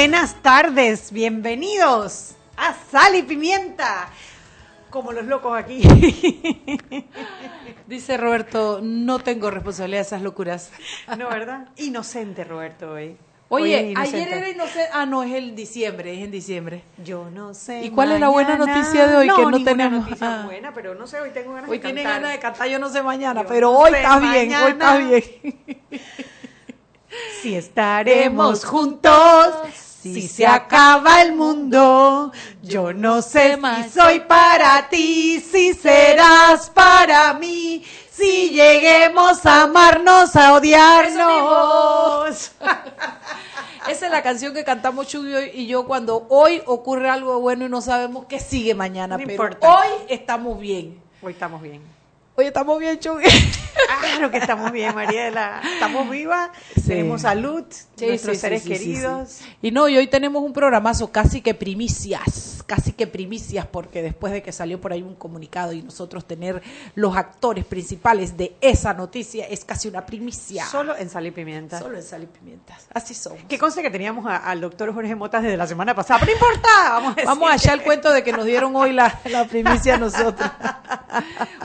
Buenas 0.00 0.36
tardes, 0.36 1.12
bienvenidos 1.12 2.30
a 2.56 2.74
Sal 2.90 3.16
y 3.16 3.22
Pimienta, 3.22 4.08
como 4.88 5.12
los 5.12 5.26
locos 5.26 5.54
aquí. 5.54 5.82
Dice 7.86 8.16
Roberto, 8.16 8.80
no 8.82 9.18
tengo 9.18 9.50
responsabilidad 9.50 10.00
de 10.00 10.06
esas 10.06 10.22
locuras. 10.22 10.72
No, 11.18 11.28
¿verdad? 11.28 11.68
Inocente, 11.76 12.44
Roberto, 12.44 12.92
hoy. 12.92 13.14
Oye, 13.50 13.92
ayer 13.94 14.28
era 14.32 14.48
inocente. 14.48 14.88
Ah, 14.94 15.04
no, 15.04 15.22
es 15.22 15.34
el 15.34 15.54
diciembre, 15.54 16.14
es 16.14 16.24
en 16.24 16.30
diciembre. 16.30 16.82
Yo 17.04 17.28
no 17.28 17.52
sé. 17.52 17.82
¿Y 17.84 17.90
cuál 17.90 18.12
es 18.12 18.20
la 18.20 18.28
buena 18.28 18.56
noticia 18.56 19.06
de 19.06 19.16
hoy? 19.16 19.26
No, 19.26 19.36
que 19.36 19.58
no 19.58 19.62
tenemos. 19.64 20.04
noticia 20.04 20.40
Ah. 20.40 20.46
buena, 20.46 20.72
pero 20.72 20.94
no 20.94 21.06
sé, 21.06 21.20
hoy 21.20 21.28
tengo 21.28 21.52
ganas 21.52 21.68
Hoy 21.68 21.76
de 21.76 21.84
tiene 21.84 22.02
cantar. 22.04 22.22
ganas 22.22 22.36
de 22.36 22.40
cantar, 22.40 22.68
yo 22.68 22.78
no 22.78 22.88
sé 22.88 23.02
mañana, 23.02 23.42
Yo 23.42 23.48
pero 23.48 23.70
no 23.70 23.78
hoy 23.80 23.92
estás 23.94 24.22
bien, 24.22 24.54
hoy 24.54 24.70
estás 24.70 24.98
bien. 24.98 25.80
Si 27.42 27.56
estaremos 27.56 28.64
juntos, 28.64 29.89
si 30.02 30.28
se 30.28 30.46
acaba 30.46 31.22
el 31.22 31.34
mundo, 31.34 32.32
yo 32.62 32.92
no 32.92 33.20
sé 33.22 33.58
si 33.84 33.90
soy 33.90 34.20
para 34.20 34.88
ti, 34.88 35.40
si 35.40 35.74
serás 35.74 36.70
para 36.70 37.34
mí, 37.34 37.84
si 38.10 38.50
lleguemos 38.50 39.44
a 39.44 39.62
amarnos, 39.62 40.36
a 40.36 40.54
odiarnos. 40.54 42.52
Esa 43.88 44.06
es 44.06 44.12
la 44.12 44.22
canción 44.22 44.54
que 44.54 44.62
cantamos 44.62 45.08
Chuy 45.08 45.50
y 45.54 45.66
yo 45.66 45.86
cuando 45.86 46.26
hoy 46.28 46.62
ocurre 46.66 47.08
algo 47.10 47.40
bueno 47.40 47.64
y 47.64 47.68
no 47.68 47.80
sabemos 47.80 48.26
qué 48.26 48.38
sigue 48.38 48.74
mañana, 48.74 49.16
No 49.16 49.24
pero 49.24 49.32
importa. 49.32 49.68
hoy 49.68 49.88
estamos 50.08 50.60
bien. 50.60 51.00
Hoy 51.22 51.32
estamos 51.32 51.60
bien. 51.62 51.99
Hoy 52.36 52.46
estamos 52.46 52.78
bien, 52.78 52.98
Chuy. 52.98 53.24
Claro 54.00 54.30
que 54.30 54.38
estamos 54.38 54.70
bien, 54.72 54.94
Mariela. 54.94 55.60
Estamos 55.74 56.08
vivas, 56.10 56.50
tenemos 56.86 57.22
salud, 57.22 57.64
Sí, 57.96 58.06
nuestros 58.06 58.36
sí, 58.36 58.40
seres 58.40 58.62
queridos. 58.62 59.40
Y 59.62 59.70
no, 59.72 59.88
y 59.88 59.96
hoy 59.96 60.06
tenemos 60.06 60.42
un 60.42 60.52
programazo 60.52 61.10
casi 61.10 61.40
que 61.40 61.54
primicias, 61.54 62.62
casi 62.66 62.92
que 62.92 63.06
primicias, 63.06 63.66
porque 63.66 64.02
después 64.02 64.32
de 64.32 64.42
que 64.42 64.52
salió 64.52 64.80
por 64.80 64.92
ahí 64.92 65.02
un 65.02 65.14
comunicado 65.14 65.72
y 65.72 65.82
nosotros 65.82 66.24
tener 66.26 66.62
los 66.94 67.16
actores 67.16 67.64
principales 67.64 68.36
de 68.36 68.54
esa 68.60 68.92
noticia 68.94 69.46
es 69.46 69.64
casi 69.64 69.88
una 69.88 70.04
primicia. 70.06 70.66
Solo 70.66 70.96
en 70.96 71.08
sal 71.10 71.26
y 71.26 71.30
pimienta. 71.30 71.78
Solo 71.78 71.96
en 71.96 72.02
sal 72.04 72.22
y 72.22 72.26
pimientas. 72.26 72.86
Así 72.92 73.14
somos. 73.14 73.40
Que 73.48 73.58
conste 73.58 73.82
que 73.82 73.90
teníamos 73.90 74.26
a- 74.26 74.36
al 74.36 74.60
doctor 74.60 74.92
Jorge 74.94 75.14
Motas 75.14 75.42
desde 75.42 75.56
la 75.56 75.66
semana 75.66 75.94
pasada, 75.94 76.20
pero 76.20 76.32
no 76.32 76.38
importa, 76.38 76.68
vamos 76.90 77.16
a 77.18 77.24
Vamos 77.24 77.50
allá 77.50 77.72
al 77.72 77.82
cuento 77.82 78.12
de 78.12 78.22
que 78.22 78.32
nos 78.32 78.44
dieron 78.44 78.74
hoy 78.76 78.92
la, 78.92 79.20
la 79.26 79.44
primicia 79.46 79.94
a 79.94 79.98
nosotros. 79.98 80.50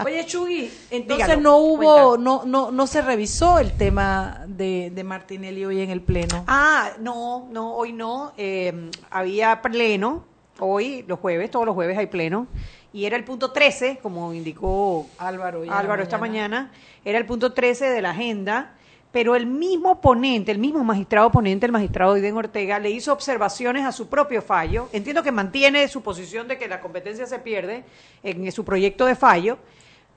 Oye, 0.06 0.26
Chugui, 0.26 0.72
entonces 0.90 1.28
Dígalo, 1.28 1.42
no 1.42 1.58
hubo, 1.58 2.18
no, 2.18 2.44
no, 2.46 2.72
no 2.72 2.88
se 2.88 3.02
revisó 3.02 3.60
el 3.60 3.74
tema 3.74 4.44
de, 4.48 4.92
de 4.94 5.04
Martinelli 5.04 5.66
hoy 5.66 5.82
en 5.82 5.90
el 5.90 6.02
pleno. 6.02 6.44
Ah, 6.48 6.92
no, 7.00 7.48
no, 7.52 7.74
hoy 7.74 7.94
no. 7.94 8.34
Eh, 8.38 8.92
había 9.10 9.62
pleno, 9.62 10.26
hoy, 10.60 11.04
los 11.08 11.20
jueves, 11.20 11.52
todos 11.52 11.66
los 11.66 11.76
jueves 11.76 11.98
hay 11.98 12.08
pleno. 12.08 12.48
Y 12.94 13.06
era 13.06 13.18
el 13.18 13.26
punto 13.26 13.52
13, 13.52 14.00
como 14.02 14.34
indicó 14.34 15.06
Álvaro, 15.18 15.64
Álvaro 15.70 16.02
esta 16.02 16.18
mañana, 16.18 16.72
era 17.04 17.18
el 17.18 17.26
punto 17.26 17.52
13 17.52 17.90
de 17.90 18.02
la 18.02 18.12
agenda. 18.12 18.75
Pero 19.16 19.34
el 19.38 19.46
mismo 19.46 20.02
ponente, 20.02 20.52
el 20.52 20.60
mismo 20.60 20.84
magistrado 20.84 21.32
ponente, 21.32 21.66
el 21.66 21.72
magistrado 21.72 22.16
Aiden 22.16 22.36
Ortega, 22.36 22.80
le 22.80 22.90
hizo 22.90 23.14
observaciones 23.14 23.86
a 23.86 23.94
su 23.94 24.10
propio 24.10 24.42
fallo. 24.42 24.90
Entiendo 24.92 25.24
que 25.24 25.32
mantiene 25.32 25.88
su 25.88 26.04
posición 26.04 26.50
de 26.50 26.58
que 26.58 26.68
la 26.68 26.82
competencia 26.82 27.26
se 27.26 27.40
pierde 27.40 27.86
en 28.24 28.52
su 28.52 28.66
proyecto 28.66 29.06
de 29.06 29.16
fallo, 29.16 29.58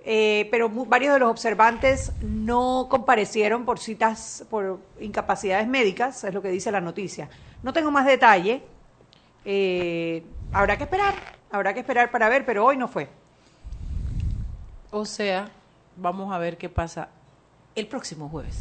eh, 0.04 0.48
pero 0.50 0.68
varios 0.68 1.12
de 1.14 1.20
los 1.20 1.30
observantes 1.30 2.10
no 2.22 2.88
comparecieron 2.90 3.64
por 3.64 3.78
citas, 3.78 4.44
por 4.50 4.80
incapacidades 4.98 5.68
médicas, 5.68 6.24
es 6.24 6.34
lo 6.34 6.42
que 6.42 6.48
dice 6.48 6.72
la 6.72 6.80
noticia. 6.80 7.30
No 7.62 7.72
tengo 7.72 7.92
más 7.92 8.04
detalle, 8.04 8.62
eh, 9.44 10.24
habrá 10.52 10.76
que 10.76 10.82
esperar, 10.82 11.14
habrá 11.52 11.72
que 11.72 11.78
esperar 11.78 12.10
para 12.10 12.28
ver, 12.28 12.44
pero 12.44 12.64
hoy 12.64 12.76
no 12.76 12.88
fue. 12.88 13.08
O 14.90 15.04
sea, 15.04 15.48
vamos 15.96 16.34
a 16.34 16.38
ver 16.38 16.58
qué 16.58 16.68
pasa 16.68 17.10
el 17.80 17.86
próximo 17.86 18.28
jueves. 18.28 18.56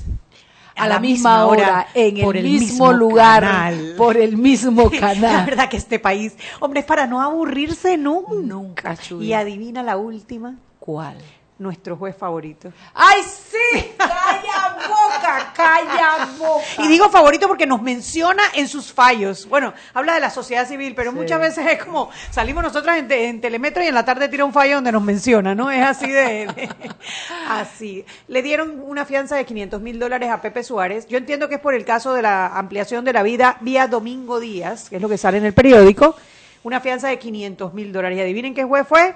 A 0.75 0.83
A 0.83 0.87
la 0.87 0.95
la 0.95 0.99
misma 0.99 1.29
misma 1.31 1.45
hora, 1.47 1.87
en 1.95 2.17
el 2.17 2.23
el 2.37 2.43
mismo 2.43 2.91
mismo 2.91 2.93
lugar, 2.93 3.41
canal. 3.43 3.93
por 3.97 4.15
el 4.15 4.37
mismo 4.37 4.89
La 4.93 4.99
canal. 4.99 5.45
verdad 5.45 5.69
que 5.69 5.77
este 5.77 5.97
país, 5.99 6.35
hombre, 6.59 6.81
es 6.81 6.85
para 6.85 7.07
no 7.07 7.21
aburrirse 7.21 7.97
nunca. 7.97 8.33
Nunca. 8.33 8.97
Y 9.19 9.33
adivina 9.33 9.81
la 9.81 9.97
última, 9.97 10.55
¿Cuál? 10.79 11.17
Nuestro 11.59 11.95
juez 11.97 12.15
favorito. 12.15 12.71
¡Ay, 12.93 13.21
sí! 13.23 13.93
¡Calla 13.97 14.77
boca! 14.87 15.53
¡Calla 15.55 16.27
boca! 16.37 16.63
Y 16.83 16.87
digo 16.87 17.09
favorito 17.09 17.47
porque 17.47 17.65
nos 17.65 17.81
menciona 17.81 18.43
en 18.53 18.67
sus 18.67 18.93
fallos. 18.93 19.47
Bueno, 19.49 19.73
habla 19.93 20.13
de 20.13 20.19
la 20.19 20.29
sociedad 20.29 20.67
civil, 20.67 20.93
pero 20.95 21.11
muchas 21.11 21.39
veces 21.39 21.65
es 21.67 21.83
como 21.83 22.09
salimos 22.31 22.63
nosotras 22.63 22.97
en, 22.97 23.07
te- 23.07 23.27
en 23.27 23.41
Telemetro 23.41 23.83
y 23.83 23.87
en 23.87 23.95
la 23.95 24.05
tarde 24.05 24.29
tira 24.29 24.45
un 24.45 24.53
fallo 24.53 24.75
donde 24.75 24.91
nos 24.91 25.01
menciona, 25.01 25.55
¿no? 25.55 25.71
Es 25.71 25.83
así 25.83 26.07
de... 26.11 26.47
de- 26.47 26.69
así. 27.49 28.05
Le 28.27 28.41
dieron 28.43 28.81
una 28.85 29.05
fianza 29.05 29.35
de 29.35 29.45
500 29.45 29.81
mil 29.81 29.99
dólares 29.99 30.29
a 30.29 30.41
Pepe 30.41 30.63
Suárez. 30.63 31.07
Yo 31.07 31.17
entiendo 31.17 31.49
que 31.49 31.55
es 31.55 31.61
por 31.61 31.73
el 31.73 31.85
caso 31.85 32.13
de 32.13 32.21
la 32.21 32.47
ampliación 32.47 33.03
de 33.03 33.13
la 33.13 33.23
vida 33.23 33.57
vía 33.61 33.87
Domingo 33.87 34.39
Díaz, 34.39 34.89
que 34.89 34.97
es 34.97 35.01
lo 35.01 35.09
que 35.09 35.17
sale 35.17 35.37
en 35.39 35.45
el 35.45 35.53
periódico. 35.53 36.15
Una 36.63 36.81
fianza 36.81 37.07
de 37.07 37.17
500 37.17 37.73
mil 37.73 37.91
dólares. 37.93 38.17
Y 38.17 38.21
adivinen 38.21 38.53
qué 38.53 38.63
juez 38.63 38.85
fue. 38.87 39.15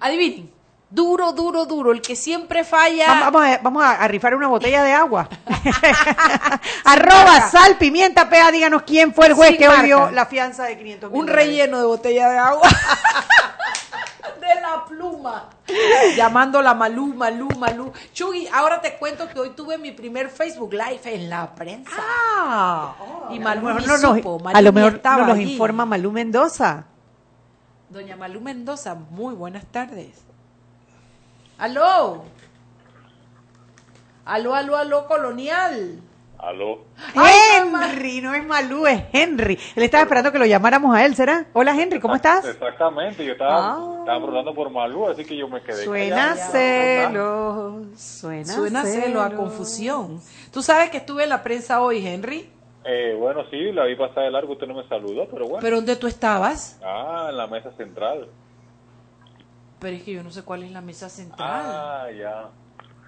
Adivinen. 0.00 0.50
Duro, 0.92 1.32
duro, 1.32 1.64
duro. 1.64 1.90
El 1.92 2.02
que 2.02 2.14
siempre 2.14 2.64
falla. 2.64 3.06
Vamos, 3.06 3.32
vamos 3.32 3.46
a, 3.48 3.58
vamos 3.62 3.82
a- 3.82 4.02
a 4.02 4.08
rifar 4.08 4.34
una 4.34 4.48
botella 4.48 4.82
de 4.82 4.92
agua. 4.92 5.26
Arroba 6.84 7.48
sal, 7.50 7.76
pimienta, 7.78 8.28
pea, 8.28 8.50
díganos 8.50 8.82
quién 8.82 9.14
fue 9.14 9.28
el 9.28 9.32
juez 9.32 9.50
Sin 9.50 9.58
que 9.58 9.82
dio 9.84 10.10
la 10.10 10.26
fianza 10.26 10.64
de 10.64 10.76
500 10.76 11.10
mil 11.10 11.20
un 11.20 11.26
relleno 11.28 11.78
de 11.78 11.86
botella 11.86 12.28
de 12.28 12.36
agua. 12.38 12.68
de 14.40 14.60
la 14.60 14.84
pluma. 14.84 15.48
Llamándola 16.16 16.74
Malú, 16.74 17.14
Malú, 17.14 17.48
Malú. 17.58 17.90
Chugui, 18.12 18.46
ahora 18.52 18.80
te 18.82 18.96
cuento 18.98 19.26
que 19.28 19.38
hoy 19.40 19.50
tuve 19.50 19.78
mi 19.78 19.92
primer 19.92 20.28
Facebook 20.28 20.72
Live 20.74 21.00
en 21.04 21.30
la 21.30 21.54
prensa. 21.54 21.90
Ah, 21.98 22.94
Y 23.30 23.36
a 23.36 23.38
lo 23.38 23.44
Malú 23.44 23.62
mejor 23.66 23.86
no 23.88 23.96
supo, 24.14 24.38
Malú 24.40 24.58
a 24.58 24.60
lo 24.60 24.72
mejor 24.72 25.00
no 25.02 25.16
nos 25.18 25.36
allí. 25.36 25.52
informa 25.52 25.86
Malú 25.86 26.12
Mendoza. 26.12 26.84
Doña 27.88 28.16
Malú 28.16 28.40
Mendoza, 28.42 28.94
muy 28.94 29.34
buenas 29.34 29.64
tardes. 29.66 30.10
Aló. 31.58 32.22
Aló, 34.24 34.54
aló, 34.54 34.76
aló, 34.76 35.06
colonial. 35.06 36.00
Aló. 36.38 36.80
Henry, 37.14 38.20
no 38.20 38.34
es 38.34 38.44
Malú, 38.44 38.86
es 38.86 39.04
Henry. 39.12 39.56
Él 39.76 39.82
estaba 39.84 40.02
esperando 40.02 40.32
que 40.32 40.40
lo 40.40 40.46
llamáramos 40.46 40.94
a 40.94 41.04
él, 41.04 41.14
¿será? 41.14 41.46
Hola 41.52 41.72
Henry, 41.80 42.00
¿cómo 42.00 42.16
estás? 42.16 42.44
Exactamente, 42.44 43.24
yo 43.24 43.32
estaba, 43.32 43.74
Ah. 43.74 43.96
estaba 44.00 44.18
preguntando 44.18 44.52
por 44.54 44.70
Malú, 44.70 45.06
así 45.08 45.24
que 45.24 45.36
yo 45.36 45.46
me 45.48 45.62
quedé. 45.62 45.84
Suena 45.84 46.34
callado. 46.34 46.50
celos, 46.50 48.00
suena, 48.00 48.52
Suena 48.52 48.84
celo 48.84 49.20
a 49.20 49.30
confusión. 49.30 50.20
Tú 50.52 50.62
sabes 50.62 50.90
que 50.90 50.96
estuve 50.96 51.22
en 51.22 51.28
la 51.28 51.44
prensa 51.44 51.80
hoy, 51.80 52.04
Henry. 52.04 52.50
Eh, 52.84 53.14
bueno, 53.16 53.44
sí, 53.48 53.70
la 53.70 53.84
vi 53.84 53.94
pasar 53.94 54.24
de 54.24 54.30
largo, 54.32 54.54
usted 54.54 54.66
no 54.66 54.74
me 54.74 54.88
saludó, 54.88 55.28
pero 55.30 55.44
bueno. 55.46 55.58
¿Pero 55.60 55.76
dónde 55.76 55.94
tú 55.94 56.08
estabas? 56.08 56.80
Ah, 56.84 57.28
en 57.30 57.36
la 57.36 57.46
mesa 57.46 57.70
central. 57.76 58.26
Pero 59.82 59.96
es 59.96 60.02
que 60.04 60.12
yo 60.12 60.22
no 60.22 60.30
sé 60.30 60.42
cuál 60.42 60.62
es 60.62 60.70
la 60.70 60.80
mesa 60.80 61.08
central. 61.08 61.62
Ah, 61.64 62.06
ya. 62.16 62.48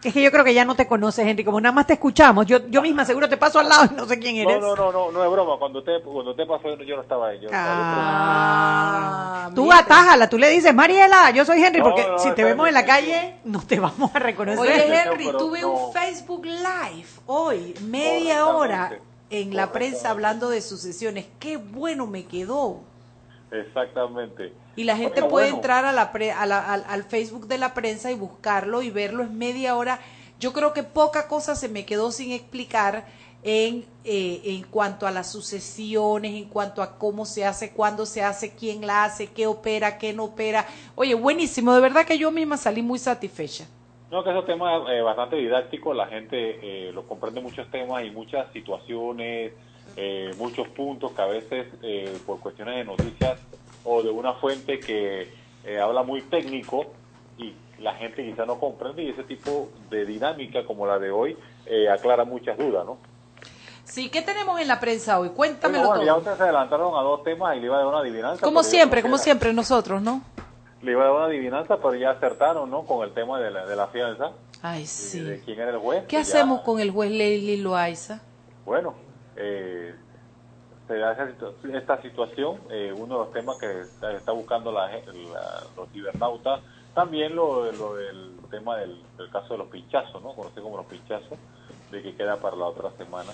Es 0.03 0.13
que 0.13 0.21
yo 0.21 0.31
creo 0.31 0.45
que 0.45 0.53
ya 0.53 0.65
no 0.67 0.75
te 0.75 0.87
conoces, 0.87 1.27
Henry. 1.27 1.45
Como 1.45 1.61
nada 1.61 1.73
más 1.73 1.87
te 1.87 1.95
escuchamos, 1.95 2.45
yo, 2.45 2.67
yo 2.69 2.83
misma 2.83 3.07
seguro 3.07 3.27
te 3.29 3.39
paso 3.39 3.61
al 3.61 3.69
lado 3.71 3.89
y 3.91 3.95
no 3.95 4.05
sé 4.07 4.19
quién 4.19 4.37
eres. 4.37 4.61
No, 4.61 4.77
no, 4.77 4.77
no, 4.77 4.93
no, 4.93 5.13
no 5.13 5.25
es 5.25 5.31
broma. 5.31 5.57
Cuando 5.59 5.79
usted, 5.79 6.03
cuando 6.03 6.33
usted 6.33 6.47
pasó, 6.47 6.77
yo 6.83 6.97
no 6.97 7.03
estaba 7.03 7.29
ahí. 7.29 7.39
Yo 7.41 7.47
estaba 7.47 7.71
ahí, 7.71 9.47
Ah, 9.47 9.51
tú 9.55 9.73
atájala, 9.73 10.29
tú 10.29 10.37
le 10.37 10.51
dices, 10.51 10.75
Mariela, 10.75 11.31
yo 11.31 11.45
soy 11.45 11.63
Henry, 11.63 11.79
No, 11.79 11.85
porque 11.85 12.07
no, 12.07 12.19
si 12.19 12.33
te 12.33 12.45
vemos 12.45 12.69
en 12.69 12.75
la 12.75 12.85
calle, 12.85 13.37
no 13.45 13.63
te 13.63 13.81
vamos 13.81 14.15
a 14.15 14.19
reconocer. 14.19 14.61
Oye, 14.61 15.03
Henry, 15.03 15.31
tuve 15.39 15.65
un 15.65 15.93
Facebook 15.93 16.45
Live 16.45 17.09
hoy, 17.27 17.75
media 17.83 18.47
hora 18.47 18.99
en 19.31 19.57
la 19.57 19.73
prensa 19.73 20.11
hablando 20.11 20.51
de 20.51 20.61
sucesiones. 20.61 21.27
Qué 21.39 21.57
bueno 21.57 22.07
me 22.07 22.27
quedó. 22.27 22.81
Exactamente. 23.55 24.53
Y 24.77 24.85
la 24.85 24.97
gente 24.97 25.21
Oiga, 25.21 25.29
puede 25.29 25.45
bueno. 25.47 25.57
entrar 25.57 25.85
a 25.85 25.93
la 25.93 26.11
pre- 26.13 26.33
a 26.33 26.47
la- 26.47 26.73
al, 26.73 26.85
al 26.89 27.05
Facebook 27.05 27.47
de 27.47 27.59
la 27.59 27.75
prensa 27.75 28.11
y 28.11 28.15
buscarlo 28.15 28.83
y 28.83 28.91
verlo. 28.91 29.23
Es 29.23 29.31
media 29.31 29.77
hora. 29.77 30.01
Yo 30.41 30.53
creo 30.53 30.73
que 30.73 30.83
poca 30.83 31.29
cosa 31.29 31.55
se 31.55 31.69
me 31.69 31.87
quedó 31.87 32.11
sin 32.11 32.33
explicar 32.33 33.07
en, 33.45 33.85
eh, 34.05 34.41
en 34.45 34.63
cuanto 34.65 35.07
a 35.07 35.11
las 35.11 35.31
sucesiones, 35.31 36.35
en 36.35 36.47
cuanto 36.47 36.83
a 36.83 36.99
cómo 36.99 37.25
se 37.27 37.45
hace, 37.45 37.73
cuándo 37.73 38.07
se 38.07 38.23
hace, 38.23 38.55
quién 38.55 38.87
la 38.87 39.05
hace, 39.05 39.29
qué 39.29 39.47
opera, 39.47 39.99
qué 39.99 40.13
no 40.13 40.25
opera. 40.25 40.67
Oye, 40.97 41.15
buenísimo, 41.15 41.73
de 41.75 41.81
verdad 41.81 42.05
que 42.07 42.19
yo 42.19 42.31
misma 42.31 42.57
salí 42.57 42.83
muy 42.83 42.99
satisfecha. 42.99 43.67
No, 44.11 44.25
que 44.25 44.31
esos 44.31 44.47
temas 44.47 44.83
eh, 44.91 45.01
bastante 45.03 45.37
didácticos, 45.37 45.95
la 45.97 46.07
gente 46.07 46.37
eh, 46.89 46.93
lo 46.93 47.07
comprende 47.07 47.41
muchos 47.41 47.71
temas 47.71 48.05
y 48.05 48.11
muchas 48.11 48.51
situaciones, 48.53 49.53
eh, 49.97 50.31
muchos 50.39 50.69
puntos 50.69 51.13
que 51.13 51.23
a 51.23 51.27
veces 51.27 51.67
eh, 51.83 52.19
por 52.27 52.41
cuestiones 52.41 52.77
de 52.77 52.85
noticias 52.85 53.39
o 53.85 54.03
de 54.03 54.11
una 54.11 54.35
fuente 54.35 54.81
que 54.81 55.29
eh, 55.65 55.81
habla 55.81 56.03
muy 56.03 56.23
técnico 56.23 56.87
y 57.39 57.55
la 57.79 57.95
gente 57.95 58.25
quizá 58.25 58.47
no 58.47 58.59
comprende 58.59 59.03
y 59.03 59.11
ese 59.11 59.25
tipo 59.25 59.69
de 59.91 60.05
dinámica 60.07 60.65
como 60.65 60.87
la 60.87 60.99
de 60.99 61.11
hoy 61.11 61.37
eh, 61.67 61.89
aclara 61.89 62.25
muchas 62.25 62.57
dudas, 62.59 62.85
¿no? 62.87 62.99
Sí, 63.85 64.09
¿qué 64.09 64.23
tenemos 64.23 64.59
en 64.61 64.67
la 64.69 64.81
prensa 64.81 65.19
hoy? 65.21 65.29
Cuéntamelo 65.31 65.81
Bueno, 65.89 65.97
bueno, 65.97 66.07
ya 66.07 66.17
ustedes 66.17 66.39
se 66.39 66.43
adelantaron 66.45 66.97
a 66.97 67.03
dos 67.03 67.23
temas 67.23 67.55
y 67.57 67.61
le 67.61 67.67
iba 67.67 67.77
a 67.77 67.79
dar 67.81 67.87
una 67.89 67.99
adivinanza. 67.99 68.41
Como 68.45 68.63
siempre, 68.63 69.03
como 69.03 69.19
siempre 69.19 69.53
nosotros, 69.53 70.01
¿no? 70.01 70.23
Le 70.83 70.93
iba 70.93 71.03
a 71.03 71.05
dar 71.05 71.15
una 71.15 71.25
adivinanza, 71.27 71.77
pero 71.77 71.95
ya 71.95 72.11
acertaron, 72.13 72.71
¿no? 72.71 72.85
Con 72.85 73.07
el 73.07 73.13
tema 73.13 73.39
de 73.41 73.51
la, 73.51 73.67
de 73.67 73.77
la 73.77 73.87
fianza. 73.89 74.33
Ay, 74.63 74.87
sí. 74.87 75.21
de 75.21 75.39
quién 75.41 75.61
era 75.61 75.71
el 75.73 75.79
juez. 75.79 76.05
¿Qué 76.09 76.17
ya- 76.17 76.23
hacemos 76.23 76.63
con 76.63 76.81
el 76.81 76.91
juez 76.91 77.11
Leili 77.11 77.59
Loaiza? 77.59 78.23
Bueno, 78.65 78.95
eh, 79.37 79.95
se 80.87 80.99
da 80.99 81.13
esa 81.13 81.27
situ- 81.29 81.55
esta 81.77 82.01
situación, 82.03 82.59
eh, 82.71 82.93
uno 82.93 83.19
de 83.19 83.25
los 83.25 83.33
temas 83.33 83.57
que 83.59 83.83
está, 83.83 84.13
está 84.13 84.33
buscando 84.33 84.71
la, 84.71 84.91
los 85.77 85.89
cibernautas, 85.93 86.61
también 86.95 87.35
lo, 87.35 87.73
lo 87.73 87.95
del 87.97 88.37
tema 88.51 88.77
del, 88.77 89.03
del 89.17 89.31
caso 89.31 89.55
de 89.55 89.59
los 89.59 89.69
pinchazos, 89.69 90.23
¿no? 90.23 90.35
Conocido 90.35 90.63
como 90.65 90.77
los 90.77 90.87
pinchazos, 90.87 91.39
de 91.91 92.03
que 92.03 92.15
queda 92.15 92.37
para 92.37 92.57
la 92.57 92.67
otra 92.67 92.91
semana 92.99 93.33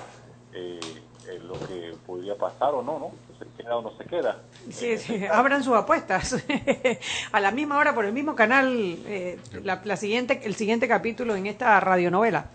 eh, 0.53 0.81
eh, 1.29 1.39
lo 1.43 1.55
que 1.67 1.95
podría 2.07 2.37
pasar 2.37 2.75
o 2.75 2.83
no, 2.83 2.99
¿no? 2.99 3.11
Se 3.39 3.47
queda 3.63 3.77
o 3.77 3.83
no 3.83 3.91
se 3.99 4.05
queda. 4.05 4.39
Sí, 4.71 4.97
sí, 4.99 5.27
abran 5.27 5.63
sus 5.65 5.75
apuestas. 5.77 6.45
a 7.33 7.41
la 7.41 7.51
misma 7.51 7.79
hora 7.79 7.95
por 7.95 8.05
el 8.05 8.13
mismo 8.13 8.35
canal, 8.35 8.69
eh, 9.07 9.39
la, 9.65 9.81
la 9.85 9.97
siguiente, 9.97 10.41
el 10.45 10.55
siguiente 10.55 10.87
capítulo 10.89 11.35
en 11.35 11.47
esta 11.47 11.79
radionovela. 11.81 12.47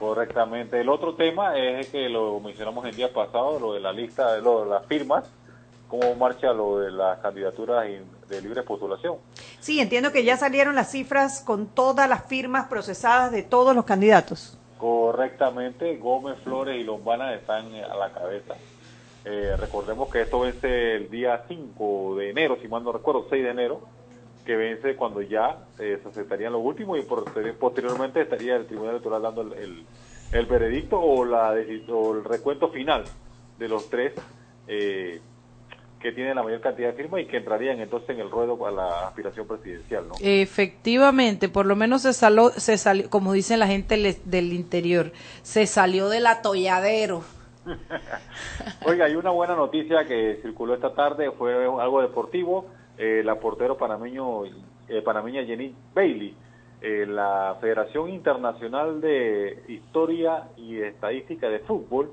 Correctamente. 0.00 0.80
El 0.80 0.88
otro 0.88 1.14
tema 1.14 1.58
es 1.58 1.88
que 1.88 2.08
lo 2.08 2.40
mencionamos 2.40 2.86
el 2.86 2.96
día 2.96 3.12
pasado, 3.12 3.60
lo 3.60 3.74
de 3.74 3.80
la 3.80 3.92
lista, 3.92 4.38
lo 4.38 4.64
de 4.64 4.70
las 4.70 4.86
firmas, 4.86 5.30
cómo 5.88 6.14
marcha 6.14 6.54
lo 6.54 6.78
de 6.78 6.90
las 6.90 7.18
candidaturas 7.18 7.86
de 8.26 8.40
libre 8.40 8.62
postulación. 8.62 9.16
Sí, 9.60 9.78
entiendo 9.78 10.10
que 10.10 10.24
ya 10.24 10.38
salieron 10.38 10.74
las 10.74 10.90
cifras 10.90 11.42
con 11.42 11.66
todas 11.66 12.08
las 12.08 12.24
firmas 12.24 12.66
procesadas 12.68 13.30
de 13.30 13.42
todos 13.42 13.76
los 13.76 13.84
candidatos. 13.84 14.56
Correctamente, 14.78 15.98
Gómez, 15.98 16.38
Flores 16.42 16.80
y 16.80 16.84
Lombana 16.84 17.34
están 17.34 17.66
a 17.74 17.94
la 17.94 18.10
cabeza. 18.10 18.54
Eh, 19.26 19.54
recordemos 19.58 20.10
que 20.10 20.22
esto 20.22 20.40
vence 20.40 20.96
el 20.96 21.10
día 21.10 21.44
5 21.46 22.16
de 22.16 22.30
enero, 22.30 22.56
si 22.62 22.68
mal 22.68 22.82
no 22.82 22.90
recuerdo, 22.90 23.26
6 23.28 23.44
de 23.44 23.50
enero, 23.50 23.82
que 24.44 24.56
vence 24.56 24.96
cuando 24.96 25.20
ya 25.22 25.58
eh, 25.78 25.98
se 26.02 26.08
aceptarían 26.08 26.52
los 26.52 26.62
últimos 26.64 26.98
y 26.98 27.02
por- 27.02 27.24
posteriormente 27.58 28.20
estaría 28.22 28.56
el 28.56 28.66
Tribunal 28.66 28.92
Electoral 28.94 29.22
dando 29.22 29.42
el, 29.42 29.52
el- 29.54 29.84
el 30.32 30.46
veredicto 30.46 31.00
o, 31.00 31.24
la, 31.24 31.54
o 31.88 32.14
el 32.14 32.24
recuento 32.24 32.68
final 32.70 33.04
de 33.58 33.68
los 33.68 33.90
tres 33.90 34.12
eh, 34.68 35.20
que 36.00 36.12
tienen 36.12 36.36
la 36.36 36.42
mayor 36.42 36.60
cantidad 36.60 36.88
de 36.90 36.94
firmas 36.94 37.20
y 37.20 37.26
que 37.26 37.36
entrarían 37.36 37.80
entonces 37.80 38.10
en 38.10 38.20
el 38.20 38.30
ruedo 38.30 38.56
para 38.58 38.72
la 38.72 39.08
aspiración 39.08 39.46
presidencial. 39.46 40.08
¿no? 40.08 40.14
Efectivamente, 40.20 41.48
por 41.48 41.66
lo 41.66 41.76
menos 41.76 42.02
se 42.02 42.12
salió, 42.12 42.50
se 42.50 42.78
salió 42.78 43.10
como 43.10 43.32
dicen 43.34 43.58
la 43.58 43.66
gente 43.66 44.16
del 44.24 44.52
interior, 44.52 45.12
se 45.42 45.66
salió 45.66 46.08
del 46.08 46.26
atolladero. 46.26 47.22
Oiga, 48.86 49.04
hay 49.06 49.16
una 49.16 49.30
buena 49.30 49.54
noticia 49.54 50.04
que 50.06 50.38
circuló 50.42 50.74
esta 50.74 50.94
tarde, 50.94 51.30
fue 51.32 51.52
algo 51.54 52.00
deportivo. 52.02 52.66
Eh, 53.02 53.22
la 53.24 53.40
portero 53.40 53.78
panameño, 53.78 54.44
eh, 54.86 55.00
panameña 55.02 55.42
Jenny 55.42 55.74
Bailey, 55.94 56.36
eh, 56.82 57.06
la 57.06 57.56
Federación 57.58 58.10
Internacional 58.10 59.00
de 59.00 59.64
Historia 59.68 60.48
y 60.58 60.80
Estadística 60.80 61.48
de 61.48 61.60
Fútbol, 61.60 62.12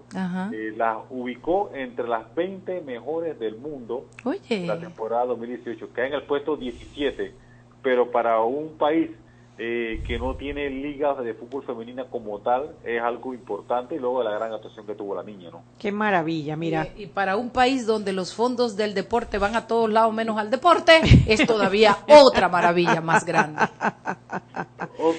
eh, 0.53 0.73
la 0.77 0.99
ubicó 1.09 1.71
entre 1.73 2.07
las 2.07 2.33
20 2.35 2.79
mejores 2.81 3.37
del 3.37 3.57
mundo 3.57 4.05
Oye, 4.23 4.65
la 4.65 4.79
temporada 4.79 5.25
2018, 5.25 5.93
queda 5.93 6.07
en 6.07 6.13
el 6.13 6.23
puesto 6.23 6.55
17, 6.55 7.33
pero 7.81 8.09
para 8.09 8.41
un 8.41 8.77
país 8.77 9.11
eh, 9.59 10.03
que 10.05 10.19
no 10.19 10.35
tiene 10.35 10.69
ligas 10.69 11.17
de 11.23 11.33
fútbol 11.33 11.63
femenina 11.63 12.05
como 12.05 12.39
tal, 12.39 12.75
es 12.83 13.01
algo 13.01 13.33
importante 13.33 13.95
y 13.95 13.99
luego 13.99 14.19
de 14.19 14.25
la 14.25 14.31
gran 14.31 14.53
actuación 14.53 14.85
que 14.85 14.93
tuvo 14.93 15.15
la 15.15 15.23
niña, 15.23 15.49
¿no? 15.51 15.63
Qué 15.79 15.91
maravilla, 15.91 16.55
mira. 16.55 16.87
y, 16.95 17.03
y 17.03 17.07
para 17.07 17.37
un 17.37 17.49
país 17.49 17.85
donde 17.85 18.13
los 18.13 18.33
fondos 18.33 18.75
del 18.75 18.93
deporte 18.93 19.37
van 19.37 19.55
a 19.55 19.67
todos 19.67 19.89
lados 19.89 20.13
menos 20.13 20.37
al 20.37 20.51
deporte, 20.51 21.01
es 21.27 21.45
todavía 21.47 21.97
otra 22.07 22.49
maravilla 22.49 23.01
más 23.01 23.25
grande. 23.25 23.61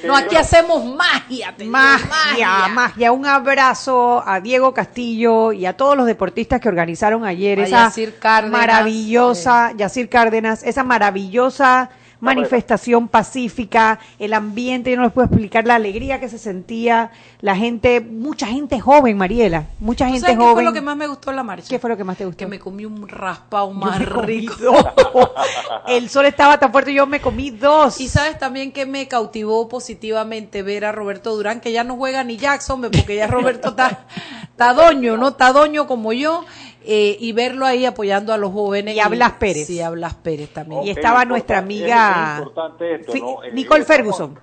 No, 0.04 0.16
aquí 0.16 0.26
bueno. 0.28 0.38
hacemos 0.40 0.84
magia. 0.84 1.54
Magia, 1.64 2.68
magia, 2.68 3.12
Un 3.12 3.26
abrazo 3.26 4.22
a 4.26 4.40
Diego 4.40 4.72
Castillo 4.72 5.52
y 5.52 5.66
a 5.66 5.76
todos 5.76 5.96
los 5.96 6.06
deportistas 6.06 6.60
que 6.60 6.68
organizaron 6.68 7.24
ayer 7.24 7.60
A 7.60 7.64
esa 7.64 7.84
Yacir 7.84 8.18
Cárdenas, 8.18 8.58
maravillosa, 8.60 9.72
Yacir 9.76 10.08
Cárdenas, 10.08 10.62
esa 10.62 10.84
maravillosa 10.84 11.90
manifestación 12.20 13.08
pacífica, 13.08 13.98
el 14.18 14.34
ambiente, 14.34 14.90
yo 14.90 14.96
no 14.96 15.04
les 15.04 15.12
puedo 15.12 15.26
explicar 15.26 15.66
la 15.66 15.76
alegría 15.76 16.20
que 16.20 16.28
se 16.28 16.38
sentía, 16.38 17.10
la 17.40 17.54
gente, 17.54 18.00
mucha 18.00 18.46
gente 18.46 18.80
joven, 18.80 19.16
Mariela, 19.16 19.66
mucha 19.78 20.06
¿Tú 20.06 20.12
gente 20.12 20.26
sabes 20.26 20.36
qué 20.36 20.42
joven. 20.42 20.54
fue 20.54 20.64
lo 20.64 20.72
que 20.72 20.80
más 20.80 20.96
me 20.96 21.06
gustó 21.06 21.32
la 21.32 21.42
marcha? 21.42 21.68
¿Qué 21.68 21.78
fue 21.78 21.90
lo 21.90 21.96
que 21.96 22.04
más 22.04 22.16
te 22.16 22.24
gustó? 22.24 22.38
Que 22.38 22.46
me 22.46 22.58
comí 22.58 22.84
un 22.84 23.08
raspado 23.08 23.70
más 23.70 24.04
rico. 24.04 24.54
El 25.86 26.08
sol 26.08 26.26
estaba 26.26 26.58
tan 26.58 26.72
fuerte, 26.72 26.92
yo 26.92 27.06
me 27.06 27.20
comí 27.20 27.50
dos. 27.50 28.00
Y 28.00 28.08
sabes 28.08 28.38
también 28.38 28.72
que 28.72 28.86
me 28.86 29.06
cautivó 29.08 29.68
positivamente 29.68 30.62
ver 30.62 30.84
a 30.84 30.92
Roberto 30.92 31.34
Durán, 31.36 31.60
que 31.60 31.72
ya 31.72 31.84
no 31.84 31.96
juega 31.96 32.24
ni 32.24 32.36
Jackson, 32.36 32.80
porque 32.80 33.16
ya 33.16 33.26
Roberto 33.26 33.70
está, 33.70 34.06
está 34.42 34.74
doño, 34.74 35.16
¿no? 35.16 35.28
Está 35.28 35.52
doño 35.52 35.86
como 35.86 36.12
yo, 36.12 36.44
eh, 36.90 37.16
y 37.20 37.32
verlo 37.32 37.66
ahí 37.66 37.84
apoyando 37.84 38.32
a 38.32 38.38
los 38.38 38.50
jóvenes. 38.50 38.94
Y 38.96 39.00
a 39.00 39.08
Blas 39.08 39.32
Pérez. 39.32 39.66
Sí, 39.66 39.80
a 39.82 39.90
Blas 39.90 40.14
Pérez 40.14 40.48
también. 40.54 40.82
Y 40.84 40.90
estaba 40.90 41.24
nuestra 41.26 41.58
es- 41.58 41.62
amiga 41.62 42.32
es 42.34 42.38
importante 42.38 42.94
esto. 42.94 43.12
Eh, 43.12 43.52
Nicole 43.52 43.80
estamos- 43.82 43.86
Ferguson. 43.86 44.38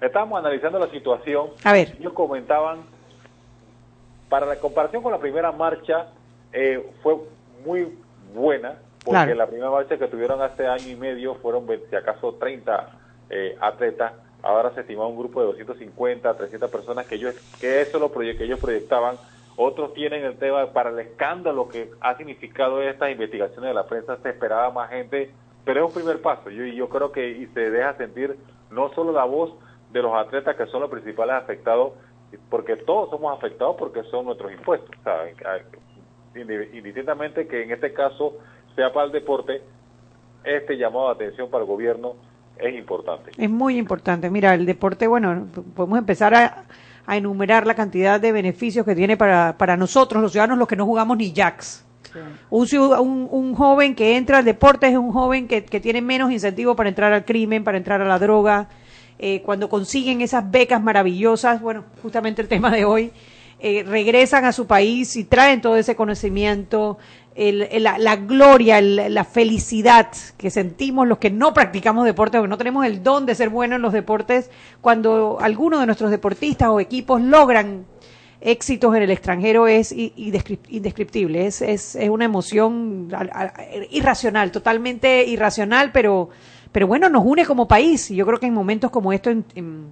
Estamos 0.00 0.38
analizando 0.38 0.78
la 0.80 0.90
situación. 0.90 1.50
A 1.62 1.72
ver. 1.72 1.96
Ellos 1.98 2.12
comentaban, 2.12 2.80
para 4.28 4.46
la 4.46 4.56
comparación 4.56 5.02
con 5.02 5.12
la 5.12 5.18
primera 5.18 5.52
marcha, 5.52 6.08
eh, 6.52 6.84
fue 7.02 7.16
muy 7.64 7.96
buena, 8.34 8.74
porque 9.04 9.10
Claro. 9.10 9.34
la 9.36 9.46
primera 9.46 9.70
marcha 9.70 9.96
que 9.96 10.06
tuvieron 10.08 10.42
hace 10.42 10.66
año 10.66 10.88
y 10.88 10.96
medio 10.96 11.36
fueron, 11.36 11.66
si 11.88 11.96
acaso, 11.96 12.34
30 12.34 12.90
eh, 13.30 13.56
atletas. 13.60 14.12
Ahora 14.42 14.72
se 14.74 14.80
estimaba 14.82 15.06
un 15.08 15.16
grupo 15.16 15.40
de 15.40 15.46
250, 15.46 16.36
300 16.36 16.70
personas 16.70 17.06
que 17.06 17.14
ellos, 17.14 17.34
que 17.60 17.80
eso 17.80 17.98
lo 17.98 18.12
que 18.12 18.44
ellos 18.44 18.58
proyectaban. 18.60 19.16
Otros 19.56 19.94
tienen 19.94 20.24
el 20.24 20.36
tema 20.36 20.72
para 20.72 20.90
el 20.90 20.98
escándalo 20.98 21.68
que 21.68 21.90
ha 22.00 22.16
significado 22.16 22.82
estas 22.82 23.10
investigaciones 23.10 23.68
de 23.70 23.74
la 23.74 23.86
prensa. 23.86 24.16
Se 24.22 24.30
esperaba 24.30 24.70
más 24.72 24.90
gente, 24.90 25.30
pero 25.64 25.80
es 25.86 25.94
un 25.94 26.02
primer 26.02 26.20
paso. 26.22 26.50
Yo, 26.50 26.64
yo 26.64 26.88
creo 26.88 27.12
que 27.12 27.28
y 27.30 27.46
se 27.54 27.70
deja 27.70 27.96
sentir 27.96 28.36
no 28.70 28.92
solo 28.94 29.12
la 29.12 29.24
voz 29.24 29.52
de 29.92 30.02
los 30.02 30.12
atletas 30.14 30.56
que 30.56 30.66
son 30.66 30.80
los 30.80 30.90
principales 30.90 31.36
afectados, 31.36 31.92
porque 32.50 32.74
todos 32.76 33.10
somos 33.10 33.36
afectados 33.38 33.76
porque 33.78 34.02
son 34.10 34.24
nuestros 34.26 34.50
impuestos. 34.52 34.90
¿saben? 35.04 35.36
Indi- 36.34 36.68
Indistintamente 36.74 37.46
que 37.46 37.62
en 37.62 37.70
este 37.70 37.92
caso 37.92 38.34
sea 38.74 38.92
para 38.92 39.06
el 39.06 39.12
deporte, 39.12 39.62
este 40.42 40.76
llamado 40.76 41.06
de 41.08 41.12
atención 41.26 41.48
para 41.48 41.62
el 41.62 41.68
gobierno 41.70 42.14
es 42.58 42.74
importante. 42.74 43.30
Es 43.38 43.48
muy 43.50 43.78
importante. 43.78 44.28
Mira, 44.30 44.52
el 44.54 44.66
deporte, 44.66 45.06
bueno, 45.06 45.46
podemos 45.76 45.98
empezar 45.98 46.34
a, 46.34 46.64
a 47.06 47.16
enumerar 47.16 47.66
la 47.66 47.74
cantidad 47.74 48.20
de 48.20 48.32
beneficios 48.32 48.84
que 48.86 48.94
tiene 48.94 49.16
para, 49.16 49.56
para 49.58 49.76
nosotros, 49.76 50.22
los 50.22 50.32
ciudadanos, 50.32 50.58
los 50.58 50.68
que 50.68 50.76
no 50.76 50.86
jugamos 50.86 51.16
ni 51.16 51.32
jacks. 51.32 51.84
Un, 52.48 52.66
ciu- 52.66 53.00
un, 53.00 53.28
un 53.30 53.54
joven 53.54 53.94
que 53.94 54.16
entra 54.16 54.38
al 54.38 54.44
deporte 54.44 54.86
es 54.86 54.96
un 54.96 55.10
joven 55.12 55.48
que, 55.48 55.64
que 55.64 55.80
tiene 55.80 56.00
menos 56.00 56.30
incentivo 56.30 56.76
para 56.76 56.88
entrar 56.88 57.12
al 57.12 57.24
crimen, 57.24 57.64
para 57.64 57.76
entrar 57.76 58.00
a 58.00 58.04
la 58.04 58.18
droga. 58.18 58.68
Eh, 59.18 59.42
cuando 59.42 59.68
consiguen 59.68 60.20
esas 60.20 60.48
becas 60.50 60.80
maravillosas, 60.82 61.60
bueno, 61.60 61.84
justamente 62.02 62.40
el 62.40 62.48
tema 62.48 62.70
de 62.70 62.84
hoy, 62.84 63.12
eh, 63.58 63.82
regresan 63.82 64.44
a 64.44 64.52
su 64.52 64.66
país 64.66 65.16
y 65.16 65.24
traen 65.24 65.60
todo 65.60 65.76
ese 65.76 65.96
conocimiento, 65.96 66.98
el- 67.34 67.62
el- 67.70 67.82
la, 67.82 67.98
la 67.98 68.16
gloria, 68.16 68.78
el- 68.78 69.12
la 69.12 69.24
felicidad 69.24 70.08
que 70.36 70.50
sentimos 70.50 71.06
los 71.08 71.18
que 71.18 71.30
no 71.30 71.52
practicamos 71.52 72.04
deporte, 72.04 72.38
porque 72.38 72.48
no 72.48 72.58
tenemos 72.58 72.86
el 72.86 73.02
don 73.02 73.26
de 73.26 73.34
ser 73.34 73.48
buenos 73.48 73.76
en 73.76 73.82
los 73.82 73.92
deportes, 73.92 74.50
cuando 74.80 75.38
algunos 75.40 75.80
de 75.80 75.86
nuestros 75.86 76.10
deportistas 76.10 76.68
o 76.68 76.78
equipos 76.80 77.20
logran 77.20 77.86
éxitos 78.40 78.94
en 78.94 79.02
el 79.02 79.10
extranjero 79.10 79.66
es 79.66 79.90
indescriptible, 79.92 81.46
es, 81.46 81.62
es, 81.62 81.96
es 81.96 82.10
una 82.10 82.26
emoción 82.26 83.08
irracional, 83.90 84.50
totalmente 84.52 85.24
irracional, 85.24 85.92
pero, 85.92 86.28
pero 86.70 86.86
bueno, 86.86 87.08
nos 87.08 87.24
une 87.24 87.44
como 87.46 87.66
país. 87.66 88.10
Y 88.10 88.16
yo 88.16 88.26
creo 88.26 88.38
que 88.38 88.46
en 88.46 88.54
momentos 88.54 88.90
como 88.90 89.12
esto, 89.12 89.30
en, 89.30 89.44
en- 89.54 89.86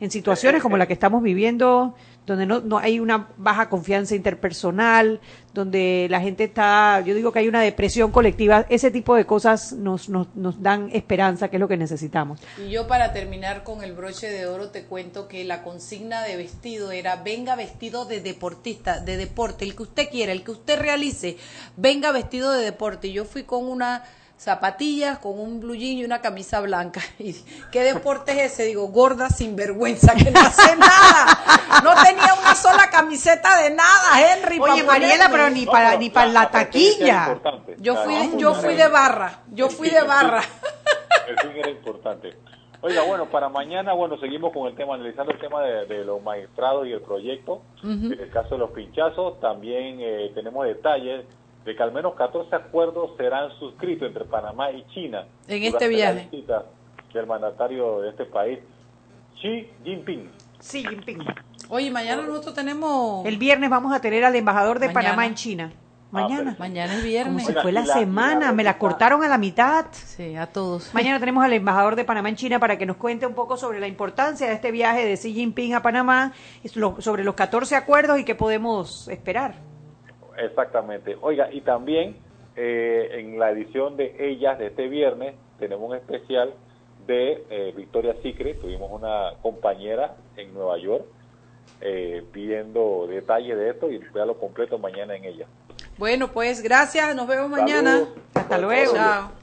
en 0.00 0.10
situaciones 0.10 0.62
como 0.62 0.76
la 0.76 0.86
que 0.86 0.92
estamos 0.92 1.22
viviendo, 1.22 1.94
donde 2.28 2.46
no, 2.46 2.60
no 2.60 2.78
hay 2.78 3.00
una 3.00 3.28
baja 3.38 3.68
confianza 3.68 4.14
interpersonal, 4.14 5.20
donde 5.54 6.06
la 6.10 6.20
gente 6.20 6.44
está, 6.44 7.00
yo 7.00 7.14
digo 7.14 7.32
que 7.32 7.40
hay 7.40 7.48
una 7.48 7.62
depresión 7.62 8.12
colectiva, 8.12 8.66
ese 8.68 8.90
tipo 8.90 9.14
de 9.16 9.24
cosas 9.24 9.72
nos, 9.72 10.08
nos, 10.08 10.62
dan 10.62 10.90
esperanza, 10.92 11.48
que 11.48 11.56
es 11.56 11.60
lo 11.60 11.68
que 11.68 11.76
necesitamos. 11.76 12.38
Y 12.64 12.70
yo 12.70 12.86
para 12.86 13.12
terminar 13.12 13.64
con 13.64 13.82
el 13.82 13.94
broche 13.94 14.28
de 14.28 14.46
oro 14.46 14.68
te 14.68 14.84
cuento 14.84 15.26
que 15.26 15.44
la 15.44 15.62
consigna 15.62 16.22
de 16.22 16.36
vestido 16.36 16.92
era 16.92 17.16
venga 17.16 17.56
vestido 17.56 18.04
de 18.04 18.20
deportista, 18.20 19.00
de 19.00 19.16
deporte, 19.16 19.64
el 19.64 19.74
que 19.74 19.84
usted 19.84 20.10
quiera, 20.10 20.32
el 20.32 20.44
que 20.44 20.50
usted 20.50 20.78
realice, 20.78 21.38
venga 21.76 22.12
vestido 22.12 22.52
de 22.52 22.62
deporte. 22.62 23.10
Yo 23.10 23.24
fui 23.24 23.44
con 23.44 23.66
una 23.66 24.04
zapatillas 24.38 25.18
con 25.18 25.38
un 25.38 25.60
blue 25.60 25.74
jean 25.74 25.98
y 25.98 26.04
una 26.04 26.20
camisa 26.20 26.60
blanca. 26.60 27.00
Y, 27.18 27.34
¿Qué 27.72 27.82
deporte 27.82 28.32
es 28.32 28.52
ese? 28.52 28.64
Digo, 28.64 28.86
gorda 28.88 29.28
sin 29.28 29.56
vergüenza, 29.56 30.14
que 30.14 30.30
no 30.30 30.40
hace 30.40 30.76
nada. 30.76 31.82
No 31.82 31.90
tenía 32.02 32.32
una 32.40 32.54
sola 32.54 32.88
camiseta 32.90 33.62
de 33.62 33.70
nada, 33.70 34.20
Henry. 34.20 34.58
Oye, 34.60 34.84
Mariela, 34.84 35.28
pero 35.30 35.50
ni 35.50 35.66
para 35.66 35.96
ni 35.96 36.10
para 36.10 36.30
la 36.30 36.50
taquilla. 36.50 37.38
Yo 37.78 37.96
fui, 37.96 38.14
de, 38.14 38.38
yo 38.38 38.54
fui 38.54 38.74
de 38.74 38.88
barra, 38.88 39.40
yo 39.50 39.68
fui 39.68 39.90
de 39.90 40.02
barra. 40.02 40.42
El 41.26 41.38
fin 41.40 41.50
era 41.56 41.70
importante. 41.70 42.36
Oiga, 42.80 43.02
bueno, 43.02 43.26
para 43.26 43.48
mañana, 43.48 43.92
bueno, 43.92 44.18
seguimos 44.18 44.52
con 44.52 44.68
el 44.68 44.76
tema, 44.76 44.94
analizando 44.94 45.32
el 45.32 45.40
tema 45.40 45.62
de, 45.62 45.86
de 45.86 46.04
los 46.04 46.22
magistrados 46.22 46.86
y 46.86 46.92
el 46.92 47.00
proyecto. 47.00 47.62
En 47.82 48.12
el 48.12 48.30
caso 48.30 48.50
de 48.50 48.58
los 48.58 48.70
pinchazos, 48.70 49.40
también 49.40 49.98
eh, 50.00 50.30
tenemos 50.34 50.64
detalles 50.64 51.24
de 51.68 51.76
que 51.76 51.82
al 51.82 51.92
menos 51.92 52.14
14 52.14 52.56
acuerdos 52.56 53.10
serán 53.18 53.50
suscritos 53.58 54.08
entre 54.08 54.24
Panamá 54.24 54.70
y 54.70 54.86
China. 54.94 55.26
En 55.46 55.62
este 55.64 55.84
la 55.84 55.88
viaje. 55.88 56.28
visita 56.32 56.64
del 57.12 57.26
mandatario 57.26 58.00
de 58.00 58.08
este 58.08 58.24
país, 58.24 58.58
Xi 59.40 59.68
Jinping. 59.84 60.30
Sí, 60.60 60.82
Jinping. 60.82 61.18
Oye, 61.68 61.90
mañana 61.90 62.22
nosotros 62.22 62.54
tenemos... 62.54 63.26
El 63.26 63.36
viernes 63.36 63.68
vamos 63.68 63.92
a 63.94 64.00
tener 64.00 64.24
al 64.24 64.34
embajador 64.34 64.78
de 64.78 64.86
Mañana. 64.86 65.00
Panamá 65.10 65.26
en 65.26 65.34
China. 65.34 65.72
Mañana. 66.10 66.36
perfecto. 66.56 66.60
Mañana 66.62 66.84
es 66.94 66.98
Como 67.00 67.08
viernes. 67.10 67.44
se 67.44 67.50
Oiga, 67.52 67.62
fue 67.62 67.72
la 67.72 67.84
la- 67.84 67.92
semana, 67.94 68.46
la 68.46 68.52
me 68.52 68.64
la 68.64 68.78
cortaron 68.78 69.22
a 69.22 69.28
la 69.28 69.36
mitad. 69.36 69.84
Sí, 69.92 70.36
a 70.36 70.46
todos. 70.46 70.94
Mañana 70.94 71.20
tenemos 71.20 71.44
al 71.44 71.52
embajador 71.52 71.96
de 71.96 72.04
Panamá 72.06 72.30
en 72.30 72.36
China 72.36 72.58
para 72.58 72.78
que 72.78 72.86
nos 72.86 72.96
cuente 72.96 73.26
un 73.26 73.34
poco 73.34 73.58
sobre 73.58 73.78
la 73.78 73.86
importancia 73.88 74.46
de 74.46 74.54
este 74.54 74.70
viaje 74.70 75.04
de 75.04 75.16
Xi 75.18 75.34
Jinping 75.34 75.74
a 75.74 75.82
Panamá, 75.82 76.32
y 76.64 76.78
lo- 76.78 76.98
sobre 77.02 77.24
los 77.24 77.34
14 77.34 77.76
acuerdos 77.76 78.18
y 78.18 78.24
qué 78.24 78.34
podemos 78.34 79.06
esperar. 79.08 79.56
Exactamente. 80.38 81.16
Oiga, 81.20 81.48
y 81.52 81.60
también 81.60 82.16
eh, 82.56 83.10
en 83.12 83.38
la 83.38 83.50
edición 83.50 83.96
de 83.96 84.14
Ellas 84.18 84.58
de 84.58 84.68
este 84.68 84.88
viernes 84.88 85.34
tenemos 85.58 85.88
un 85.88 85.96
especial 85.96 86.54
de 87.06 87.44
eh, 87.50 87.72
Victoria 87.76 88.14
Secret. 88.22 88.60
Tuvimos 88.60 88.90
una 88.90 89.32
compañera 89.42 90.16
en 90.36 90.54
Nueva 90.54 90.78
York 90.78 91.04
eh, 91.80 92.24
pidiendo 92.32 93.06
detalles 93.08 93.56
de 93.56 93.70
esto 93.70 93.90
y 93.90 93.98
vea 94.12 94.26
lo 94.26 94.38
completo 94.38 94.78
mañana 94.78 95.16
en 95.16 95.24
ella. 95.24 95.46
Bueno, 95.96 96.28
pues 96.28 96.62
gracias, 96.62 97.14
nos 97.14 97.26
vemos 97.26 97.48
mañana. 97.50 98.06
Hasta 98.34 98.58
luego. 98.58 98.94
Chao. 98.94 99.37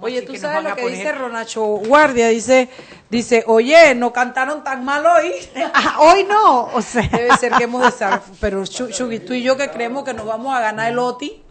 Oye, 0.00 0.22
tú 0.22 0.34
sabes 0.36 0.62
lo 0.64 0.74
que 0.74 0.82
poner? 0.82 0.98
dice 0.98 1.12
Ronacho 1.12 1.64
Guardia, 1.64 2.28
dice, 2.28 2.68
dice, 3.10 3.44
oye, 3.46 3.94
no 3.94 4.12
cantaron 4.12 4.62
tan 4.64 4.84
mal 4.84 5.04
hoy. 5.06 5.32
Ah, 5.74 5.96
hoy 6.00 6.24
no, 6.24 6.64
o 6.74 6.82
sea, 6.82 7.02
Debe 7.08 7.36
ser 7.36 7.52
que 7.52 7.64
hemos 7.64 7.82
desarrollado, 7.82 8.22
pero 8.40 8.62
Chu- 8.64 8.90
Chugui, 8.90 9.20
tú 9.20 9.32
y 9.34 9.42
yo 9.42 9.56
que 9.56 9.70
creemos 9.70 10.04
que 10.04 10.12
nos 10.14 10.26
vamos 10.26 10.54
a 10.54 10.60
ganar 10.60 10.90
el 10.90 10.98
OTI, 10.98 11.42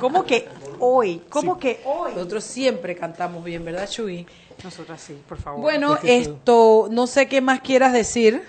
¿cómo 0.00 0.24
que 0.24 0.48
hoy? 0.78 1.22
¿Cómo 1.28 1.58
que 1.58 1.80
hoy? 1.84 2.12
nosotros 2.14 2.44
siempre 2.44 2.94
cantamos 2.96 3.44
bien, 3.44 3.64
¿verdad, 3.64 3.88
Chugui? 3.88 4.26
Nosotras 4.64 5.00
sí, 5.00 5.18
por 5.28 5.38
favor. 5.38 5.60
Bueno, 5.60 5.98
esto, 6.02 6.88
no 6.90 7.06
sé 7.06 7.26
qué 7.28 7.40
más 7.40 7.60
quieras 7.60 7.92
decir. 7.92 8.42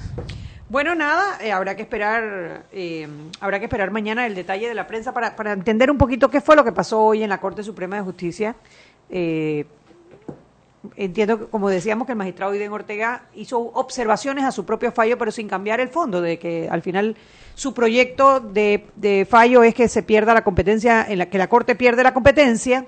Bueno, 0.70 0.96
nada, 0.96 1.38
eh, 1.42 1.52
habrá 1.52 1.76
que 1.76 1.82
esperar, 1.82 2.64
eh, 2.72 3.06
habrá 3.42 3.60
que 3.60 3.66
esperar 3.66 3.92
mañana 3.92 4.26
el 4.26 4.36
detalle 4.36 4.70
de 4.70 4.74
la 4.74 4.88
prensa 4.88 5.14
para, 5.14 5.36
para 5.36 5.52
entender 5.52 5.92
un 5.92 5.98
poquito 5.98 6.30
qué 6.30 6.40
fue 6.40 6.56
lo 6.56 6.64
que 6.64 6.72
pasó 6.72 7.02
hoy 7.02 7.24
en 7.24 7.30
la 7.30 7.40
Corte 7.42 7.62
Suprema 7.62 7.98
de 7.98 8.02
Justicia. 8.04 8.56
Eh, 9.12 9.66
entiendo 10.96 11.38
que, 11.38 11.46
como 11.46 11.70
decíamos, 11.70 12.06
que 12.08 12.14
el 12.14 12.18
magistrado 12.18 12.56
Iden 12.56 12.72
Ortega 12.72 13.26
hizo 13.36 13.60
observaciones 13.60 14.46
a 14.46 14.52
su 14.52 14.66
propio 14.66 14.92
fallo, 14.92 15.18
pero 15.18 15.32
sin 15.32 15.48
cambiar 15.48 15.80
el 15.80 15.90
fondo, 15.90 16.22
de 16.22 16.40
que 16.40 16.68
al 16.70 16.82
final 16.82 17.16
su 17.54 17.74
proyecto 17.74 18.40
de, 18.40 18.88
de 18.96 19.28
fallo 19.30 19.64
es 19.64 19.76
que 19.76 19.88
se 19.88 20.02
pierda 20.02 20.34
la 20.34 20.44
competencia, 20.44 21.06
en 21.08 21.20
la 21.20 21.28
que 21.28 21.38
la 21.38 21.48
Corte 21.48 21.76
pierde 21.76 22.04
la 22.04 22.14
competencia. 22.14 22.86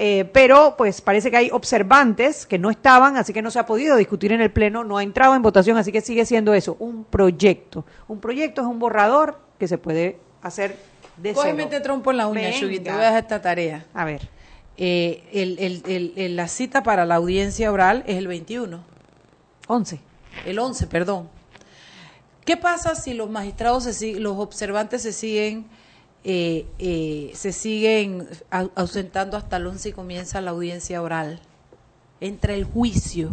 Eh, 0.00 0.30
pero 0.32 0.76
pues 0.78 1.00
parece 1.00 1.28
que 1.28 1.36
hay 1.36 1.50
observantes 1.50 2.46
que 2.46 2.56
no 2.56 2.70
estaban, 2.70 3.16
así 3.16 3.32
que 3.32 3.42
no 3.42 3.50
se 3.50 3.58
ha 3.58 3.66
podido 3.66 3.96
discutir 3.96 4.30
en 4.30 4.40
el 4.40 4.52
Pleno, 4.52 4.84
no 4.84 4.96
ha 4.96 5.02
entrado 5.02 5.34
en 5.34 5.42
votación, 5.42 5.76
así 5.76 5.90
que 5.90 6.00
sigue 6.00 6.24
siendo 6.24 6.54
eso, 6.54 6.76
un 6.78 7.02
proyecto. 7.02 7.84
Un 8.06 8.20
proyecto 8.20 8.60
es 8.60 8.68
un 8.68 8.78
borrador 8.78 9.40
que 9.58 9.66
se 9.66 9.76
puede 9.76 10.20
hacer 10.40 10.76
de 11.16 11.32
Cógeme 11.32 11.64
este 11.64 11.80
trompo 11.80 12.12
en 12.12 12.16
la 12.16 12.28
uña. 12.28 12.52
Chugui, 12.52 12.78
te 12.78 12.92
voy 12.92 13.00
a 13.00 13.06
dejar 13.06 13.22
esta 13.24 13.42
tarea. 13.42 13.86
A 13.92 14.04
ver, 14.04 14.28
Eh, 14.80 15.24
el, 15.32 15.58
el- 15.58 16.12
el- 16.16 16.36
la 16.36 16.46
cita 16.46 16.82
para 16.84 17.04
la 17.04 17.16
audiencia 17.16 17.72
oral 17.72 18.04
es 18.06 18.16
el 18.16 18.28
21, 18.28 18.80
11. 19.66 20.00
el 20.46 20.58
11, 20.58 20.86
perdón. 20.86 21.28
¿Qué 22.44 22.56
pasa 22.56 22.94
si 22.94 23.12
los 23.12 23.28
magistrados, 23.28 23.84
se 23.84 24.14
los 24.20 24.38
observantes 24.38 25.02
se 25.02 25.12
siguen, 25.12 25.66
eh, 26.24 26.64
eh, 26.78 27.32
se 27.34 27.52
siguen 27.52 28.26
au- 28.50 28.70
ausentando 28.76 29.36
hasta 29.36 29.56
el 29.56 29.66
11 29.66 29.88
y 29.90 29.92
comienza 29.92 30.40
la 30.40 30.52
audiencia 30.52 31.02
oral? 31.02 31.40
Entra 32.20 32.54
el 32.54 32.64
juicio. 32.64 33.30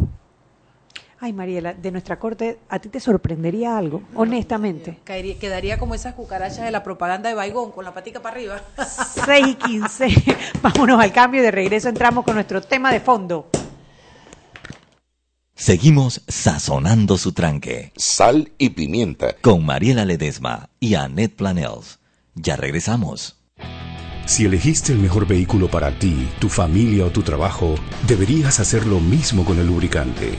Ay, 1.26 1.32
Mariela, 1.32 1.74
de 1.74 1.90
nuestra 1.90 2.20
corte, 2.20 2.60
¿a 2.68 2.78
ti 2.78 2.88
te 2.88 3.00
sorprendería 3.00 3.76
algo? 3.76 4.00
Honestamente. 4.14 5.00
Caería- 5.02 5.36
quedaría 5.40 5.76
como 5.76 5.96
esas 5.96 6.14
cucarachas 6.14 6.64
de 6.64 6.70
la 6.70 6.84
propaganda 6.84 7.28
de 7.28 7.34
Baigón, 7.34 7.72
con 7.72 7.84
la 7.84 7.92
patica 7.92 8.22
para 8.22 8.36
arriba. 8.36 8.62
6 9.26 9.44
y 9.48 9.54
15. 9.56 10.06
Vámonos 10.62 11.00
al 11.02 11.10
cambio 11.12 11.40
y 11.40 11.44
de 11.44 11.50
regreso 11.50 11.88
entramos 11.88 12.24
con 12.24 12.34
nuestro 12.36 12.60
tema 12.60 12.92
de 12.92 13.00
fondo. 13.00 13.50
Seguimos 15.56 16.22
sazonando 16.28 17.18
su 17.18 17.32
tranque 17.32 17.92
Sal 17.96 18.52
y 18.56 18.70
pimienta. 18.70 19.34
con 19.42 19.66
Mariela 19.66 20.04
Ledesma 20.04 20.70
y 20.78 20.94
Annette 20.94 21.34
Planels. 21.34 21.98
Ya 22.36 22.54
regresamos. 22.54 23.34
Si 24.26 24.44
elegiste 24.44 24.92
el 24.92 25.00
mejor 25.00 25.26
vehículo 25.26 25.68
para 25.68 25.90
ti, 25.98 26.28
tu 26.38 26.48
familia 26.48 27.04
o 27.06 27.10
tu 27.10 27.22
trabajo, 27.22 27.74
deberías 28.06 28.60
hacer 28.60 28.86
lo 28.86 29.00
mismo 29.00 29.44
con 29.44 29.58
el 29.58 29.66
lubricante. 29.66 30.38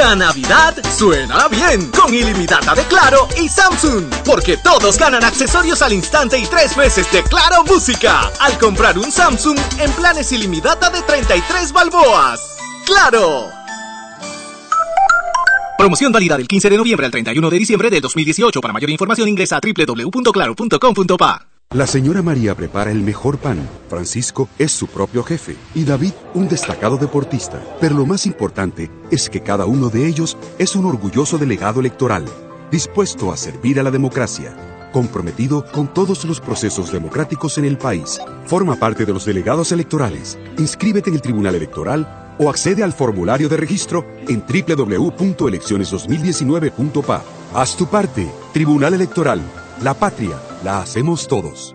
La 0.00 0.16
Navidad 0.16 0.74
suena 0.96 1.46
bien 1.48 1.90
con 1.90 2.14
ilimitada 2.14 2.74
de 2.74 2.84
Claro 2.84 3.28
y 3.36 3.50
Samsung, 3.50 4.06
porque 4.24 4.56
todos 4.56 4.98
ganan 4.98 5.22
accesorios 5.22 5.82
al 5.82 5.92
instante 5.92 6.38
y 6.38 6.46
tres 6.46 6.74
meses 6.74 7.12
de 7.12 7.22
Claro 7.22 7.64
Música 7.64 8.30
al 8.40 8.56
comprar 8.58 8.98
un 8.98 9.12
Samsung 9.12 9.58
en 9.78 9.92
planes 9.92 10.32
ilimitada 10.32 10.88
de 10.88 11.02
33 11.02 11.72
balboas. 11.74 12.56
¡Claro! 12.86 13.50
Promoción 15.76 16.12
válida 16.12 16.38
del 16.38 16.48
15 16.48 16.70
de 16.70 16.76
noviembre 16.78 17.04
al 17.04 17.12
31 17.12 17.50
de 17.50 17.58
diciembre 17.58 17.90
de 17.90 18.00
2018. 18.00 18.58
Para 18.62 18.72
mayor 18.72 18.88
información 18.88 19.28
ingresa 19.28 19.58
a 19.58 19.60
www.claro.com.pa. 19.60 21.46
La 21.72 21.86
señora 21.86 22.20
María 22.20 22.56
prepara 22.56 22.90
el 22.90 23.00
mejor 23.00 23.38
pan. 23.38 23.64
Francisco 23.88 24.48
es 24.58 24.72
su 24.72 24.88
propio 24.88 25.22
jefe. 25.22 25.54
Y 25.72 25.84
David, 25.84 26.14
un 26.34 26.48
destacado 26.48 26.96
deportista. 26.96 27.62
Pero 27.80 27.94
lo 27.94 28.06
más 28.06 28.26
importante 28.26 28.90
es 29.12 29.30
que 29.30 29.40
cada 29.40 29.66
uno 29.66 29.88
de 29.88 30.08
ellos 30.08 30.36
es 30.58 30.74
un 30.74 30.84
orgulloso 30.84 31.38
delegado 31.38 31.78
electoral, 31.78 32.24
dispuesto 32.72 33.30
a 33.30 33.36
servir 33.36 33.78
a 33.78 33.84
la 33.84 33.92
democracia, 33.92 34.90
comprometido 34.92 35.64
con 35.70 35.94
todos 35.94 36.24
los 36.24 36.40
procesos 36.40 36.90
democráticos 36.90 37.56
en 37.56 37.66
el 37.66 37.78
país. 37.78 38.18
Forma 38.46 38.74
parte 38.74 39.06
de 39.06 39.12
los 39.12 39.24
delegados 39.24 39.70
electorales. 39.70 40.40
Inscríbete 40.58 41.10
en 41.10 41.14
el 41.14 41.22
Tribunal 41.22 41.54
Electoral 41.54 42.34
o 42.40 42.50
accede 42.50 42.82
al 42.82 42.92
formulario 42.92 43.48
de 43.48 43.56
registro 43.56 44.04
en 44.26 44.42
www.elecciones2019.pa. 44.42 47.22
Haz 47.54 47.76
tu 47.76 47.86
parte. 47.86 48.28
Tribunal 48.52 48.94
Electoral. 48.94 49.40
La 49.82 49.94
patria 49.94 50.38
la 50.62 50.82
hacemos 50.82 51.26
todos. 51.26 51.74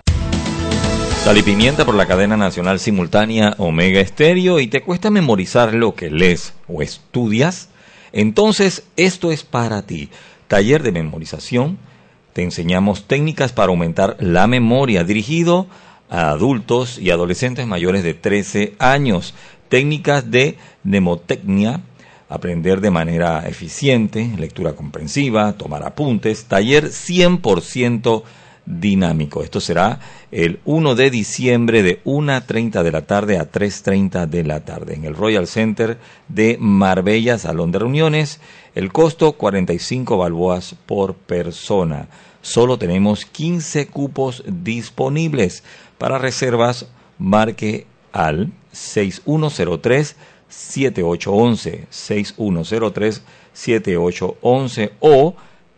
Sal 1.23 1.37
y 1.37 1.43
pimienta 1.43 1.85
por 1.85 1.93
la 1.93 2.07
cadena 2.07 2.35
nacional 2.35 2.79
simultánea 2.79 3.53
Omega 3.59 4.01
Estéreo 4.01 4.59
y 4.59 4.65
te 4.65 4.81
cuesta 4.81 5.11
memorizar 5.11 5.71
lo 5.71 5.93
que 5.93 6.09
lees 6.09 6.53
o 6.67 6.81
estudias. 6.81 7.69
Entonces, 8.11 8.85
esto 8.97 9.31
es 9.31 9.43
para 9.43 9.83
ti. 9.83 10.09
Taller 10.47 10.81
de 10.81 10.91
memorización. 10.91 11.77
Te 12.33 12.41
enseñamos 12.41 13.07
técnicas 13.07 13.53
para 13.53 13.69
aumentar 13.69 14.17
la 14.19 14.47
memoria 14.47 15.03
dirigido 15.03 15.67
a 16.09 16.31
adultos 16.31 16.97
y 16.97 17.11
adolescentes 17.11 17.67
mayores 17.67 18.01
de 18.01 18.15
13 18.15 18.73
años. 18.79 19.35
Técnicas 19.69 20.31
de 20.31 20.57
mnemotecnia, 20.83 21.81
aprender 22.29 22.81
de 22.81 22.89
manera 22.89 23.47
eficiente, 23.47 24.31
lectura 24.39 24.73
comprensiva, 24.73 25.53
tomar 25.53 25.83
apuntes. 25.83 26.45
Taller 26.45 26.85
100% 26.85 28.23
dinámico. 28.65 29.43
Esto 29.43 29.59
será 29.59 29.99
el 30.31 30.59
1 30.65 30.95
de 30.95 31.09
diciembre 31.09 31.83
de 31.83 32.03
1.30 32.03 32.83
de 32.83 32.91
la 32.91 33.01
tarde 33.03 33.37
a 33.37 33.51
3.30 33.51 34.27
de 34.27 34.43
la 34.43 34.63
tarde 34.65 34.95
en 34.95 35.05
el 35.05 35.15
Royal 35.15 35.47
Center 35.47 35.97
de 36.27 36.57
Marbella, 36.59 37.37
Salón 37.37 37.71
de 37.71 37.79
Reuniones. 37.79 38.39
El 38.75 38.91
costo 38.91 39.33
45 39.33 40.17
balboas 40.17 40.75
por 40.85 41.15
persona. 41.15 42.07
Solo 42.41 42.77
tenemos 42.77 43.25
15 43.25 43.87
cupos 43.87 44.43
disponibles. 44.47 45.63
Para 45.97 46.17
reservas, 46.17 46.87
marque 47.17 47.85
al 48.11 48.51
6103 48.71 50.15
7811 50.49 51.87
6103 51.89 53.23
7811 53.53 54.91
o 54.99 55.35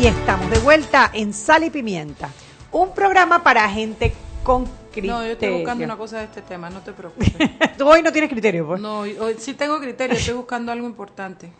Y 0.02 0.08
estamos 0.08 0.50
de 0.50 0.58
vuelta 0.58 1.12
en 1.14 1.32
Sal 1.32 1.62
y 1.62 1.70
Pimienta, 1.70 2.28
un 2.72 2.92
programa 2.92 3.44
para 3.44 3.68
gente 3.68 4.12
con 4.42 4.64
criterio. 4.90 5.12
No, 5.12 5.24
yo 5.24 5.32
estoy 5.34 5.50
buscando 5.50 5.84
una 5.84 5.96
cosa 5.96 6.18
de 6.18 6.24
este 6.24 6.42
tema, 6.42 6.68
no 6.70 6.80
te 6.80 6.90
preocupes. 6.90 7.32
Tú 7.78 7.88
hoy 7.88 8.02
no 8.02 8.10
tienes 8.10 8.28
criterio, 8.28 8.66
pues. 8.66 8.80
No, 8.80 9.02
hoy, 9.02 9.36
sí 9.38 9.54
tengo 9.54 9.78
criterio, 9.78 10.16
estoy 10.16 10.34
buscando 10.34 10.72
algo 10.72 10.88
importante. 10.88 11.52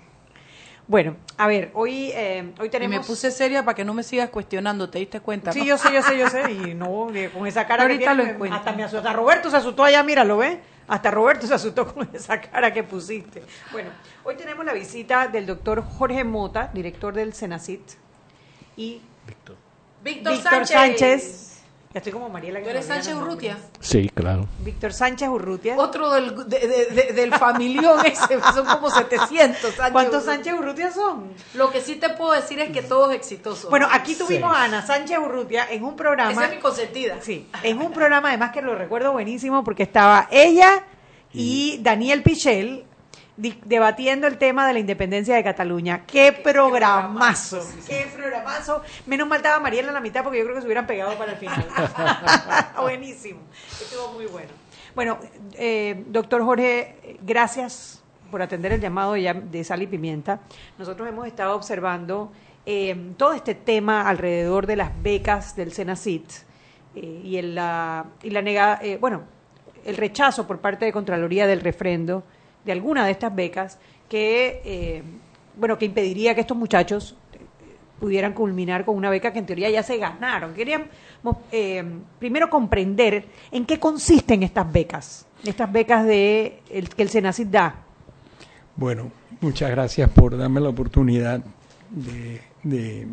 Bueno, 0.88 1.14
a 1.36 1.46
ver, 1.46 1.70
hoy, 1.74 2.10
eh, 2.14 2.52
hoy 2.58 2.68
tenemos... 2.68 2.96
Y 2.96 2.98
me 2.98 3.04
puse 3.06 3.30
seria 3.30 3.64
para 3.64 3.76
que 3.76 3.84
no 3.84 3.94
me 3.94 4.02
sigas 4.02 4.26
cucuestionando, 4.26 4.90
¿te 4.90 4.98
diste 4.98 5.20
cuenta? 5.20 5.52
Sí, 5.52 5.60
no? 5.60 5.66
yo 5.66 5.78
sé, 5.78 5.92
yo 5.94 6.02
sé, 6.02 6.18
yo 6.18 6.28
sé, 6.28 6.50
y 6.50 6.74
no, 6.74 7.12
con 7.32 7.46
esa 7.46 7.64
cara 7.64 7.86
que 7.86 7.96
tiene, 7.96 8.34
hasta 8.50 8.72
me 8.72 8.82
asustó, 8.82 8.98
hasta 8.98 9.12
Roberto 9.12 9.50
se 9.52 9.56
asustó 9.58 9.84
allá, 9.84 10.02
mira, 10.02 10.24
¿lo 10.24 10.38
ves? 10.38 10.58
Hasta 10.88 11.12
Roberto 11.12 11.46
se 11.46 11.54
asustó 11.54 11.94
con 11.94 12.08
esa 12.12 12.40
cara 12.40 12.72
que 12.72 12.82
pusiste. 12.82 13.44
Bueno, 13.70 13.90
hoy 14.24 14.34
tenemos 14.34 14.66
la 14.66 14.72
visita 14.72 15.28
del 15.28 15.46
doctor 15.46 15.84
Jorge 15.84 16.24
Mota, 16.24 16.72
director 16.74 17.14
del 17.14 17.34
Senacit, 17.34 18.01
y 18.76 19.00
Víctor, 19.26 19.56
Víctor 20.02 20.66
Sánchez. 20.66 21.48
Ya 21.94 21.98
estoy 21.98 22.12
como 22.14 22.30
Mariela. 22.30 22.62
¿Tú 22.62 22.70
eres 22.70 22.86
Sánchez 22.86 23.14
Urrutia? 23.14 23.58
Sí, 23.80 24.10
claro. 24.14 24.46
Víctor 24.60 24.94
Sánchez 24.94 25.28
Urrutia. 25.28 25.76
Otro 25.76 26.10
del, 26.10 26.48
de- 26.48 26.58
de- 26.66 26.86
de- 26.86 27.12
del 27.12 27.34
familión 27.34 27.98
ese, 28.06 28.40
son 28.54 28.64
como 28.64 28.88
700 28.88 29.60
Sánchez 29.60 29.92
¿Cuántos 29.92 30.22
Urrutia. 30.22 30.34
Sánchez 30.34 30.54
Urrutia 30.54 30.90
son? 30.90 31.34
Lo 31.52 31.70
que 31.70 31.82
sí 31.82 31.96
te 31.96 32.08
puedo 32.08 32.32
decir 32.32 32.58
es 32.60 32.70
que 32.72 32.80
todos 32.80 33.12
exitosos. 33.12 33.68
Bueno, 33.68 33.88
aquí 33.92 34.14
Sí. 34.14 34.20
tuvimos 34.24 34.56
a 34.56 34.64
Ana 34.64 34.80
Sánchez 34.80 35.18
Urrutia 35.18 35.66
en 35.70 35.84
un 35.84 35.94
programa. 35.94 36.32
Esa 36.32 36.46
es 36.46 36.50
mi 36.52 36.58
consentida. 36.60 37.18
Sí, 37.20 37.46
en 37.62 37.78
un 37.82 37.92
programa 37.92 38.28
además 38.30 38.52
que 38.52 38.62
lo 38.62 38.74
recuerdo 38.74 39.12
buenísimo 39.12 39.62
porque 39.62 39.82
estaba 39.82 40.28
ella 40.30 40.84
y 41.34 41.78
Daniel 41.82 42.22
Pichel 42.22 42.84
debatiendo 43.64 44.26
el 44.26 44.38
tema 44.38 44.66
de 44.66 44.72
la 44.74 44.78
independencia 44.78 45.34
de 45.34 45.42
Cataluña. 45.42 46.04
¡Qué 46.06 46.32
programazo! 46.32 47.60
¡Qué 47.88 48.06
programazo! 48.14 48.82
Menos 49.06 49.26
mal 49.28 49.38
estaba 49.38 49.58
Mariela 49.60 49.88
en 49.88 49.94
la 49.94 50.00
mitad 50.00 50.22
porque 50.22 50.38
yo 50.38 50.44
creo 50.44 50.54
que 50.54 50.60
se 50.62 50.66
hubieran 50.66 50.86
pegado 50.86 51.16
para 51.18 51.32
el 51.32 51.38
final. 51.38 51.66
Buenísimo. 52.80 53.40
Estuvo 53.80 54.12
muy 54.12 54.26
bueno. 54.26 54.50
Bueno, 54.94 55.18
eh, 55.54 56.04
doctor 56.08 56.42
Jorge, 56.44 57.18
gracias 57.22 58.02
por 58.30 58.42
atender 58.42 58.72
el 58.72 58.80
llamado 58.80 59.14
de, 59.14 59.64
Sal 59.64 59.82
y 59.82 59.86
Pimienta. 59.86 60.40
Nosotros 60.78 61.08
hemos 61.08 61.26
estado 61.26 61.54
observando 61.56 62.32
eh, 62.64 63.12
todo 63.16 63.32
este 63.32 63.54
tema 63.54 64.08
alrededor 64.08 64.66
de 64.66 64.76
las 64.76 64.90
becas 65.02 65.56
del 65.56 65.72
Senacit 65.72 66.30
eh, 66.94 67.20
y, 67.24 67.36
el, 67.36 67.54
la, 67.54 68.06
y 68.22 68.30
la 68.30 68.40
nega- 68.42 68.78
eh, 68.82 68.98
bueno, 69.00 69.22
el 69.84 69.96
rechazo 69.96 70.46
por 70.46 70.60
parte 70.60 70.84
de 70.84 70.92
Contraloría 70.92 71.46
del 71.46 71.60
refrendo 71.60 72.22
de 72.64 72.72
alguna 72.72 73.04
de 73.04 73.12
estas 73.12 73.34
becas 73.34 73.78
que, 74.08 74.60
eh, 74.64 75.02
bueno, 75.56 75.78
que 75.78 75.86
impediría 75.86 76.34
que 76.34 76.42
estos 76.42 76.56
muchachos 76.56 77.16
eh, 77.32 77.38
pudieran 78.00 78.32
culminar 78.32 78.84
con 78.84 78.96
una 78.96 79.10
beca 79.10 79.32
que 79.32 79.38
en 79.38 79.46
teoría 79.46 79.70
ya 79.70 79.82
se 79.82 79.96
ganaron. 79.96 80.54
Queríamos 80.54 80.88
eh, 81.50 81.84
primero 82.18 82.50
comprender 82.50 83.24
en 83.50 83.66
qué 83.66 83.78
consisten 83.78 84.42
estas 84.42 84.70
becas, 84.72 85.26
estas 85.44 85.70
becas 85.72 86.06
de 86.06 86.60
que 86.96 87.02
el 87.02 87.08
Senacid 87.08 87.46
da. 87.46 87.74
Bueno, 88.76 89.10
muchas 89.40 89.70
gracias 89.70 90.08
por 90.10 90.36
darme 90.36 90.60
la 90.60 90.70
oportunidad 90.70 91.42
de, 91.90 92.40
de 92.62 93.06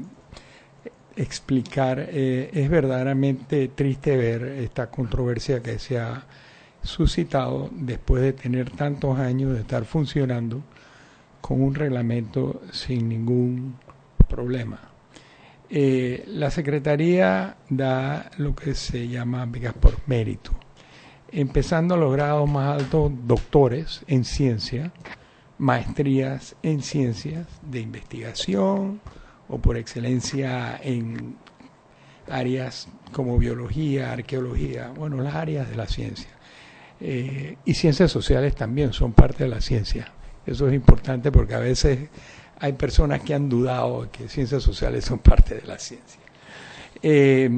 explicar. 1.19 2.07
Eh, 2.09 2.49
es 2.53 2.69
verdaderamente 2.69 3.67
triste 3.69 4.15
ver 4.15 4.43
esta 4.43 4.89
controversia 4.89 5.61
que 5.61 5.77
se 5.77 5.99
ha 5.99 6.23
suscitado 6.83 7.69
después 7.71 8.23
de 8.23 8.33
tener 8.33 8.71
tantos 8.71 9.17
años 9.19 9.53
de 9.53 9.61
estar 9.61 9.85
funcionando 9.85 10.61
con 11.41 11.61
un 11.61 11.75
reglamento 11.75 12.61
sin 12.71 13.09
ningún 13.09 13.75
problema. 14.27 14.79
Eh, 15.69 16.23
la 16.27 16.49
Secretaría 16.49 17.57
da 17.69 18.31
lo 18.37 18.55
que 18.55 18.73
se 18.73 19.07
llama 19.07 19.45
becas 19.45 19.73
por 19.73 19.97
mérito, 20.07 20.51
empezando 21.31 21.93
a 21.93 21.97
los 21.97 22.11
grados 22.11 22.49
más 22.49 22.81
altos, 22.81 23.11
doctores 23.25 24.03
en 24.07 24.25
ciencia, 24.25 24.91
maestrías 25.59 26.55
en 26.63 26.81
ciencias 26.81 27.47
de 27.61 27.81
investigación 27.81 28.99
o 29.47 29.59
por 29.59 29.77
excelencia 29.77 30.79
en 30.81 31.35
áreas 32.29 32.87
como 33.11 33.37
biología, 33.37 34.11
arqueología, 34.11 34.91
bueno, 34.95 35.21
las 35.21 35.35
áreas 35.35 35.69
de 35.69 35.75
la 35.75 35.87
ciencia. 35.87 36.29
Eh, 37.01 37.55
y 37.63 37.73
ciencias 37.73 38.11
sociales 38.11 38.55
también 38.55 38.93
son 38.93 39.13
parte 39.13 39.43
de 39.45 39.49
la 39.49 39.61
ciencia. 39.61 40.11
Eso 40.45 40.67
es 40.67 40.73
importante 40.73 41.31
porque 41.31 41.53
a 41.53 41.59
veces 41.59 42.09
hay 42.59 42.73
personas 42.73 43.21
que 43.21 43.33
han 43.33 43.47
dudado 43.47 44.09
que 44.11 44.27
ciencias 44.27 44.63
sociales 44.63 45.05
son 45.05 45.19
parte 45.19 45.55
de 45.55 45.67
la 45.67 45.79
ciencia. 45.79 46.19
Eh, 47.01 47.49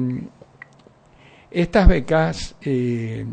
estas 1.50 1.88
becas 1.88 2.54
eh, 2.62 3.26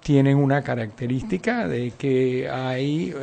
tienen 0.00 0.36
una 0.36 0.62
característica 0.62 1.66
de 1.66 1.92
que 1.92 2.48
hay 2.48 3.14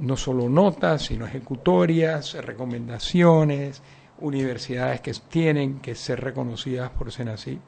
no 0.00 0.16
solo 0.16 0.48
notas, 0.48 1.02
sino 1.02 1.26
ejecutorias, 1.26 2.34
recomendaciones, 2.34 3.80
universidades 4.18 5.00
que 5.00 5.12
tienen 5.28 5.80
que 5.80 5.94
ser 5.94 6.20
reconocidas 6.20 6.90
por 6.90 7.12
Senacit 7.12 7.60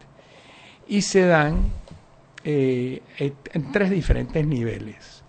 y 0.89 1.03
se 1.03 1.27
dan 1.27 1.71
eh, 2.49 3.03
en 3.19 3.73
tres 3.73 3.91
diferentes 3.91 4.47
niveles. 4.47 5.25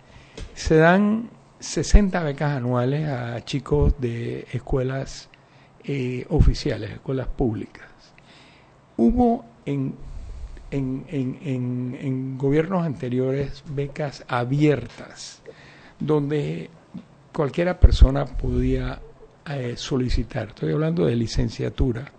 Se 0.54 0.76
dan 0.76 1.30
60 1.58 2.22
becas 2.22 2.56
anuales 2.56 3.08
a 3.08 3.44
chicos 3.44 3.94
de 4.00 4.46
escuelas 4.52 5.28
eh, 5.82 6.24
oficiales, 6.28 6.92
escuelas 6.92 7.26
públicas. 7.26 7.88
Hubo 8.96 9.44
en, 9.66 9.94
en, 10.70 11.04
en, 11.08 11.38
en, 11.42 11.98
en 12.00 12.38
gobiernos 12.38 12.86
anteriores 12.86 13.64
becas 13.68 14.24
abiertas, 14.28 15.42
donde 15.98 16.70
cualquiera 17.32 17.80
persona 17.80 18.26
podía 18.26 19.00
eh, 19.50 19.74
solicitar. 19.76 20.48
Estoy 20.48 20.72
hablando 20.72 21.06
de 21.06 21.16
licenciatura. 21.16 22.12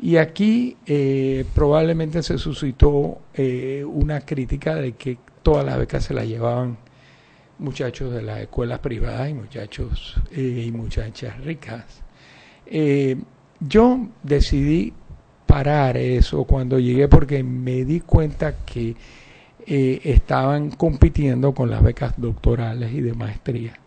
Y 0.00 0.16
aquí 0.16 0.76
eh, 0.86 1.44
probablemente 1.54 2.22
se 2.22 2.38
suscitó 2.38 3.18
eh, 3.34 3.84
una 3.86 4.20
crítica 4.20 4.74
de 4.74 4.92
que 4.92 5.18
todas 5.42 5.64
las 5.64 5.78
becas 5.78 6.04
se 6.04 6.14
las 6.14 6.26
llevaban 6.26 6.78
muchachos 7.58 8.12
de 8.12 8.22
las 8.22 8.40
escuelas 8.40 8.78
privadas 8.78 9.28
y 9.28 9.34
muchachos 9.34 10.20
eh, 10.32 10.64
y 10.66 10.72
muchachas 10.72 11.38
ricas. 11.44 12.02
Yo 13.60 14.08
decidí 14.22 14.92
parar 15.46 15.96
eso 15.96 16.44
cuando 16.44 16.78
llegué 16.78 17.06
porque 17.06 17.42
me 17.42 17.84
di 17.84 18.00
cuenta 18.00 18.64
que 18.64 18.96
estaban 19.66 20.70
compitiendo 20.70 21.52
con 21.52 21.70
las 21.70 21.82
becas 21.82 22.14
doctorales 22.16 22.92
y 22.92 23.02
de 23.02 23.12
maestría. 23.12 23.78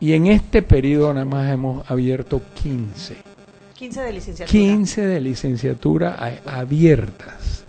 Y 0.00 0.12
en 0.12 0.26
este 0.26 0.62
periodo 0.62 1.14
nada 1.14 1.24
más 1.24 1.50
hemos 1.50 1.88
abierto 1.90 2.42
15. 2.62 3.37
15 3.78 4.00
de 4.00 4.12
licenciatura. 4.12 4.50
15 4.60 5.06
de 5.06 5.20
licenciatura 5.20 6.16
abiertas. 6.46 7.64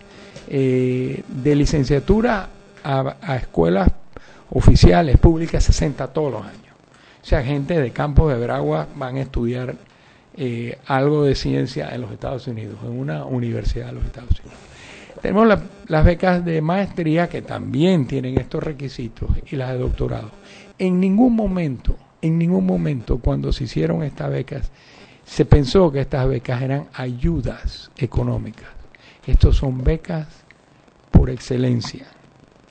Eh, 0.48 1.22
de 1.28 1.54
licenciatura 1.54 2.48
a, 2.82 3.36
escuelas 3.36 3.88
oficiales, 4.50 5.18
públicas, 5.18 5.62
60 5.62 6.08
todos 6.08 6.32
los 6.32 6.42
años. 6.42 6.74
O 7.22 7.24
sea, 7.24 7.44
gente 7.44 7.78
de 7.80 7.92
Campos 7.92 8.32
de 8.32 8.40
Bragua 8.40 8.88
van 8.96 9.18
a 9.18 9.20
estudiar 9.20 9.76
eh, 10.36 10.78
algo 10.86 11.22
de 11.22 11.36
ciencia 11.36 11.90
en 11.94 12.00
los 12.00 12.10
Estados 12.10 12.48
Unidos, 12.48 12.78
en 12.82 12.98
una 12.98 13.24
universidad 13.24 13.86
de 13.86 13.92
los 13.92 14.04
Estados 14.04 14.32
Unidos. 14.40 14.58
Tenemos 15.22 15.46
la- 15.46 15.62
las 15.86 16.04
becas 16.04 16.44
de 16.44 16.60
maestría 16.60 17.28
que 17.28 17.42
también 17.42 18.06
tienen 18.08 18.36
estos 18.36 18.64
requisitos 18.64 19.30
y 19.48 19.54
las 19.54 19.70
de 19.70 19.78
doctorado. 19.78 20.32
En 20.76 20.98
ningún 20.98 21.36
momento, 21.36 21.94
en 22.20 22.36
ningún 22.36 22.66
momento 22.66 23.18
cuando 23.18 23.52
se 23.52 23.64
hicieron 23.64 24.02
estas 24.02 24.30
becas, 24.30 24.70
se 25.30 25.44
pensó 25.44 25.92
que 25.92 26.00
estas 26.00 26.26
becas 26.28 26.60
eran 26.60 26.88
ayudas 26.92 27.92
económicas. 27.96 28.66
Estos 29.24 29.56
son 29.58 29.84
becas 29.84 30.26
por 31.12 31.30
excelencia. 31.30 32.08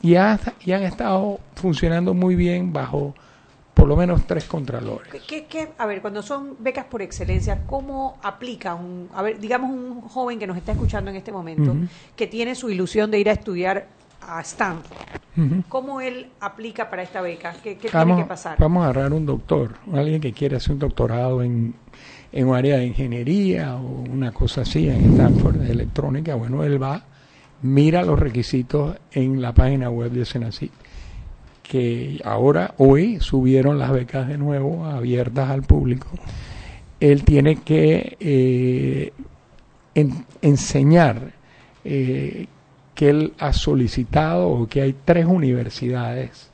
Y, 0.02 0.16
ha- 0.16 0.38
y 0.66 0.74
han 0.74 0.84
estado 0.84 1.40
funcionando 1.56 2.14
muy 2.14 2.36
bien 2.36 2.74
bajo 2.74 3.16
por 3.74 3.88
lo 3.88 3.96
menos 3.96 4.28
tres 4.28 4.44
contralores. 4.44 5.08
¿Qué- 5.26 5.46
qué- 5.46 5.70
a 5.78 5.86
ver, 5.86 6.02
cuando 6.02 6.22
son 6.22 6.58
becas 6.60 6.84
por 6.84 7.02
excelencia, 7.02 7.62
¿cómo 7.66 8.18
aplica 8.24 8.76
un, 8.76 9.08
a 9.14 9.22
ver, 9.22 9.40
digamos 9.40 9.72
un 9.72 10.02
joven 10.02 10.38
que 10.38 10.46
nos 10.46 10.58
está 10.58 10.74
escuchando 10.74 11.10
en 11.12 11.16
este 11.16 11.32
momento, 11.32 11.74
que 12.14 12.28
tiene 12.28 12.56
su 12.56 12.70
ilusión 12.70 13.10
de 13.10 13.20
ir 13.22 13.30
a 13.30 13.34
estudiar 13.34 13.88
a 14.22 14.42
Stanford? 14.42 14.98
Ujú. 15.38 15.64
¿Cómo 15.70 16.02
él 16.02 16.28
aplica 16.42 16.90
para 16.90 17.04
esta 17.04 17.22
beca? 17.22 17.54
¿Qué, 17.64 17.78
qué 17.78 17.88
vamos, 17.94 18.08
tiene 18.16 18.24
que 18.24 18.28
pasar? 18.28 18.58
vamos 18.60 18.82
a 18.82 18.90
agarrar 18.90 19.14
un 19.14 19.26
doctor, 19.26 19.76
alguien 19.94 20.20
que 20.20 20.34
quiere 20.34 20.58
hacer 20.58 20.74
un 20.74 20.80
doctorado 20.80 21.42
en, 21.42 21.74
en 22.32 22.48
un 22.48 22.56
área 22.56 22.78
de 22.78 22.86
ingeniería 22.86 23.76
o 23.76 24.02
una 24.02 24.32
cosa 24.32 24.62
así, 24.62 24.88
en 24.90 25.14
Stanford, 25.14 25.56
de 25.58 25.72
electrónica. 25.72 26.36
Bueno, 26.36 26.64
él 26.64 26.82
va, 26.82 27.04
mira 27.62 28.04
los 28.04 28.20
requisitos 28.20 28.96
en 29.12 29.42
la 29.42 29.54
página 29.54 29.90
web 29.90 30.12
de 30.12 30.26
Senacit, 30.26 30.72
que 31.64 32.20
ahora, 32.24 32.74
hoy, 32.78 33.20
subieron 33.20 33.78
las 33.80 33.92
becas 33.92 34.28
de 34.28 34.38
nuevo, 34.38 34.86
abiertas 34.86 35.50
al 35.50 35.64
público. 35.64 36.08
Él 37.00 37.24
tiene 37.24 37.58
que 37.58 38.18
eh, 38.20 39.14
en- 39.96 40.26
enseñar 40.42 41.32
eh, 41.86 42.48
que 42.96 43.10
él 43.10 43.34
ha 43.40 43.54
solicitado 43.54 44.50
o 44.50 44.68
que 44.68 44.82
hay 44.82 44.96
tres 45.06 45.26
universidades 45.26 46.49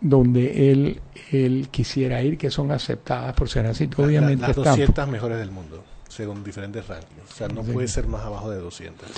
donde 0.00 0.70
él, 0.70 1.00
él 1.32 1.68
quisiera 1.70 2.22
ir 2.22 2.36
que 2.38 2.50
son 2.50 2.70
aceptadas 2.70 3.34
por 3.34 3.48
Senacit. 3.48 3.98
Obviamente 3.98 4.42
las 4.42 4.50
Stanford. 4.50 4.78
200 4.78 5.08
mejores 5.08 5.38
del 5.38 5.50
mundo, 5.50 5.82
según 6.08 6.44
diferentes 6.44 6.86
rankings. 6.86 7.30
O 7.30 7.34
sea, 7.34 7.48
no 7.48 7.64
Sí. 7.64 7.72
puede 7.72 7.88
ser 7.88 8.06
más 8.06 8.22
abajo 8.22 8.50
de 8.50 8.58
200. 8.58 9.08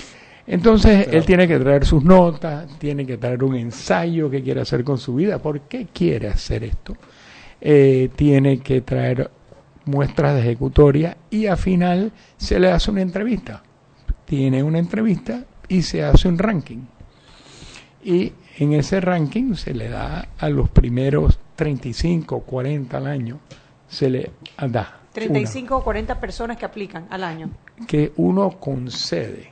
Entonces 0.47 1.05
Pero- 1.05 1.17
él 1.17 1.25
tiene 1.25 1.47
que 1.47 1.59
traer 1.59 1.85
sus 1.85 2.03
notas, 2.03 2.67
tiene 2.79 3.05
que 3.05 3.17
traer 3.17 3.43
un 3.43 3.55
ensayo 3.55 4.29
que 4.31 4.41
quiere 4.41 4.61
hacer 4.61 4.83
con 4.83 4.97
su 4.97 5.13
vida. 5.15 5.37
¿Por 5.39 5.61
qué 5.61 5.87
quiere 5.93 6.27
hacer 6.29 6.63
esto? 6.63 6.95
Eh, 7.61 8.09
tiene 8.15 8.59
que 8.59 8.81
traer 8.81 9.29
muestras 9.85 10.35
de 10.35 10.41
ejecutoria 10.41 11.17
y 11.29 11.45
al 11.47 11.57
final 11.57 12.11
se 12.37 12.59
le 12.59 12.71
hace 12.71 12.89
una 12.91 13.01
entrevista 13.01 13.63
tiene 14.25 14.61
una 14.61 14.77
entrevista 14.77 15.43
y 15.67 15.81
se 15.81 16.03
hace 16.03 16.27
un 16.27 16.37
ranking. 16.37 16.85
Y 18.03 18.31
en 18.59 18.73
ese 18.73 19.01
ranking 19.01 19.55
se 19.55 19.73
le 19.73 19.89
da 19.89 20.27
a 20.37 20.49
los 20.49 20.69
primeros 20.69 21.39
35, 21.55 22.41
40 22.41 22.97
al 22.97 23.07
año, 23.07 23.39
se 23.87 24.09
le 24.09 24.31
da 24.67 24.99
35 25.13 25.77
o 25.77 25.83
40 25.83 26.19
personas 26.19 26.57
que 26.57 26.65
aplican 26.65 27.07
al 27.09 27.23
año. 27.23 27.49
que 27.87 28.11
uno 28.17 28.51
concede 28.59 29.51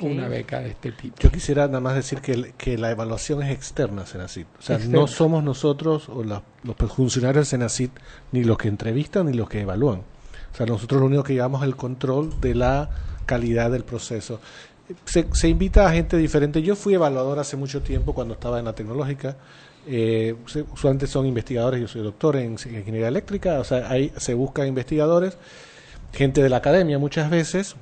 una 0.00 0.28
beca 0.28 0.60
de 0.60 0.70
este 0.70 0.92
tipo. 0.92 1.16
Yo 1.18 1.30
quisiera 1.30 1.66
nada 1.66 1.80
más 1.80 1.94
decir 1.96 2.20
que, 2.20 2.32
el- 2.32 2.52
que 2.54 2.78
la 2.78 2.90
evaluación 2.92 3.42
es 3.42 3.50
externa 3.50 4.02
a 4.02 4.06
Senacit. 4.06 4.46
O 4.58 4.62
sea, 4.62 4.76
Externa. 4.76 5.00
no 5.00 5.06
somos 5.08 5.42
nosotros 5.42 6.08
o 6.08 6.22
la- 6.22 6.42
los 6.62 6.76
funcionarios 6.92 7.36
del 7.36 7.46
Senacit 7.46 7.90
ni 8.30 8.44
los 8.44 8.58
que 8.58 8.68
entrevistan 8.68 9.26
ni 9.26 9.32
los 9.32 9.48
que 9.48 9.60
evalúan. 9.62 10.00
O 10.52 10.56
sea, 10.56 10.66
nosotros 10.66 11.00
lo 11.00 11.06
único 11.06 11.24
que 11.24 11.32
llevamos 11.34 11.62
es 11.62 11.68
el 11.68 11.76
control 11.76 12.40
de 12.40 12.54
la 12.54 12.90
calidad 13.26 13.70
del 13.72 13.84
proceso. 13.84 14.40
Se, 15.04 15.26
se 15.32 15.48
invita 15.48 15.86
a 15.86 15.92
gente 15.92 16.16
diferente. 16.16 16.62
Yo 16.62 16.76
fui 16.76 16.94
evaluador 16.94 17.38
hace 17.38 17.56
mucho 17.56 17.82
tiempo 17.82 18.14
cuando 18.14 18.34
estaba 18.34 18.58
en 18.58 18.64
la 18.64 18.74
tecnológica. 18.74 19.36
Eh, 19.86 20.36
usualmente 20.72 21.06
son 21.06 21.26
investigadores, 21.26 21.80
yo 21.80 21.88
soy 21.88 22.02
doctor 22.02 22.36
en 22.36 22.52
ingeniería 22.52 23.08
eléctrica, 23.08 23.58
o 23.58 23.64
sea, 23.64 23.90
ahí 23.90 24.12
se 24.16 24.34
buscan 24.34 24.68
investigadores, 24.68 25.36
gente 26.12 26.40
de 26.40 26.48
la 26.48 26.58
academia 26.58 27.00
muchas 27.00 27.30
veces, 27.30 27.74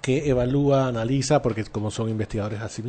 que 0.00 0.30
evalúa, 0.30 0.86
analiza, 0.86 1.42
porque 1.42 1.64
como 1.64 1.90
son 1.90 2.08
investigadores 2.08 2.60
a 2.60 2.68
sí 2.68 2.82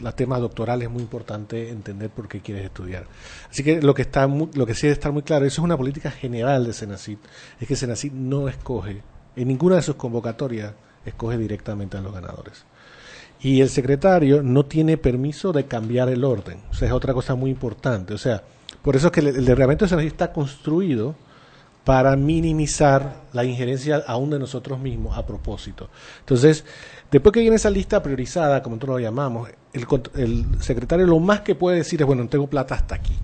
los 0.00 0.16
temas 0.16 0.40
doctorales 0.40 0.88
es 0.88 0.92
muy 0.92 1.02
importante 1.02 1.70
entender 1.70 2.10
por 2.10 2.26
qué 2.26 2.40
quieres 2.40 2.64
estudiar. 2.64 3.06
Así 3.48 3.62
que 3.62 3.80
lo 3.80 3.94
que 3.94 4.02
está 4.02 4.26
lo 4.26 4.66
que 4.66 4.74
sí 4.74 4.88
debe 4.88 4.94
estar 4.94 5.12
muy 5.12 5.22
claro, 5.22 5.44
eso 5.44 5.60
es 5.60 5.64
una 5.64 5.76
política 5.76 6.10
general 6.10 6.66
de 6.66 6.72
Senacit, 6.72 7.20
es 7.60 7.68
que 7.68 7.76
Senacit 7.76 8.12
no 8.12 8.48
escoge, 8.48 9.02
en 9.36 9.48
ninguna 9.48 9.76
de 9.76 9.82
sus 9.82 9.94
convocatorias 9.94 10.72
escoge 11.06 11.38
directamente 11.38 11.96
a 11.96 12.00
los 12.00 12.12
ganadores. 12.12 12.64
Y 13.44 13.60
el 13.60 13.68
secretario 13.68 14.42
no 14.42 14.64
tiene 14.64 14.96
permiso 14.96 15.52
de 15.52 15.66
cambiar 15.66 16.08
el 16.08 16.24
orden. 16.24 16.62
O 16.70 16.74
sea, 16.74 16.88
es 16.88 16.94
otra 16.94 17.12
cosa 17.12 17.34
muy 17.34 17.50
importante. 17.50 18.14
O 18.14 18.18
sea, 18.18 18.42
por 18.80 18.96
eso 18.96 19.08
es 19.08 19.12
que 19.12 19.20
el, 19.20 19.46
reglamento 19.46 19.84
de 19.84 19.90
Senacit 19.90 20.12
está 20.12 20.32
construido 20.32 21.14
para 21.84 22.16
minimizar 22.16 23.20
la 23.34 23.44
injerencia 23.44 24.02
aún 24.06 24.30
de 24.30 24.38
nosotros 24.38 24.80
mismos 24.80 25.18
a 25.18 25.26
propósito. 25.26 25.90
Entonces, 26.20 26.64
después 27.10 27.34
que 27.34 27.40
viene 27.40 27.56
esa 27.56 27.68
lista 27.68 28.02
priorizada, 28.02 28.62
como 28.62 28.76
nosotros 28.76 28.96
lo 28.96 29.04
llamamos, 29.04 29.50
el, 29.74 29.86
el 30.16 30.62
secretario 30.62 31.06
lo 31.06 31.20
más 31.20 31.40
que 31.40 31.54
puede 31.54 31.76
decir 31.76 32.00
es, 32.00 32.06
bueno, 32.06 32.26
tengo 32.28 32.46
plata 32.46 32.74
hasta 32.74 32.94
aquí. 32.94 33.14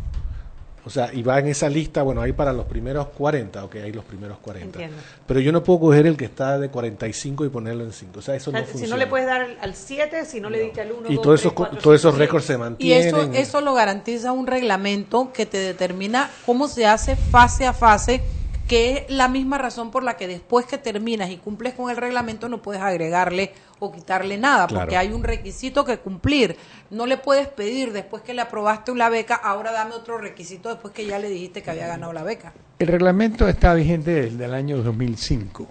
O 0.84 0.88
sea, 0.90 1.12
y 1.12 1.22
va 1.22 1.38
en 1.38 1.48
esa 1.48 1.68
lista, 1.68 2.02
bueno, 2.02 2.22
ahí 2.22 2.32
para 2.32 2.52
los 2.54 2.64
primeros 2.64 3.08
40, 3.08 3.64
ok, 3.64 3.74
hay 3.76 3.92
los 3.92 4.04
primeros 4.04 4.38
40. 4.38 4.78
Entiendo. 4.78 4.96
Pero 5.26 5.40
yo 5.40 5.52
no 5.52 5.62
puedo 5.62 5.80
coger 5.80 6.06
el 6.06 6.16
que 6.16 6.24
está 6.24 6.58
de 6.58 6.70
45 6.70 7.44
y 7.44 7.48
ponerlo 7.50 7.84
en 7.84 7.92
5. 7.92 8.18
O 8.18 8.22
sea, 8.22 8.34
eso 8.34 8.50
O 8.50 8.52
sea, 8.52 8.60
no 8.60 8.66
si 8.66 8.72
funciona. 8.72 8.94
no 8.94 8.98
le 8.98 9.06
puedes 9.06 9.26
dar 9.26 9.42
al- 9.42 9.58
al 9.60 9.74
7, 9.74 10.24
si 10.24 10.40
no 10.40 10.48
le 10.48 10.58
diste 10.60 10.80
al 10.80 10.92
1, 10.92 11.10
y 11.12 11.16
todos 11.20 11.40
esos, 11.40 11.54
todos 11.54 11.96
esos 11.96 12.16
récords 12.16 12.46
se 12.46 12.54
Y 12.54 12.56
mantienen. 12.56 13.08
eso, 13.08 13.30
eso 13.34 13.60
lo 13.60 13.74
garantiza 13.74 14.32
un 14.32 14.46
reglamento 14.46 15.32
que 15.34 15.44
te 15.44 15.58
determina 15.58 16.30
cómo 16.46 16.66
se 16.66 16.86
hace 16.86 17.14
fase 17.14 17.66
a 17.66 17.74
fase, 17.74 18.22
que 18.70 18.92
es 18.92 19.11
la 19.11 19.26
misma 19.26 19.59
razón 19.59 19.90
por 19.90 20.04
la 20.04 20.16
que 20.16 20.28
después 20.28 20.64
que 20.64 20.78
terminas 20.78 21.28
y 21.30 21.38
cumples 21.38 21.74
con 21.74 21.90
el 21.90 21.96
reglamento 21.96 22.48
no 22.48 22.62
puedes 22.62 22.80
agregarle 22.80 23.50
o 23.80 23.90
quitarle 23.90 24.38
nada, 24.38 24.68
Claro. 24.68 24.83
porque 24.83 24.96
hay 24.96 25.12
un 25.12 25.24
requisito 25.24 25.85
que 25.85 25.98
cumplir. 25.98 26.54
No 26.88 27.06
le 27.06 27.16
puedes 27.16 27.48
pedir 27.48 27.92
después 27.92 28.22
que 28.22 28.33
le 28.33 28.42
aprobaste 28.42 28.92
una 28.92 29.09
beca, 29.09 29.35
ahora 29.35 29.72
dame 29.72 29.94
otro 29.96 30.18
requisito 30.18 30.68
después 30.68 30.94
que 30.94 31.04
ya 31.04 31.18
le 31.18 31.28
dijiste 31.28 31.64
que 31.64 31.70
había 31.72 31.88
ganado 31.88 32.12
la 32.12 32.22
beca. 32.22 32.52
El 32.78 32.87
reglamento 32.87 33.48
está 33.48 33.74
vigente 33.74 34.12
desde 34.12 34.44
el 34.44 34.54
año 34.54 34.76
2005 34.85 35.66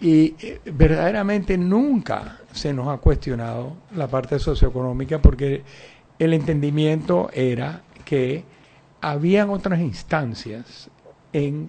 y 0.00 0.34
eh, 0.44 0.60
verdaderamente 0.64 1.56
nunca 1.56 2.38
se 2.52 2.72
nos 2.72 2.88
ha 2.88 2.96
cuestionado 2.98 3.76
la 3.94 4.08
parte 4.08 4.40
socioeconómica 4.40 5.20
porque 5.20 5.62
el 6.18 6.32
entendimiento 6.34 7.30
era 7.32 7.82
que 8.04 8.42
habían 9.00 9.50
otras 9.50 9.78
instancias 9.78 10.90
en 11.32 11.68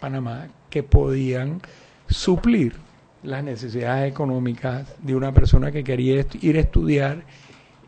Panamá 0.00 0.46
que 0.70 0.82
podían 0.82 1.60
suplir 2.08 2.74
las 3.22 3.42
necesidades 3.42 4.10
económicas 4.10 4.86
de 5.02 5.14
una 5.14 5.32
persona 5.32 5.70
que 5.72 5.82
quería 5.84 6.20
est- 6.20 6.42
ir 6.42 6.56
a 6.56 6.60
estudiar 6.60 7.22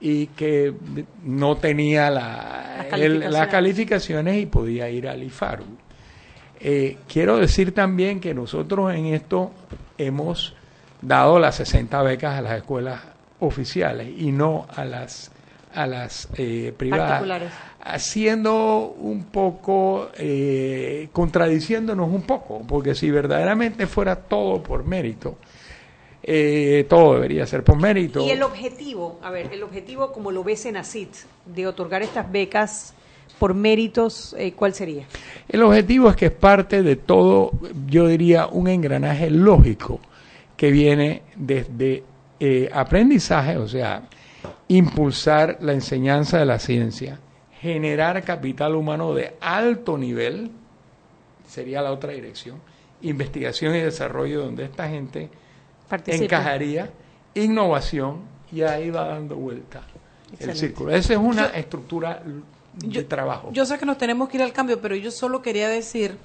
y 0.01 0.27
que 0.29 0.73
no 1.25 1.57
tenía 1.57 2.11
la- 2.11 2.87
Las 2.91 3.01
el- 3.01 3.21
las 3.21 3.47
calificaciones. 3.49 3.49
calificaciones 3.51 4.37
y 4.43 4.47
podía 4.47 4.89
ir 4.91 5.09
al 5.09 5.23
IFARU. 5.23 5.65
Eh, 6.59 6.99
quiero 7.09 7.39
decir 7.39 7.73
también 7.73 8.21
que 8.21 8.35
nosotros 8.35 8.93
en 8.95 9.07
esto 9.07 9.53
hemos 9.99 10.55
dado 11.01 11.39
las 11.39 11.55
60 11.57 12.03
becas 12.03 12.39
a 12.39 12.43
las 12.43 12.57
escuelas 12.59 13.01
oficiales 13.39 14.09
y 14.19 14.33
no 14.33 14.67
a 14.75 14.85
las 14.85 15.31
a 15.73 15.87
las 15.87 16.29
eh, 16.37 16.75
privadas, 16.77 17.11
Particulares. 17.11 17.53
Haciendo 17.83 18.95
un 18.99 19.25
poco, 19.25 20.11
eh, 20.17 21.09
contradiciéndonos 21.13 22.09
un 22.09 22.23
poco, 22.23 22.63
porque 22.67 22.95
si 22.95 23.11
verdaderamente 23.11 23.87
fuera 23.87 24.17
todo 24.17 24.63
por 24.63 24.85
mérito, 24.85 25.37
eh, 26.23 26.87
todo 26.89 27.15
debería 27.15 27.47
ser 27.47 27.65
por 27.65 27.81
mérito. 27.81 28.25
Y 28.25 28.31
el 28.31 28.43
objetivo, 28.43 29.19
a 29.23 29.31
ver, 29.31 29.51
el 29.53 29.63
objetivo 29.63 30.13
como 30.13 30.31
lo 30.31 30.45
ves 30.45 30.67
en 30.67 30.77
ACIT, 30.77 31.15
de 31.47 31.67
otorgar 31.67 32.03
estas 32.03 32.31
becas 32.31 32.95
por 33.39 33.55
méritos, 33.55 34.37
eh, 34.39 34.53
¿cuál 34.53 34.75
sería? 34.75 35.07
El 35.49 35.63
objetivo 35.63 36.11
es 36.11 36.17
que 36.17 36.27
es 36.27 36.33
parte 36.33 36.83
de 36.83 36.97
todo, 36.97 37.53
yo 37.87 38.07
diría, 38.07 38.47
un 38.47 38.69
engranaje 38.69 39.31
lógico 39.31 39.99
que 40.59 40.71
viene 40.71 41.23
desde 41.37 42.05
eh, 42.39 42.69
aprendizaje, 42.73 43.57
o 43.57 43.67
sea, 43.67 44.03
impulsar 44.69 45.57
la 45.63 45.73
enseñanza 45.73 46.39
de 46.39 46.45
la 46.45 46.59
ciencia, 46.59 47.19
generar 47.61 48.23
capital 48.25 48.75
humano 48.75 49.15
de 49.15 49.35
alto 49.41 49.99
nivel, 49.99 50.51
sería 51.47 51.83
la 51.83 51.93
otra 51.93 52.13
dirección, 52.13 52.59
investigación 53.03 53.75
y 53.75 53.81
desarrollo 53.81 54.41
donde 54.45 54.65
esta 54.65 54.89
gente 54.89 55.29
encajaría, 56.07 56.91
innovación 57.35 58.19
y 58.53 58.63
ahí 58.63 58.91
va 58.91 59.07
dando 59.09 59.37
vuelta 59.37 59.83
el 60.39 60.57
círculo. 60.57 60.93
Esa 60.93 61.13
es 61.15 61.19
una 61.19 61.51
Yo- 61.53 61.59
estructura 61.59 62.23
de 62.75 63.05
trabajo. 63.05 63.51
Yo 63.53 63.67
sé 63.67 63.79
que 63.79 63.85
nos 63.87 63.99
tenemos 63.99 64.29
que 64.29 64.37
ir 64.39 64.43
al 64.43 64.53
cambio, 64.53 64.81
pero 64.81 64.95
yo 64.97 65.11
solo 65.11 65.43
quería 65.43 65.69
decir 65.69 66.17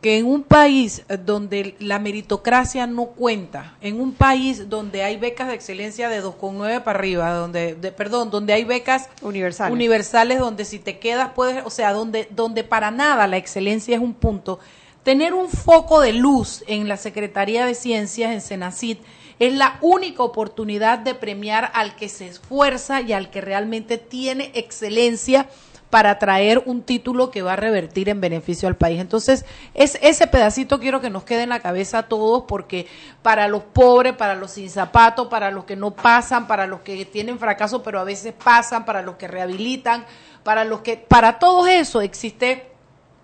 que 0.00 0.18
en 0.18 0.26
un 0.26 0.42
país 0.42 1.02
donde 1.24 1.74
la 1.78 1.98
meritocracia 1.98 2.86
no 2.86 3.06
cuenta, 3.06 3.76
en 3.82 4.00
un 4.00 4.12
país 4.12 4.68
donde 4.70 5.02
hay 5.02 5.18
becas 5.18 5.48
de 5.48 5.54
excelencia 5.54 6.08
de 6.08 6.22
2,9 6.22 6.82
para 6.82 6.98
arriba, 6.98 7.32
donde, 7.32 7.74
de, 7.74 7.92
perdón, 7.92 8.30
donde 8.30 8.54
hay 8.54 8.64
becas 8.64 9.08
Universales. 9.20 9.72
universales, 9.72 10.38
donde 10.38 10.64
si 10.64 10.78
te 10.78 10.98
quedas 10.98 11.32
puedes, 11.34 11.64
o 11.66 11.70
sea, 11.70 11.92
donde, 11.92 12.28
donde 12.30 12.64
para 12.64 12.90
nada 12.90 13.26
la 13.26 13.36
excelencia 13.36 13.94
es 13.96 14.02
un 14.02 14.14
punto, 14.14 14.58
tener 15.02 15.34
un 15.34 15.48
foco 15.48 16.00
de 16.00 16.14
luz 16.14 16.64
en 16.66 16.88
la 16.88 16.96
Secretaría 16.96 17.66
de 17.66 17.74
Ciencias, 17.74 18.32
en 18.32 18.40
Senacid, 18.40 18.98
es 19.38 19.54
la 19.54 19.78
única 19.80 20.22
oportunidad 20.22 20.98
de 20.98 21.14
premiar 21.14 21.70
al 21.74 21.96
que 21.96 22.08
se 22.10 22.26
esfuerza 22.26 23.00
y 23.00 23.14
al 23.14 23.30
que 23.30 23.40
realmente 23.40 23.96
tiene 23.96 24.50
excelencia 24.54 25.48
para 25.90 26.18
traer 26.18 26.62
un 26.64 26.82
título 26.82 27.30
que 27.30 27.42
va 27.42 27.54
a 27.54 27.56
revertir 27.56 28.08
en 28.08 28.20
beneficio 28.20 28.68
al 28.68 28.76
país. 28.76 29.00
Entonces, 29.00 29.44
es 29.74 29.98
ese 30.00 30.28
pedacito 30.28 30.78
quiero 30.78 31.00
que 31.00 31.10
nos 31.10 31.24
quede 31.24 31.42
en 31.42 31.48
la 31.48 31.60
cabeza 31.60 31.98
a 31.98 32.02
todos 32.04 32.44
porque 32.46 32.86
para 33.22 33.48
los 33.48 33.64
pobres, 33.64 34.14
para 34.14 34.36
los 34.36 34.52
sin 34.52 34.70
zapatos, 34.70 35.26
para 35.26 35.50
los 35.50 35.64
que 35.64 35.76
no 35.76 35.90
pasan, 35.90 36.46
para 36.46 36.66
los 36.66 36.80
que 36.80 37.04
tienen 37.04 37.38
fracaso 37.38 37.82
pero 37.82 37.98
a 38.00 38.04
veces 38.04 38.32
pasan, 38.32 38.84
para 38.84 39.02
los 39.02 39.16
que 39.16 39.26
rehabilitan, 39.26 40.04
para 40.44 40.64
los 40.64 40.80
que 40.80 40.96
para 40.96 41.38
todo 41.38 41.66
eso 41.66 42.00
existe 42.00 42.70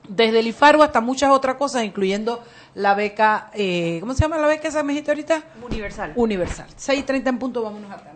desde 0.08 0.40
el 0.40 0.46
IFARU 0.48 0.82
hasta 0.82 1.00
muchas 1.00 1.30
otras 1.30 1.56
cosas, 1.56 1.84
incluyendo 1.84 2.42
la 2.74 2.94
beca, 2.94 3.50
eh, 3.54 3.98
¿cómo 4.00 4.14
se 4.14 4.22
llama 4.22 4.38
la 4.38 4.46
beca 4.46 4.68
esa 4.68 4.82
me 4.82 4.92
dijiste 4.92 5.10
ahorita? 5.10 5.42
Universal. 5.62 6.12
Universal. 6.14 6.66
6.30 6.78 7.28
en 7.28 7.38
punto, 7.38 7.62
vámonos 7.62 7.90
a. 7.90 8.15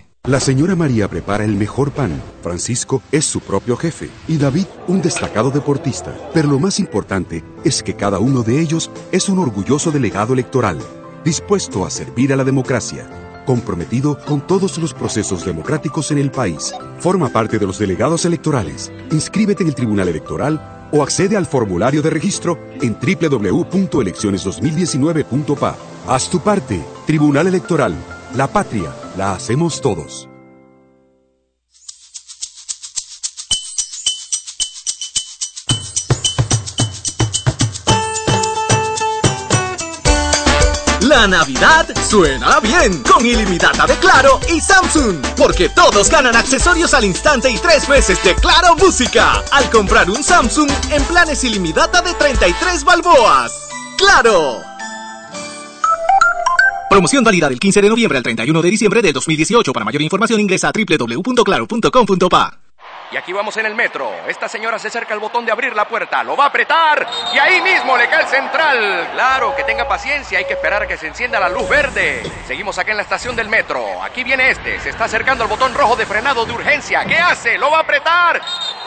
La 0.27 0.39
señora 0.39 0.75
María 0.75 1.07
prepara 1.07 1.43
el 1.43 1.55
mejor 1.55 1.89
pan. 1.89 2.21
Francisco 2.43 3.01
es 3.11 3.25
su 3.25 3.39
propio 3.39 3.75
jefe. 3.75 4.11
Y 4.27 4.37
David, 4.37 4.67
un 4.87 5.01
destacado 5.01 5.49
deportista. 5.49 6.15
Pero 6.31 6.47
lo 6.47 6.59
más 6.59 6.79
importante 6.79 7.43
es 7.63 7.81
que 7.81 7.95
cada 7.95 8.19
uno 8.19 8.43
de 8.43 8.61
ellos 8.61 8.91
es 9.11 9.29
un 9.29 9.39
orgulloso 9.39 9.89
delegado 9.89 10.33
electoral, 10.33 10.77
dispuesto 11.25 11.87
a 11.87 11.89
servir 11.89 12.31
a 12.31 12.35
la 12.35 12.43
democracia, 12.43 13.09
comprometido 13.47 14.19
con 14.23 14.45
todos 14.45 14.77
los 14.77 14.93
procesos 14.93 15.43
democráticos 15.43 16.11
en 16.11 16.19
el 16.19 16.29
país. 16.29 16.71
Forma 16.99 17.29
parte 17.29 17.57
de 17.57 17.65
los 17.65 17.79
delegados 17.79 18.23
electorales. 18.23 18.91
Inscríbete 19.09 19.63
en 19.63 19.69
el 19.69 19.75
Tribunal 19.75 20.07
Electoral 20.07 20.87
o 20.91 21.01
accede 21.01 21.35
al 21.35 21.47
formulario 21.47 22.03
de 22.03 22.11
registro 22.11 22.59
en 22.79 22.93
www.elecciones2019.pa. 22.93 25.75
Haz 26.07 26.29
tu 26.29 26.39
parte. 26.41 26.79
Tribunal 27.07 27.47
Electoral. 27.47 27.95
La 28.33 28.47
patria 28.47 28.93
la 29.17 29.33
hacemos 29.33 29.81
todos. 29.81 30.29
La 41.01 41.27
Navidad 41.27 41.87
suena 42.07 42.61
bien 42.61 43.03
con 43.03 43.25
ilimitada 43.25 43.85
de 43.85 43.95
Claro 43.95 44.39
y 44.47 44.61
Samsung, 44.61 45.17
porque 45.35 45.67
todos 45.67 46.09
ganan 46.09 46.37
accesorios 46.37 46.93
al 46.93 47.03
instante 47.03 47.49
y 47.51 47.57
tres 47.57 47.89
meses 47.89 48.23
de 48.23 48.33
Claro 48.35 48.77
Música 48.77 49.43
al 49.51 49.69
comprar 49.69 50.09
un 50.09 50.23
Samsung 50.23 50.71
en 50.89 51.03
planes 51.03 51.43
ilimitada 51.43 52.01
de 52.01 52.13
33 52.13 52.85
balboas. 52.85 53.51
¡Claro! 53.97 54.70
Promoción 56.91 57.23
válida 57.23 57.47
del 57.47 57.57
15 57.57 57.81
de 57.81 57.87
noviembre 57.87 58.17
al 58.17 58.23
31 58.23 58.61
de 58.61 58.69
diciembre 58.69 59.01
de 59.01 59.13
2018. 59.13 59.71
Para 59.71 59.85
mayor 59.85 60.01
información 60.01 60.41
ingresa 60.41 60.67
a 60.67 60.73
www.claro.com.pa. 60.73 62.59
Y 63.13 63.15
aquí 63.15 63.31
vamos 63.31 63.55
en 63.55 63.65
el 63.65 63.75
metro. 63.75 64.11
Esta 64.27 64.49
señora 64.49 64.77
se 64.77 64.89
acerca 64.89 65.13
al 65.13 65.21
botón 65.21 65.45
de 65.45 65.53
abrir 65.53 65.73
la 65.73 65.87
puerta, 65.87 66.21
lo 66.21 66.35
va 66.35 66.45
a 66.45 66.47
apretar 66.47 67.07
y 67.33 67.37
ahí 67.37 67.61
mismo 67.61 67.95
le 67.97 68.09
cae 68.09 68.23
el 68.23 68.27
central. 68.27 69.09
Claro, 69.13 69.55
que 69.55 69.63
tenga 69.63 69.87
paciencia, 69.87 70.37
hay 70.39 70.43
que 70.43 70.53
esperar 70.53 70.83
a 70.83 70.87
que 70.87 70.97
se 70.97 71.07
encienda 71.07 71.39
la 71.39 71.47
luz 71.47 71.69
verde. 71.69 72.23
Seguimos 72.45 72.77
acá 72.77 72.91
en 72.91 72.97
la 72.97 73.03
estación 73.03 73.37
del 73.37 73.47
metro. 73.47 74.03
Aquí 74.03 74.25
viene 74.25 74.49
este, 74.49 74.77
se 74.81 74.89
está 74.89 75.05
acercando 75.05 75.45
al 75.45 75.49
botón 75.49 75.73
rojo 75.73 75.95
de 75.95 76.05
frenado 76.05 76.45
de 76.45 76.51
urgencia. 76.51 77.05
¿Qué 77.05 77.15
hace? 77.15 77.57
Lo 77.57 77.71
va 77.71 77.77
a 77.77 77.81
apretar. 77.81 78.41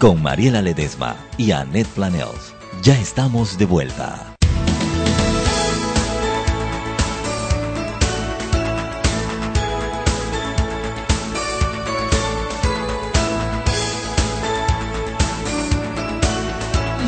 Con 0.00 0.22
Mariela 0.22 0.62
Ledesma 0.62 1.14
y 1.36 1.50
Annette 1.50 1.86
Planels. 1.88 2.54
Ya 2.82 2.98
estamos 2.98 3.58
de 3.58 3.66
vuelta. 3.66 4.29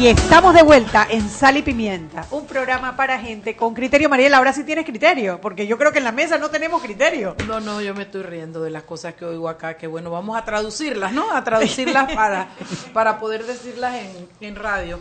Y 0.02 0.08
estamos 0.08 0.52
de 0.52 0.64
vuelta 0.64 1.06
en 1.08 1.28
Sal 1.28 1.58
y 1.58 1.62
Pimienta, 1.62 2.26
un 2.32 2.44
programa 2.44 2.96
para 2.96 3.20
gente 3.20 3.54
con 3.54 3.72
criterio. 3.72 4.08
Mariela, 4.08 4.38
ahora 4.38 4.52
sí 4.52 4.64
tienes 4.64 4.84
criterio, 4.84 5.40
porque 5.40 5.64
yo 5.68 5.78
creo 5.78 5.92
que 5.92 5.98
en 5.98 6.04
la 6.04 6.10
mesa 6.10 6.38
no 6.38 6.50
tenemos 6.50 6.82
criterio. 6.82 7.36
No, 7.46 7.60
no, 7.60 7.80
yo 7.80 7.94
me 7.94 8.02
estoy 8.02 8.24
riendo 8.24 8.60
de 8.62 8.70
las 8.70 8.82
cosas 8.82 9.14
que 9.14 9.24
oigo 9.24 9.48
acá, 9.48 9.76
que 9.76 9.86
bueno, 9.86 10.10
vamos 10.10 10.36
a 10.36 10.44
traducirlas, 10.44 11.12
¿no? 11.12 11.30
A 11.30 11.44
traducirlas 11.44 12.12
para, 12.16 12.48
para 12.92 13.20
poder 13.20 13.46
decirlas 13.46 13.94
en, 13.94 14.28
en 14.40 14.56
radio. 14.56 14.98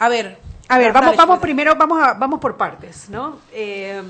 A 0.00 0.08
ver. 0.08 0.38
A 0.66 0.76
ver, 0.76 0.92
vamos, 0.92 1.14
vamos 1.14 1.38
primero, 1.38 1.76
vamos, 1.76 2.02
a, 2.02 2.14
vamos 2.14 2.40
por 2.40 2.56
partes, 2.56 3.08
¿no? 3.10 3.38
Eh, 3.52 4.02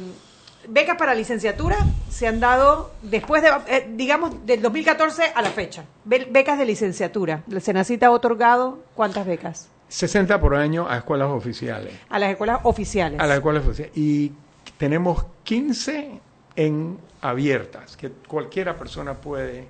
becas 0.67 0.97
para 0.97 1.15
licenciatura 1.15 1.77
se 2.09 2.27
han 2.27 2.41
dado 2.41 2.93
después 3.03 3.43
de, 3.43 3.51
eh, 3.67 3.87
digamos, 3.91 4.47
del 4.47 4.63
2014 4.63 5.33
a 5.35 5.43
la 5.43 5.51
fecha. 5.51 5.85
Be- 6.07 6.27
becas 6.31 6.57
de 6.57 6.65
licenciatura. 6.65 7.43
El 7.53 7.61
Senacita 7.61 8.07
ha 8.07 8.11
otorgado 8.13 8.79
cuántas 8.95 9.27
becas 9.27 9.69
60 9.89 10.41
por 10.41 10.55
año 10.55 10.89
a 10.89 10.99
escuelas 10.99 11.29
oficiales. 11.29 11.95
a 12.09 12.19
las 12.19 12.31
escuelas 12.31 12.61
oficiales. 12.65 13.21
A 13.21 13.27
las 13.27 13.37
escuelas 13.37 13.65
oficiales. 13.65 13.97
Y 13.97 14.33
tenemos 14.77 15.25
15 15.45 16.21
en 16.57 16.99
abiertas, 17.21 17.97
que 17.97 18.11
cualquiera 18.11 18.77
persona 18.77 19.15
puede 19.15 19.67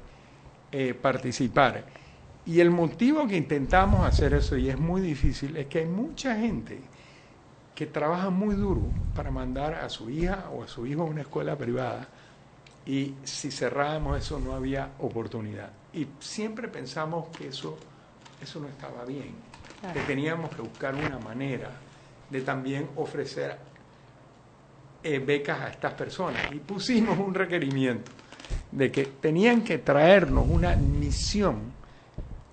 eh, 0.72 0.94
participar. 0.94 1.84
Y 2.46 2.60
el 2.60 2.70
motivo 2.70 3.26
que 3.26 3.36
intentamos 3.36 4.04
hacer 4.06 4.34
eso, 4.34 4.56
y 4.56 4.68
es 4.68 4.78
muy 4.78 5.00
difícil, 5.00 5.56
es 5.56 5.66
que 5.66 5.80
hay 5.80 5.86
mucha 5.86 6.36
gente 6.36 6.80
que 7.74 7.86
trabaja 7.86 8.30
muy 8.30 8.54
duro 8.54 8.82
para 9.14 9.30
mandar 9.30 9.74
a 9.74 9.88
su 9.88 10.10
hija 10.10 10.46
o 10.52 10.62
a 10.62 10.68
su 10.68 10.86
hijo 10.86 11.02
a 11.02 11.06
una 11.06 11.22
escuela 11.22 11.56
privada 11.56 12.08
y 12.86 13.14
si 13.24 13.50
cerrábamos 13.50 14.18
eso 14.18 14.38
no 14.38 14.54
había 14.54 14.90
oportunidad. 15.00 15.70
Y 15.92 16.06
siempre 16.20 16.68
pensamos 16.68 17.28
que 17.36 17.48
eso, 17.48 17.78
eso 18.42 18.60
no 18.60 18.68
estaba 18.68 19.04
bien, 19.04 19.34
que 19.92 20.00
teníamos 20.00 20.50
que 20.54 20.62
buscar 20.62 20.94
una 20.94 21.18
manera 21.18 21.70
de 22.30 22.40
también 22.40 22.88
ofrecer 22.96 23.56
eh, 25.02 25.18
becas 25.18 25.60
a 25.60 25.68
estas 25.68 25.92
personas. 25.92 26.40
Y 26.52 26.56
pusimos 26.56 27.18
un 27.18 27.34
requerimiento 27.34 28.10
de 28.72 28.90
que 28.90 29.04
tenían 29.04 29.62
que 29.62 29.78
traernos 29.78 30.46
una 30.48 30.70
admisión 30.70 31.74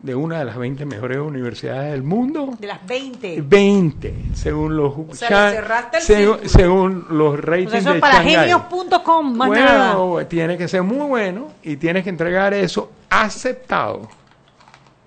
de 0.01 0.15
una 0.15 0.39
de 0.39 0.45
las 0.45 0.57
20 0.57 0.85
mejores 0.85 1.19
universidades 1.19 1.91
del 1.91 2.03
mundo. 2.03 2.55
De 2.59 2.67
las 2.67 2.85
20. 2.85 3.41
20, 3.41 4.15
según 4.33 4.75
los 4.75 4.93
O 4.97 5.07
sea, 5.13 5.89
según, 5.99 6.39
según 6.49 7.05
los 7.09 7.33
O 7.33 7.37
ratings 7.37 7.71
sea, 7.71 7.79
eso 7.79 7.89
de 7.91 7.95
es 7.97 8.01
para 8.01 8.21
genios.com, 8.21 9.37
más 9.37 9.49
nada. 9.49 9.95
Bueno, 9.95 10.27
tiene 10.27 10.57
que 10.57 10.67
ser 10.67 10.83
muy 10.83 11.07
bueno 11.07 11.49
y 11.63 11.77
tienes 11.77 12.03
que 12.03 12.09
entregar 12.09 12.53
eso 12.53 12.91
aceptado. 13.09 14.09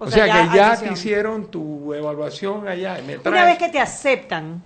O 0.05 0.09
O, 0.09 0.11
sea, 0.11 0.27
ya 0.27 0.51
que 0.51 0.57
ya 0.57 0.67
admisión. 0.69 0.88
te 0.95 1.01
hicieron 1.01 1.51
tu 1.51 1.95
evaluación 1.95 2.69
allá. 2.69 2.99
me 3.07 3.17
Una 3.19 3.45
vez 3.45 3.59
que 3.59 3.69
te 3.71 3.81
aceptan 3.81 4.62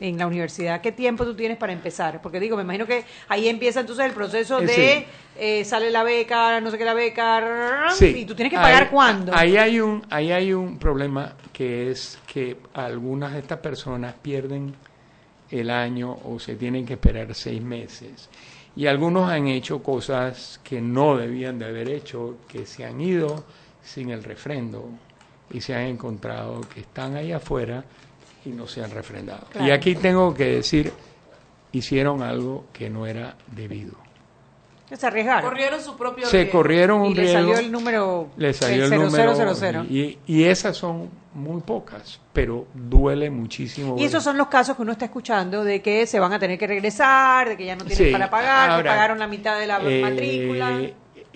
en 0.00 0.16
la 0.16 0.26
universidad, 0.26 0.80
¿qué 0.80 0.92
tiempo 0.92 1.24
tú 1.24 1.34
tienes 1.34 1.58
para 1.58 1.72
empezar? 1.72 2.22
Porque 2.22 2.40
digo, 2.40 2.56
me 2.56 2.62
imagino 2.62 2.86
que 2.86 3.04
ahí 3.28 3.48
empieza 3.48 3.80
entonces 3.80 4.06
el 4.06 4.12
proceso 4.12 4.60
Eh, 4.60 4.66
de 4.66 4.72
sí. 4.72 5.06
eh, 5.38 5.64
sale 5.64 5.90
la 5.90 6.02
beca, 6.04 6.60
no 6.60 6.70
sé 6.70 6.78
qué 6.78 6.84
la 6.86 6.94
beca, 6.94 7.88
Sí. 7.90 8.06
y 8.20 8.24
tú 8.24 8.34
tienes 8.34 8.50
que 8.52 8.56
pagar 8.58 8.84
Ahí- 8.84 8.88
cuándo. 8.90 9.32
Ahí 9.34 9.56
hay 9.58 9.80
un, 9.80 10.02
ahí 10.08 10.32
hay 10.32 10.52
un 10.54 10.78
problema 10.78 11.34
que 11.52 11.90
es 11.90 12.18
que 12.26 12.56
algunas 12.74 13.32
de 13.34 13.40
estas 13.40 13.58
personas 13.58 14.14
pierden 14.22 14.74
el 15.50 15.68
año 15.68 16.16
o 16.24 16.38
se 16.38 16.54
tienen 16.54 16.86
que 16.86 16.94
esperar 16.94 17.34
seis 17.34 17.60
meses. 17.60 18.28
Y 18.76 18.86
algunos 18.86 19.28
han 19.28 19.48
hecho 19.48 19.82
cosas 19.82 20.60
que 20.62 20.80
no 20.80 21.16
debían 21.16 21.58
de 21.58 21.66
haber 21.66 21.88
hecho, 21.90 22.36
que 22.48 22.64
se 22.66 22.86
han 22.86 23.00
ido 23.00 23.44
sin 23.82 24.10
el 24.10 24.22
refrendo 24.22 24.88
y 25.50 25.60
se 25.60 25.74
han 25.74 25.82
encontrado 25.82 26.60
que 26.72 26.80
están 26.80 27.16
ahí 27.16 27.32
afuera 27.32 27.84
y 28.44 28.50
no 28.50 28.66
se 28.66 28.82
han 28.82 28.90
refrendado. 28.90 29.46
Y 29.60 29.70
aquí 29.70 29.94
tengo 29.94 30.32
que 30.34 30.44
decir, 30.46 30.92
hicieron 31.72 32.22
algo 32.22 32.66
que 32.72 32.88
no 32.90 33.06
era 33.06 33.36
debido. 33.48 33.92
Se 34.92 35.06
arriesgaron. 35.06 35.48
Corrieron 35.48 35.80
su 35.80 35.96
propio 35.96 36.26
Se 36.26 36.38
riesgo. 36.38 36.58
corrieron 36.58 37.00
un 37.02 37.06
Y 37.12 37.14
le 37.14 37.22
riesgo. 37.22 37.38
salió 37.40 37.58
el 37.60 37.70
número, 37.70 38.30
Le 38.36 38.52
salió 38.52 38.86
el 38.86 38.92
el, 38.92 39.00
número 39.00 39.34
0000. 39.54 39.86
Y, 39.88 40.18
y 40.26 40.44
esas 40.44 40.76
son 40.76 41.08
muy 41.32 41.60
pocas, 41.60 42.18
pero 42.32 42.66
duele 42.74 43.30
muchísimo. 43.30 43.94
Y 43.96 44.04
esos 44.04 44.24
son 44.24 44.36
los 44.36 44.48
casos 44.48 44.74
que 44.74 44.82
uno 44.82 44.90
está 44.90 45.04
escuchando 45.04 45.62
de 45.62 45.80
que 45.80 46.08
se 46.08 46.18
van 46.18 46.32
a 46.32 46.40
tener 46.40 46.58
que 46.58 46.66
regresar, 46.66 47.50
de 47.50 47.56
que 47.56 47.66
ya 47.66 47.76
no 47.76 47.84
tienen 47.84 48.06
Sí, 48.06 48.10
para 48.12 48.28
pagar, 48.28 48.82
que 48.82 48.88
pagaron 48.88 49.20
la 49.20 49.28
mitad 49.28 49.60
de 49.60 49.66
la 49.68 49.78
Eh, 49.80 50.00
matrícula. 50.02 50.80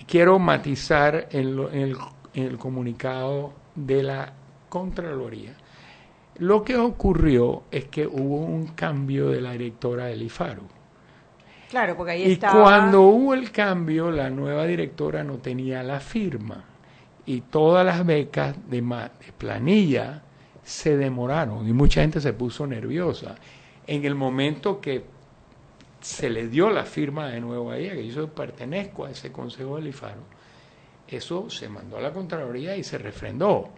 Quiero 0.05 0.37
matizar 0.37 1.29
en, 1.31 1.55
lo- 1.55 1.71
en 1.71 1.79
el, 1.79 1.97
en 2.35 2.43
el 2.43 2.57
comunicado 2.57 3.53
de 3.73 4.03
la 4.03 4.33
Contraloría. 4.69 5.55
Lo 6.37 6.63
que 6.63 6.75
ocurrió 6.75 7.63
es 7.71 7.85
que 7.85 8.05
hubo 8.05 8.39
un 8.39 8.67
cambio 8.67 9.29
de 9.29 9.41
la 9.41 9.53
directora 9.53 10.05
del 10.05 10.21
IFARU. 10.23 10.63
Claro, 11.69 11.95
porque 11.95 12.11
ahí 12.11 12.23
Y 12.23 12.31
estaba... 12.33 12.61
cuando 12.61 13.03
hubo 13.03 13.33
el 13.33 13.51
cambio, 13.51 14.11
la 14.11 14.29
nueva 14.29 14.65
directora 14.65 15.23
no 15.23 15.37
tenía 15.37 15.81
la 15.81 15.99
firma 15.99 16.63
y 17.25 17.41
todas 17.41 17.85
las 17.85 18.05
becas 18.05 18.55
de, 18.69 18.83
planilla 19.37 20.21
se 20.63 20.97
demoraron 20.97 21.67
y 21.67 21.73
mucha 21.73 22.01
gente 22.01 22.19
se 22.19 22.33
puso 22.33 22.67
nerviosa. 22.67 23.35
En 23.87 24.03
el 24.05 24.15
momento 24.15 24.81
que 24.81 25.05
se 26.01 26.29
le 26.29 26.47
dio 26.47 26.69
la 26.69 26.83
firma 26.83 27.29
de 27.29 27.39
nuevo 27.39 27.71
a 27.71 27.77
ella, 27.77 27.93
que 27.93 28.07
yo 28.09 28.27
pertenezco 28.27 29.05
a 29.05 29.11
ese 29.11 29.31
consejo 29.31 29.77
del 29.77 29.87
IFARO, 29.87 30.21
eso 31.07 31.49
se 31.49 31.69
mandó 31.69 31.97
a 31.97 32.01
la 32.01 32.11
Contraloría 32.11 32.75
y 32.75 32.83
se 32.83 32.97
refrendó. 32.97 33.69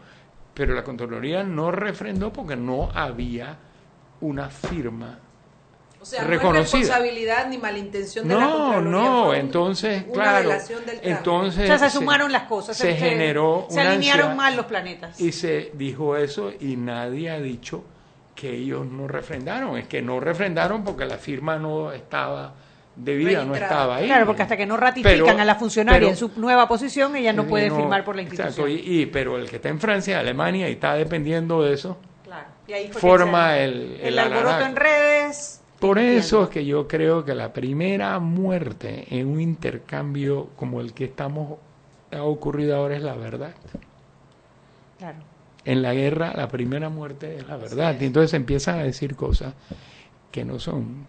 Pero 0.53 0.73
la 0.73 0.83
Contraloría 0.83 1.43
no 1.43 1.71
refrendó 1.71 2.31
porque 2.33 2.55
no 2.55 2.89
había 2.93 3.57
una 4.21 4.49
firma 4.49 5.19
O 6.01 6.05
sea, 6.05 6.21
no 6.21 6.25
es 6.25 6.29
reconocida. 6.31 6.79
responsabilidad 6.79 7.47
ni 7.49 7.57
malintención 7.59 8.27
de 8.27 8.33
la 8.33 8.39
No, 8.41 8.49
Contraloría, 8.73 8.89
no, 8.91 9.29
un- 9.29 9.35
entonces, 9.35 10.03
una 10.07 10.13
claro, 10.13 10.49
del 10.49 10.99
entonces 11.03 11.63
O 11.69 11.77
sea, 11.77 11.89
se 11.89 11.97
sumaron 11.97 12.31
las 12.31 12.43
cosas. 12.43 12.75
Se, 12.77 12.95
generó 12.95 13.67
Se 13.69 13.79
una 13.81 13.91
alinearon 13.91 14.35
mal 14.35 14.55
los 14.55 14.65
planetas. 14.65 15.19
y 15.19 15.31
se 15.31 15.71
dijo 15.75 16.17
eso 16.17 16.51
y 16.59 16.75
nadie 16.75 17.29
ha 17.29 17.39
dicho 17.39 17.83
que 18.33 18.51
ellos 18.55 18.85
no 18.85 19.07
refrendaron, 19.07 19.77
es 19.77 19.87
que 19.87 20.01
no 20.01 20.19
refrendaron 20.19 20.83
porque 20.83 21.05
la 21.05 21.17
firma 21.17 21.57
no 21.57 21.91
estaba 21.91 22.53
debida, 22.97 23.43
no 23.45 23.53
Registrada. 23.53 23.65
estaba 23.75 23.95
ahí. 23.97 24.05
Claro, 24.07 24.25
porque 24.25 24.41
hasta 24.41 24.57
que 24.57 24.65
no 24.65 24.75
ratifican 24.77 25.25
Pero- 25.25 25.39
a 25.39 25.45
la 25.45 25.55
funcionaria 25.55 25.99
pero- 25.99 26.09
en 26.09 26.17
su 26.17 26.31
nueva 26.35 26.67
posición, 26.67 27.15
ella 27.15 27.31
no 27.33 27.43
eh, 27.43 27.47
puede 27.47 27.71
firmar 27.71 28.03
por 28.03 28.15
la 28.15 28.23
institución. 28.23 28.67
Exacto, 28.69 28.89
y, 28.89 29.01
y- 29.01 29.05
pero 29.05 29.37
el 29.37 29.49
que 29.49 29.57
está 29.57 29.69
en 29.69 29.79
Francia, 29.79 30.19
Alemania 30.19 30.67
y 30.69 30.73
está 30.73 30.95
dependiendo 30.95 31.61
de 31.63 31.73
eso, 31.73 31.97
Claro. 32.25 32.47
Y 32.67 32.73
ahí 32.73 32.87
forma 32.89 33.57
el, 33.57 33.99
el, 34.01 34.19
alboroto 34.19 34.65
en 34.65 34.75
redes. 34.75 35.61
Por 35.79 35.99
eso 35.99 36.43
es 36.43 36.49
que 36.49 36.65
yo 36.65 36.87
creo 36.87 37.23
que 37.23 37.35
la 37.35 37.53
primera 37.53 38.17
muerte 38.19 39.05
en 39.11 39.27
un 39.27 39.39
intercambio 39.39 40.47
como 40.55 40.81
el 40.81 40.91
que 40.93 41.05
estamos 41.05 41.59
ha 42.11 42.23
ocurrido 42.23 42.75
ahora 42.75 42.95
es 42.95 43.03
la 43.03 43.13
verdad. 43.15 43.51
Claro. 44.97 45.19
En 45.65 45.81
la 45.81 45.93
guerra 45.93 46.33
la 46.35 46.47
primera 46.47 46.89
muerte 46.89 47.37
es 47.37 47.47
la 47.47 47.57
verdad. 47.57 47.95
Y 47.99 48.05
entonces 48.05 48.33
empiezan 48.33 48.79
a 48.79 48.83
decir 48.83 49.15
cosas 49.15 49.53
que 50.31 50.43
no 50.43 50.59
son. 50.59 51.05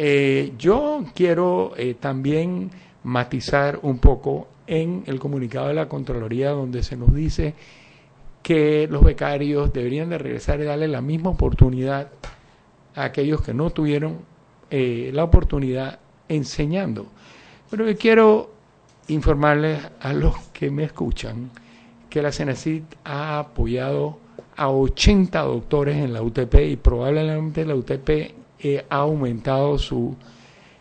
Eh, 0.00 0.52
yo 0.56 1.04
quiero 1.12 1.72
eh, 1.76 1.96
también 1.98 2.70
matizar 3.02 3.80
un 3.82 3.98
poco 3.98 4.46
en 4.68 5.02
el 5.06 5.18
comunicado 5.18 5.66
de 5.66 5.74
la 5.74 5.88
Contraloría 5.88 6.50
donde 6.50 6.84
se 6.84 6.96
nos 6.96 7.12
dice 7.12 7.54
que 8.40 8.86
los 8.88 9.02
becarios 9.02 9.72
deberían 9.72 10.08
de 10.08 10.18
regresar 10.18 10.60
y 10.60 10.64
darle 10.66 10.86
la 10.86 11.00
misma 11.00 11.30
oportunidad 11.30 12.12
a 12.94 13.02
aquellos 13.02 13.42
que 13.42 13.52
no 13.52 13.70
tuvieron 13.70 14.18
eh, 14.70 15.10
la 15.12 15.24
oportunidad 15.24 15.98
enseñando. 16.28 17.06
Pero 17.68 17.90
yo 17.90 17.98
quiero 17.98 18.50
informarles 19.08 19.80
a 20.00 20.12
los 20.12 20.38
que 20.52 20.70
me 20.70 20.84
escuchan 20.84 21.50
que 22.08 22.22
la 22.22 22.30
CENACID 22.30 22.84
ha 23.02 23.40
apoyado 23.40 24.20
a 24.54 24.70
80 24.70 25.40
doctores 25.40 25.96
en 25.96 26.12
la 26.12 26.22
UTP 26.22 26.54
y 26.68 26.76
probablemente 26.76 27.64
la 27.64 27.74
UTP 27.74 28.37
eh, 28.60 28.84
ha 28.88 28.96
aumentado 28.96 29.78
su 29.78 30.16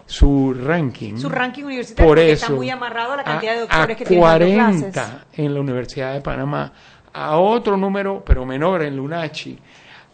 su 0.05 0.53
ranking. 0.53 1.17
Su 1.17 1.27
ranking 1.27 1.63
universitario 1.65 2.07
Por 2.09 2.17
eso, 2.19 2.45
está 2.45 2.55
muy 2.55 2.69
amarrado 2.69 3.11
a 3.13 3.17
la 3.17 3.23
cantidad 3.25 3.53
de 3.55 3.59
doctores 3.61 3.97
que 3.97 4.05
tienen 4.05 4.23
dando 4.25 4.45
40 4.45 4.91
clases. 4.93 5.27
en 5.33 5.53
la 5.53 5.59
Universidad 5.59 6.13
de 6.13 6.21
Panamá, 6.21 6.71
a 7.13 7.37
otro 7.37 7.75
número, 7.75 8.23
pero 8.25 8.45
menor, 8.45 8.83
en 8.83 8.95
Lunachi, 8.95 9.59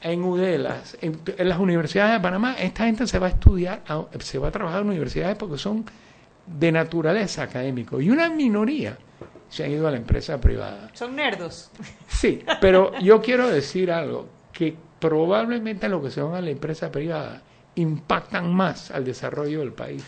en 0.02 0.24
Udelas, 0.24 0.98
en, 1.00 1.20
en 1.38 1.48
las 1.48 1.60
universidades 1.60 2.14
de 2.14 2.20
Panamá, 2.22 2.56
esta 2.60 2.86
gente 2.86 3.06
se 3.06 3.20
va 3.20 3.28
a 3.28 3.30
estudiar, 3.30 3.82
a- 3.88 4.06
se 4.20 4.40
va 4.40 4.48
a 4.48 4.52
trabajar 4.52 4.82
en 4.82 4.88
universidades 4.88 5.38
porque 5.38 5.60
son 5.60 5.86
de 6.48 6.72
naturaleza 6.72 7.44
académico 7.44 8.02
y 8.02 8.10
una 8.10 8.30
minoría 8.30 8.98
se 9.48 9.64
han 9.64 9.72
ido 9.72 9.88
a 9.88 9.92
la 9.92 9.98
empresa 9.98 10.42
privada. 10.42 10.90
Son 10.94 11.16
nerdos. 11.16 11.70
Sí, 12.08 12.44
pero 12.60 12.98
yo 13.00 13.22
quiero 13.22 13.48
decir 13.48 13.92
algo, 13.92 14.28
que 14.52 14.76
probablemente 15.00 15.88
los 15.88 16.02
que 16.04 16.10
se 16.10 16.20
van 16.24 16.34
a 16.34 16.42
la 16.42 16.50
empresa 16.50 16.92
privada 16.92 17.44
impactan 17.76 18.54
más 18.54 18.92
al 18.92 19.06
desarrollo 19.06 19.60
del 19.60 19.74
país. 19.74 20.04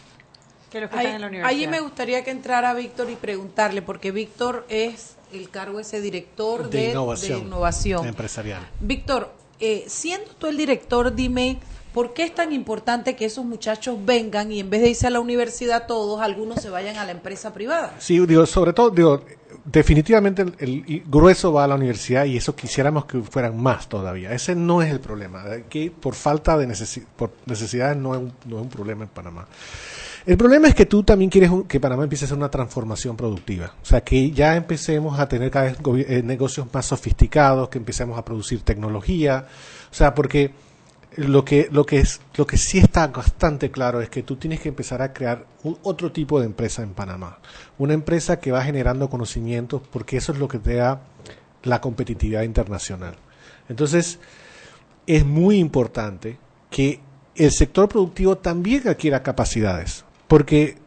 Que 0.72 0.82
los 0.82 0.90
que 0.90 0.98
Ahí, 0.98 1.06
están 1.06 1.16
en 1.16 1.22
la 1.22 1.28
universidad. 1.28 1.60
ahí 1.60 1.68
me 1.68 1.80
gustaría 1.80 2.24
que 2.24 2.32
entrara 2.32 2.74
Víctor 2.74 3.10
y 3.10 3.16
preguntarle, 3.16 3.82
porque 3.82 4.12
Víctor 4.12 4.66
es 4.70 5.16
el 5.34 5.50
cargo 5.50 5.80
ese 5.80 6.02
director 6.02 6.70
de, 6.70 6.80
de 6.80 6.90
innovación, 6.92 7.40
de 7.40 7.46
innovación. 7.46 8.08
empresarial. 8.08 8.68
Víctor, 8.80 9.34
eh, 9.60 9.86
siendo 9.88 10.32
tú 10.32 10.48
el 10.48 10.58
director, 10.58 11.14
dime, 11.14 11.60
¿por 11.96 12.14
qué 12.14 12.24
es 12.24 12.36
tan 12.36 12.52
importante 12.52 13.16
que 13.16 13.24
esos 13.24 13.46
muchachos 13.46 13.98
vengan 14.06 14.52
y 14.52 14.60
en 14.60 14.70
vez 14.70 14.82
de 14.82 14.90
irse 14.90 15.08
a 15.08 15.10
la 15.10 15.22
universidad 15.22 15.88
todos, 15.88 16.20
algunos 16.20 16.62
se 16.62 16.70
vayan 16.70 16.98
a 16.98 17.06
la 17.06 17.12
empresa 17.12 17.54
privada? 17.54 17.96
Sí, 18.00 18.20
digo, 18.26 18.46
sobre 18.46 18.74
todo, 18.74 18.90
digo, 18.90 19.24
definitivamente 19.64 20.44
el, 20.60 21.04
grueso 21.08 21.54
va 21.54 21.64
a 21.64 21.68
la 21.70 21.76
universidad 21.76 22.26
y 22.26 22.36
eso 22.36 22.54
quisiéramos 22.54 23.06
que 23.06 23.22
fueran 23.22 23.58
más 23.58 23.88
todavía. 23.88 24.34
Ese 24.34 24.56
no 24.56 24.82
es 24.82 24.92
el 24.92 25.00
problema. 25.00 25.46
Que 25.70 25.90
por 25.90 26.16
falta 26.16 26.58
de 26.58 26.68
necesi- 26.68 27.06
por 27.16 27.32
necesidades 27.46 27.96
no 27.96 28.14
es, 28.14 28.20
un, 28.20 28.34
no 28.46 28.58
es 28.58 28.64
un 28.64 28.70
problema 28.70 29.04
en 29.06 29.10
Panamá. 29.10 29.48
El 30.26 30.36
problema 30.36 30.68
es 30.68 30.76
que 30.76 30.86
tú 30.86 31.02
también 31.02 31.30
quieres 31.30 31.50
que 31.66 31.80
Panamá 31.80 32.04
empiece 32.04 32.26
a 32.26 32.28
hacer 32.28 32.38
una 32.38 32.52
transformación 32.52 33.16
productiva. 33.16 33.74
O 33.82 33.86
sea, 33.86 34.02
que 34.02 34.32
ya 34.32 34.58
empecemos 34.58 35.18
a 35.18 35.30
tener 35.30 35.50
cada 35.50 35.66
vez 35.68 35.78
eh, 36.10 36.22
negocios 36.26 36.68
más 36.74 36.88
sofisticados, 36.88 37.70
que 37.70 37.78
empecemos 37.78 38.20
a 38.20 38.26
producir 38.26 38.64
tecnología. 38.64 39.48
O 39.90 39.94
sea, 39.96 40.14
porque 40.14 40.65
lo 41.18 41.46
que, 41.46 41.70
lo 41.72 41.86
que 41.86 42.00
es, 42.00 42.22
lo 42.36 42.46
que 42.46 42.58
sí 42.58 42.78
está 42.80 43.08
bastante 43.08 43.72
claro 43.72 44.02
es 44.02 44.10
que 44.10 44.24
tú 44.24 44.36
tienes 44.36 44.60
que 44.60 44.70
empezar 44.70 45.02
a 45.02 45.14
crear 45.14 45.46
un- 45.64 45.78
otro 45.84 46.12
tipo 46.12 46.40
de 46.40 46.46
empresa 46.46 46.82
en 46.84 46.94
Panamá. 46.94 47.40
Una 47.78 47.94
empresa 47.94 48.40
que 48.40 48.52
va 48.52 48.64
generando 48.64 49.10
conocimientos, 49.10 49.82
porque 49.92 50.18
eso 50.18 50.32
es 50.34 50.40
lo 50.40 50.48
que 50.48 50.60
te 50.60 50.76
da 50.76 51.02
la 51.64 51.82
competitividad 51.82 52.44
internacional. 52.44 53.16
Entonces, 53.70 54.20
es 55.08 55.26
muy 55.26 55.58
importante 55.58 56.38
que 56.70 57.00
el 57.36 57.52
sector 57.52 57.88
productivo 57.90 58.38
también 58.38 58.88
adquiera 58.88 59.24
capacidades, 59.24 60.06
porque 60.28 60.78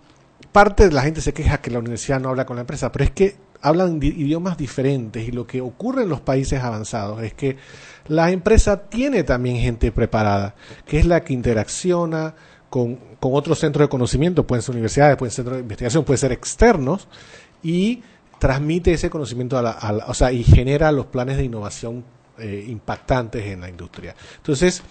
parte 0.53 0.89
de 0.89 0.93
la 0.95 1.03
gente 1.03 1.21
se 1.21 1.33
queja 1.33 1.61
que 1.61 1.71
la 1.71 1.79
universidad 1.79 2.21
no 2.21 2.31
habla 2.31 2.47
con 2.47 2.57
la 2.57 2.63
empresa, 2.63 2.91
pero 2.93 3.05
es 3.05 3.11
que 3.11 3.37
hablan 3.63 3.99
di- 4.01 4.09
idiomas 4.17 4.57
diferentes 4.57 5.27
y 5.27 5.33
lo 5.33 5.47
que 5.47 5.61
ocurre 5.61 6.03
en 6.05 6.09
los 6.09 6.21
países 6.21 6.63
avanzados 6.63 7.23
es 7.23 7.35
que 7.35 7.57
la 8.07 8.31
empresa 8.31 8.83
tiene 8.89 9.23
también 9.25 9.57
gente 9.59 9.93
preparada, 9.93 10.55
que 10.87 10.99
es 10.99 11.07
la 11.07 11.23
que 11.23 11.33
interacciona 11.35 12.35
con, 12.71 12.97
con 13.21 13.35
otros 13.35 13.59
centros 13.59 13.85
de 13.87 13.89
conocimiento, 13.91 14.47
pueden 14.47 14.63
ser 14.63 14.75
universidades, 14.75 15.17
pueden 15.17 15.31
ser 15.31 15.37
centros 15.45 15.57
de 15.57 15.63
investigación, 15.63 16.05
pueden 16.05 16.19
ser 16.19 16.33
externos, 16.33 17.09
y 17.63 18.03
transmite 18.39 18.93
ese 18.93 19.11
conocimiento 19.11 19.59
a 19.59 19.63
la, 19.63 19.71
a 19.73 19.93
la- 19.93 20.07
o 20.07 20.15
sea, 20.15 20.31
y 20.33 20.45
genera 20.45 20.93
los 20.93 21.07
planes 21.07 21.37
de 21.39 21.45
innovación 21.45 22.05
eh, 22.39 22.65
impactantes 22.69 23.45
en 23.45 23.61
la 23.61 23.69
industria. 23.69 24.15
Entonces, 24.37 24.83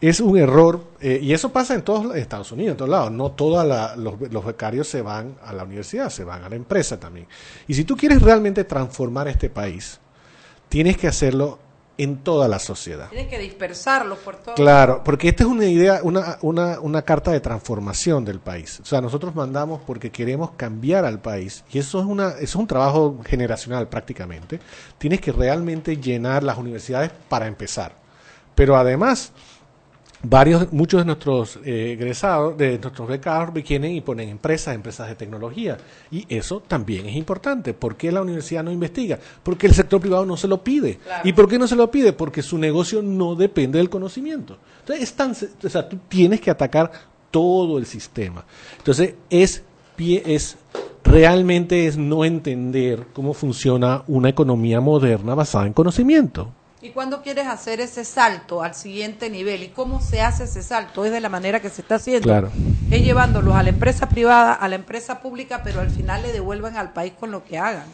es 0.00 0.20
un 0.20 0.36
error, 0.38 0.84
eh, 1.00 1.18
y 1.22 1.32
eso 1.32 1.52
pasa 1.52 1.74
en 1.74 1.82
todos 1.82 2.14
Estados 2.16 2.52
Unidos, 2.52 2.72
en 2.72 2.76
todos 2.78 2.90
lados. 2.90 3.12
No 3.12 3.32
todos 3.32 3.66
los, 3.96 4.32
los 4.32 4.44
becarios 4.44 4.88
se 4.88 5.02
van 5.02 5.36
a 5.44 5.52
la 5.52 5.64
universidad, 5.64 6.10
se 6.10 6.24
van 6.24 6.44
a 6.44 6.48
la 6.48 6.56
empresa 6.56 6.98
también. 6.98 7.26
Y 7.68 7.74
si 7.74 7.84
tú 7.84 7.96
quieres 7.96 8.22
realmente 8.22 8.64
transformar 8.64 9.28
este 9.28 9.50
país, 9.50 10.00
tienes 10.68 10.96
que 10.96 11.08
hacerlo 11.08 11.58
en 11.96 12.18
toda 12.18 12.48
la 12.48 12.58
sociedad. 12.58 13.08
Tienes 13.08 13.28
que 13.28 13.38
dispersarlos 13.38 14.18
por 14.18 14.36
todo. 14.36 14.54
Claro, 14.54 15.02
porque 15.04 15.28
esta 15.28 15.44
es 15.44 15.48
una 15.48 15.66
idea, 15.66 16.00
una, 16.02 16.38
una, 16.42 16.80
una 16.80 17.02
carta 17.02 17.30
de 17.30 17.40
transformación 17.40 18.24
del 18.24 18.40
país. 18.40 18.80
O 18.80 18.84
sea, 18.84 19.00
nosotros 19.00 19.34
mandamos 19.34 19.80
porque 19.86 20.10
queremos 20.10 20.52
cambiar 20.52 21.04
al 21.04 21.20
país 21.20 21.64
y 21.70 21.78
eso 21.78 22.00
es 22.00 22.06
una, 22.06 22.30
eso 22.30 22.42
es 22.42 22.56
un 22.56 22.66
trabajo 22.66 23.20
generacional 23.24 23.88
prácticamente. 23.88 24.60
Tienes 24.98 25.20
que 25.20 25.32
realmente 25.32 25.96
llenar 25.96 26.42
las 26.42 26.58
universidades 26.58 27.10
para 27.28 27.46
empezar. 27.46 27.92
Pero 28.54 28.76
además, 28.76 29.32
varios, 30.24 30.72
muchos 30.72 31.00
de 31.00 31.04
nuestros 31.04 31.58
eh, 31.64 31.92
egresados, 31.92 32.56
de 32.56 32.78
nuestros 32.78 33.08
becados, 33.08 33.52
vienen 33.52 33.92
y 33.92 34.00
ponen 34.00 34.28
empresas, 34.28 34.74
empresas 34.74 35.08
de 35.08 35.14
tecnología. 35.14 35.76
Y 36.10 36.26
eso 36.28 36.60
también 36.60 37.06
es 37.06 37.16
importante. 37.16 37.74
¿Por 37.74 37.96
qué 37.96 38.10
la 38.10 38.22
universidad 38.22 38.64
no 38.64 38.72
investiga? 38.72 39.18
Porque 39.42 39.66
el 39.66 39.74
sector 39.74 40.00
privado 40.00 40.26
no 40.26 40.36
se 40.36 40.48
lo 40.48 40.62
pide. 40.62 40.96
Claro. 40.96 41.28
¿Y 41.28 41.32
por 41.32 41.48
qué 41.48 41.58
no 41.58 41.66
se 41.66 41.76
lo 41.76 41.90
pide? 41.90 42.12
Porque 42.12 42.42
su 42.42 42.58
negocio 42.58 43.02
no 43.02 43.34
depende 43.34 43.78
del 43.78 43.90
conocimiento. 43.90 44.58
Entonces, 44.80 45.04
es 45.04 45.14
tan, 45.14 45.32
o 45.32 45.68
sea, 45.68 45.88
tú 45.88 45.98
tienes 46.08 46.40
que 46.40 46.50
atacar 46.50 46.90
todo 47.30 47.78
el 47.78 47.86
sistema. 47.86 48.44
Entonces, 48.78 49.14
es, 49.28 49.62
es 49.98 50.56
realmente 51.04 51.86
es 51.86 51.96
no 51.96 52.24
entender 52.24 53.06
cómo 53.12 53.34
funciona 53.34 54.02
una 54.06 54.28
economía 54.28 54.80
moderna 54.80 55.34
basada 55.34 55.66
en 55.66 55.72
conocimiento. 55.72 56.52
¿Y 56.84 56.90
cuándo 56.90 57.22
quieres 57.22 57.46
hacer 57.46 57.80
ese 57.80 58.04
salto 58.04 58.62
al 58.62 58.74
siguiente 58.74 59.30
nivel? 59.30 59.62
¿Y 59.62 59.68
cómo 59.68 60.02
se 60.02 60.20
hace 60.20 60.44
ese 60.44 60.62
salto? 60.62 61.06
Es 61.06 61.12
de 61.12 61.20
la 61.22 61.30
manera 61.30 61.58
que 61.58 61.70
se 61.70 61.80
está 61.80 61.94
haciendo. 61.94 62.24
Claro. 62.24 62.50
Es 62.90 63.02
llevándolos 63.02 63.54
a 63.54 63.62
la 63.62 63.70
empresa 63.70 64.06
privada, 64.06 64.52
a 64.52 64.68
la 64.68 64.74
empresa 64.74 65.22
pública, 65.22 65.62
pero 65.64 65.80
al 65.80 65.88
final 65.88 66.20
le 66.20 66.30
devuelven 66.30 66.76
al 66.76 66.92
país 66.92 67.14
con 67.18 67.30
lo 67.30 67.42
que 67.42 67.56
hagan. 67.56 67.86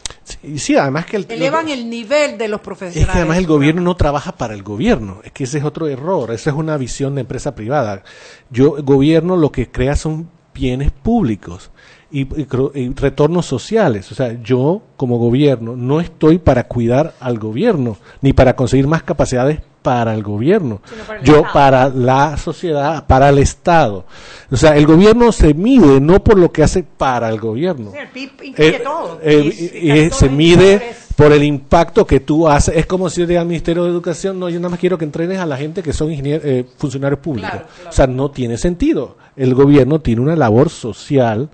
Sí, 0.57 0.75
además 0.75 1.05
que 1.05 1.15
el, 1.15 1.25
Elevan 1.29 1.69
el 1.69 1.89
nivel 1.89 2.37
de 2.37 2.49
los 2.49 2.59
profesionales. 2.59 3.07
Es 3.07 3.13
que 3.13 3.19
además 3.19 3.37
el 3.37 3.47
gobierno 3.47 3.81
no 3.81 3.95
trabaja 3.95 4.33
para 4.33 4.53
el 4.55 4.61
gobierno. 4.61 5.21
Es 5.23 5.31
que 5.31 5.45
ese 5.45 5.59
es 5.59 5.63
otro 5.63 5.87
error. 5.87 6.29
Esa 6.33 6.49
es 6.49 6.55
una 6.57 6.75
visión 6.75 7.15
de 7.15 7.21
empresa 7.21 7.55
privada. 7.55 8.03
Yo, 8.49 8.75
el 8.75 8.83
gobierno 8.83 9.37
lo 9.37 9.53
que 9.53 9.71
crea 9.71 9.95
son 9.95 10.29
bienes 10.53 10.91
públicos 10.91 11.71
y, 12.11 12.21
y 12.21 12.45
cro- 12.45 12.71
y 12.75 12.93
retornos 12.93 13.45
sociales. 13.45 14.11
O 14.11 14.15
sea, 14.15 14.41
yo 14.43 14.81
como 14.97 15.17
gobierno 15.17 15.75
no 15.75 15.99
estoy 16.01 16.37
para 16.37 16.67
cuidar 16.67 17.13
al 17.19 17.39
gobierno 17.39 17.97
ni 18.21 18.33
para 18.33 18.55
conseguir 18.55 18.87
más 18.87 19.03
capacidades 19.03 19.59
para 19.81 20.13
el 20.13 20.21
gobierno. 20.21 20.79
para 21.07 21.19
el 21.19 21.25
yo 21.25 21.35
Estado. 21.37 21.53
para 21.53 21.89
la 21.89 22.37
sociedad, 22.37 23.07
para 23.07 23.29
el 23.29 23.39
Estado. 23.39 24.05
O 24.51 24.55
sea, 24.57 24.75
el 24.77 24.85
gobierno 24.85 25.31
se 25.31 25.53
mide 25.53 25.99
no 25.99 26.23
por 26.23 26.37
lo 26.37 26.51
que 26.51 26.61
hace 26.63 26.83
para 26.83 27.29
el 27.29 27.39
gobierno. 27.39 27.91
El 27.99 28.07
PIB 28.09 28.29
incluye 28.43 28.69
Eh, 28.75 28.81
todo. 28.83 29.19
eh, 29.23 30.09
se 30.11 30.29
mide 30.29 30.93
por 31.15 31.31
el 31.31 31.43
impacto 31.43 32.05
que 32.05 32.19
tú 32.19 32.47
haces. 32.47 32.75
Es 32.77 32.85
como 32.85 33.09
si 33.09 33.21
yo 33.21 33.27
diga 33.27 33.41
al 33.41 33.47
Ministerio 33.47 33.83
de 33.83 33.89
Educación, 33.89 34.39
no, 34.39 34.49
yo 34.49 34.59
nada 34.59 34.69
más 34.69 34.79
quiero 34.79 34.97
que 34.97 35.05
entrenes 35.05 35.39
a 35.39 35.45
la 35.45 35.57
gente 35.57 35.81
que 35.81 35.93
son 35.93 36.09
eh, 36.11 36.65
funcionarios 36.77 37.19
públicos. 37.19 37.49
Claro, 37.51 37.65
claro. 37.75 37.89
O 37.89 37.93
sea, 37.93 38.05
no 38.07 38.29
tiene 38.31 38.57
sentido. 38.57 39.17
El 39.35 39.55
gobierno 39.55 39.99
tiene 39.99 40.21
una 40.21 40.35
labor 40.35 40.69
social, 40.69 41.49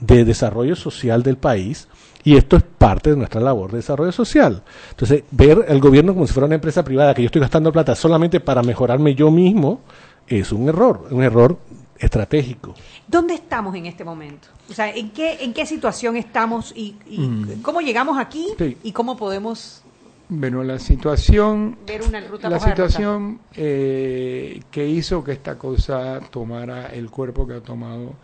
de 0.00 0.24
desarrollo 0.24 0.76
social 0.76 1.22
del 1.22 1.36
país, 1.36 1.88
y 2.24 2.36
esto 2.36 2.56
es 2.56 2.62
parte 2.64 3.10
de 3.10 3.16
nuestra 3.16 3.40
labor 3.40 3.70
de 3.70 3.76
desarrollo 3.78 4.12
social. 4.12 4.62
Entonces, 4.90 5.22
ver 5.30 5.64
el 5.68 5.80
gobierno 5.80 6.12
como 6.12 6.26
si 6.26 6.32
fuera 6.32 6.46
una 6.46 6.56
empresa 6.56 6.82
privada, 6.84 7.14
que 7.14 7.22
yo 7.22 7.26
estoy 7.26 7.40
gastando 7.40 7.70
plata 7.72 7.94
solamente 7.94 8.40
para 8.40 8.62
mejorarme 8.62 9.14
yo 9.14 9.30
mismo, 9.30 9.80
es 10.26 10.50
un 10.52 10.68
error, 10.68 11.06
un 11.10 11.22
error 11.22 11.56
estratégico. 11.98 12.74
¿Dónde 13.06 13.34
estamos 13.34 13.74
en 13.76 13.86
este 13.86 14.04
momento? 14.04 14.48
O 14.68 14.74
sea, 14.74 14.90
¿en 14.94 15.10
qué, 15.10 15.38
en 15.44 15.54
qué 15.54 15.64
situación 15.64 16.16
estamos 16.16 16.72
y, 16.76 16.96
y 17.08 17.20
Mm. 17.20 17.62
cómo 17.62 17.80
llegamos 17.80 18.18
aquí 18.18 18.48
Sí. 18.58 18.76
y 18.82 18.92
cómo 18.92 19.16
podemos 19.16 19.82
Bueno, 20.28 20.64
la 20.64 20.80
situación, 20.80 21.78
ver 21.86 22.02
una 22.02 22.20
ruta 22.20 22.50
la 22.50 22.58
situación 22.58 23.38
eh, 23.54 24.60
que 24.72 24.86
hizo 24.88 25.22
que 25.22 25.30
esta 25.32 25.56
cosa 25.56 26.18
tomara 26.30 26.88
el 26.88 27.08
cuerpo 27.10 27.46
que 27.46 27.54
ha 27.54 27.60
tomado 27.60 28.14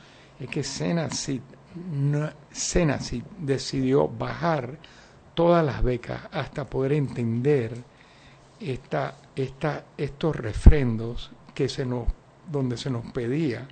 es 0.41 0.49
que 0.49 0.64
Senacid, 0.64 1.41
no, 1.75 2.31
Senacid 2.51 3.23
decidió 3.39 4.09
bajar 4.09 4.79
todas 5.35 5.64
las 5.64 5.83
becas 5.83 6.20
hasta 6.31 6.66
poder 6.66 6.93
entender 6.93 7.73
esta, 8.61 9.16
esta, 9.35 9.85
estos 9.97 10.37
refrendos 10.37 11.31
que 11.55 11.68
se 11.68 11.85
nos, 11.85 12.09
donde 12.51 12.77
se 12.77 12.91
nos 12.91 13.11
pedía 13.12 13.66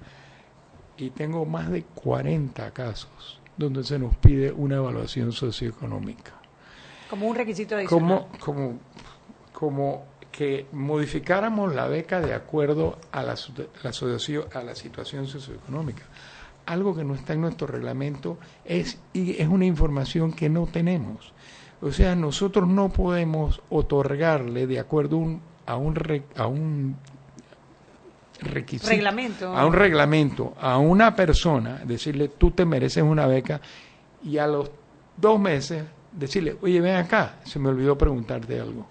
y 0.97 1.11
tengo 1.11 1.45
más 1.47 1.71
de 1.71 1.83
40 1.83 2.71
casos 2.73 3.41
donde 3.57 3.85
se 3.85 3.99
nos 3.99 4.17
pide 4.17 4.51
una 4.53 4.77
evaluación 4.77 5.33
socioeconómica 5.33 6.33
Como 7.09 7.27
un 7.29 7.37
requisito 7.37 7.77
adicional. 7.77 8.27
como, 8.39 8.39
como, 8.39 8.79
como 9.53 10.05
que 10.31 10.67
modificáramos 10.73 11.75
la 11.75 11.87
beca 11.87 12.21
de 12.21 12.35
acuerdo 12.35 12.99
a 13.13 13.23
la, 13.23 13.35
a 13.35 14.63
la 14.63 14.75
situación 14.75 15.27
socioeconómica. 15.27 16.05
Algo 16.71 16.95
que 16.95 17.03
no 17.03 17.15
está 17.15 17.33
en 17.33 17.41
nuestro 17.41 17.67
reglamento 17.67 18.39
es, 18.65 18.97
y 19.13 19.33
es 19.43 19.49
una 19.49 19.65
información 19.67 20.33
que 20.33 20.49
no 20.49 20.67
tenemos. 20.67 21.33
O 21.83 21.91
sea, 21.91 22.15
nosotros 22.15 22.69
no 22.69 22.91
podemos 22.91 23.61
otorgarle 23.71 24.69
de 24.69 24.79
acuerdo 24.79 25.17
un- 25.17 25.41
a, 25.67 25.77
un 25.77 25.97
re- 25.97 26.23
a 26.37 26.47
un 26.47 26.95
requisito, 28.43 28.89
Reglamento. 28.89 29.49
a 29.57 29.67
un 29.67 29.73
reglamento, 29.73 30.55
a 30.61 30.79
una 30.79 31.17
persona, 31.17 31.81
decirle, 31.85 32.29
tú 32.29 32.53
te 32.53 32.65
mereces 32.65 33.03
una 33.03 33.27
beca, 33.27 33.61
y 34.23 34.39
a 34.39 34.47
los 34.47 34.71
dos 35.17 35.41
meses 35.41 35.83
decirle, 36.13 36.57
oye, 36.63 36.81
ven 36.81 36.95
acá, 36.97 37.41
se 37.45 37.59
me 37.59 37.69
olvidó 37.69 37.99
preguntarte 37.99 38.61
algo. 38.61 38.87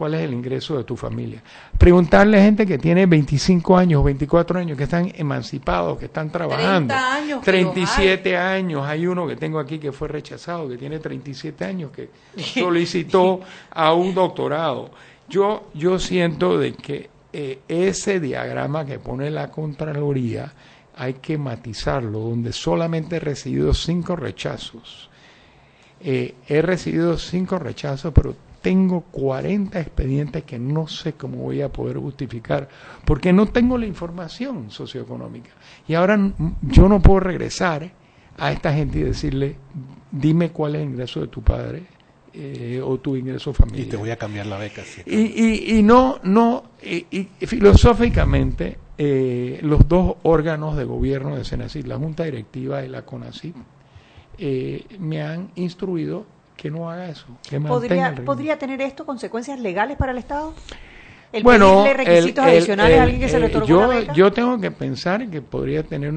¿Cuál 0.00 0.14
es 0.14 0.22
el 0.22 0.32
ingreso 0.32 0.78
de 0.78 0.84
tu 0.84 0.96
familia? 0.96 1.42
Preguntarle 1.76 2.40
a 2.40 2.42
gente 2.42 2.64
que 2.64 2.78
tiene 2.78 3.04
25 3.04 3.76
años, 3.76 4.02
24 4.02 4.58
años, 4.58 4.78
que 4.78 4.84
están 4.84 5.12
emancipados, 5.14 5.98
que 5.98 6.06
están 6.06 6.32
trabajando. 6.32 6.94
30 6.94 7.14
años 7.14 7.44
que 7.44 7.62
los 7.62 7.74
37 7.74 8.34
años. 8.34 8.86
Hay 8.86 9.06
uno 9.06 9.28
que 9.28 9.36
tengo 9.36 9.58
aquí 9.58 9.78
que 9.78 9.92
fue 9.92 10.08
rechazado, 10.08 10.70
que 10.70 10.78
tiene 10.78 11.00
37 11.00 11.66
años, 11.66 11.90
que 11.90 12.08
solicitó 12.38 13.40
a 13.70 13.92
un 13.92 14.14
doctorado. 14.14 14.90
Yo, 15.28 15.68
yo 15.74 15.98
siento 15.98 16.58
de 16.58 16.72
que 16.72 17.10
eh, 17.34 17.58
ese 17.68 18.20
diagrama 18.20 18.86
que 18.86 18.98
pone 18.98 19.30
la 19.30 19.50
Contraloría 19.50 20.50
hay 20.96 21.12
que 21.12 21.36
matizarlo, 21.36 22.20
donde 22.20 22.54
solamente 22.54 23.16
he 23.16 23.20
recibido 23.20 23.74
cinco 23.74 24.16
rechazos. 24.16 25.10
Eh, 26.02 26.36
he 26.48 26.62
recibido 26.62 27.18
cinco 27.18 27.58
rechazos, 27.58 28.14
pero 28.14 28.34
tengo 28.60 29.02
40 29.02 29.80
expedientes 29.80 30.44
que 30.44 30.58
no 30.58 30.86
sé 30.86 31.14
cómo 31.14 31.38
voy 31.38 31.62
a 31.62 31.70
poder 31.70 31.98
justificar, 31.98 32.68
porque 33.04 33.32
no 33.32 33.46
tengo 33.46 33.78
la 33.78 33.86
información 33.86 34.70
socioeconómica. 34.70 35.50
Y 35.88 35.94
ahora 35.94 36.18
yo 36.62 36.88
no 36.88 37.00
puedo 37.00 37.20
regresar 37.20 37.90
a 38.36 38.52
esta 38.52 38.72
gente 38.72 38.98
y 38.98 39.02
decirle, 39.02 39.56
dime 40.10 40.50
cuál 40.50 40.76
es 40.76 40.82
el 40.82 40.90
ingreso 40.90 41.20
de 41.20 41.28
tu 41.28 41.42
padre 41.42 41.82
eh, 42.32 42.80
o 42.84 42.98
tu 42.98 43.16
ingreso 43.16 43.52
familiar. 43.52 43.86
Y 43.86 43.90
te 43.90 43.96
voy 43.96 44.10
a 44.10 44.16
cambiar 44.16 44.46
la 44.46 44.58
beca. 44.58 44.82
sí. 44.84 45.02
Y, 45.06 45.16
y, 45.16 45.78
y 45.78 45.82
no, 45.82 46.20
no, 46.22 46.64
y, 46.82 47.06
y 47.10 47.46
filosóficamente, 47.46 48.78
eh, 49.02 49.58
los 49.62 49.88
dos 49.88 50.16
órganos 50.24 50.76
de 50.76 50.84
gobierno 50.84 51.34
de 51.36 51.44
Senacid, 51.44 51.86
la 51.86 51.96
Junta 51.96 52.24
Directiva 52.24 52.84
y 52.84 52.88
la 52.88 53.02
CONACID, 53.06 53.54
eh, 54.36 54.84
me 54.98 55.22
han 55.22 55.50
instruido 55.54 56.26
que 56.60 56.70
no 56.70 56.90
haga 56.90 57.08
eso, 57.08 57.26
que 57.48 57.58
¿Podría. 57.58 58.14
¿Podría 58.14 58.58
tener 58.58 58.82
esto 58.82 59.06
consecuencias 59.06 59.58
legales 59.58 59.96
para 59.96 60.12
el 60.12 60.18
Estado? 60.18 60.52
¿El 61.32 61.42
bueno, 61.42 61.84
pedirle 61.84 62.04
requisitos 62.04 62.44
el- 62.44 62.50
el- 62.50 62.56
adicionales 62.58 62.92
el- 62.94 62.98
a 63.00 63.02
alguien 63.04 63.20
que 63.20 63.28
se 63.30 63.38
le 63.40 63.46
eh, 63.46 63.48
otorgó 63.48 63.66
yo, 63.66 63.78
una 63.78 63.86
beca? 63.86 64.12
yo 64.12 64.32
tengo 64.32 64.60
que 64.60 64.70
pensar 64.70 65.26
que 65.30 65.40
podría 65.40 65.82
tener 65.84 66.10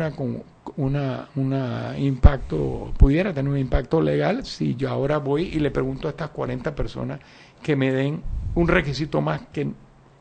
una, 0.76 1.30
una 1.36 1.98
impacto, 1.98 2.94
pudiera 2.98 3.34
tener 3.34 3.52
un 3.52 3.58
impacto 3.58 4.02
legal 4.02 4.46
si 4.46 4.76
yo 4.76 4.90
ahora 4.90 5.20
voy 5.20 5.44
y 5.44 5.60
le 5.60 5.72
pregunto 5.72 6.08
a 6.08 6.12
estas 6.12 6.32
40 6.32 6.76
personas 6.76 7.20
que 7.62 7.76
me 7.78 7.94
den 7.94 8.22
un 8.56 8.68
requisito 8.68 9.22
más 9.22 9.42
que, 9.54 9.70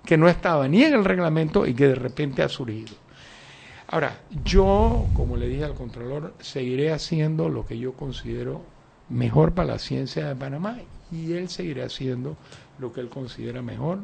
que 0.04 0.16
no 0.16 0.28
estaba 0.28 0.68
ni 0.68 0.84
en 0.84 0.94
el 0.94 1.04
reglamento 1.04 1.66
y 1.66 1.74
que 1.74 1.88
de 1.88 1.94
repente 1.96 2.42
ha 2.42 2.48
surgido. 2.48 2.94
Ahora, 3.88 4.20
yo, 4.44 5.06
como 5.14 5.36
le 5.36 5.48
dije 5.48 5.64
al 5.64 5.74
Contralor, 5.74 6.34
seguiré 6.38 6.92
haciendo 6.92 7.48
lo 7.48 7.66
que 7.66 7.76
yo 7.78 7.92
considero 7.94 8.62
mejor 9.12 9.52
para 9.52 9.72
la 9.72 9.78
ciencia 9.78 10.26
de 10.28 10.34
Panamá 10.34 10.78
y 11.10 11.32
él 11.32 11.48
seguirá 11.48 11.86
haciendo 11.86 12.36
lo 12.78 12.92
que 12.92 13.00
él 13.00 13.08
considera 13.08 13.62
mejor 13.62 14.00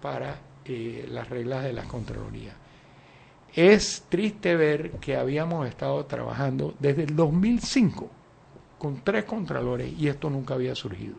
para 0.00 0.36
eh, 0.64 1.06
las 1.08 1.28
reglas 1.28 1.64
de 1.64 1.72
la 1.72 1.84
Contraloría. 1.84 2.52
Es 3.54 4.04
triste 4.08 4.56
ver 4.56 4.92
que 4.92 5.16
habíamos 5.16 5.68
estado 5.68 6.04
trabajando 6.06 6.74
desde 6.78 7.04
el 7.04 7.14
2005 7.14 8.10
con 8.78 9.02
tres 9.04 9.24
contralores 9.24 9.92
y 9.96 10.08
esto 10.08 10.28
nunca 10.28 10.54
había 10.54 10.74
surgido. 10.74 11.14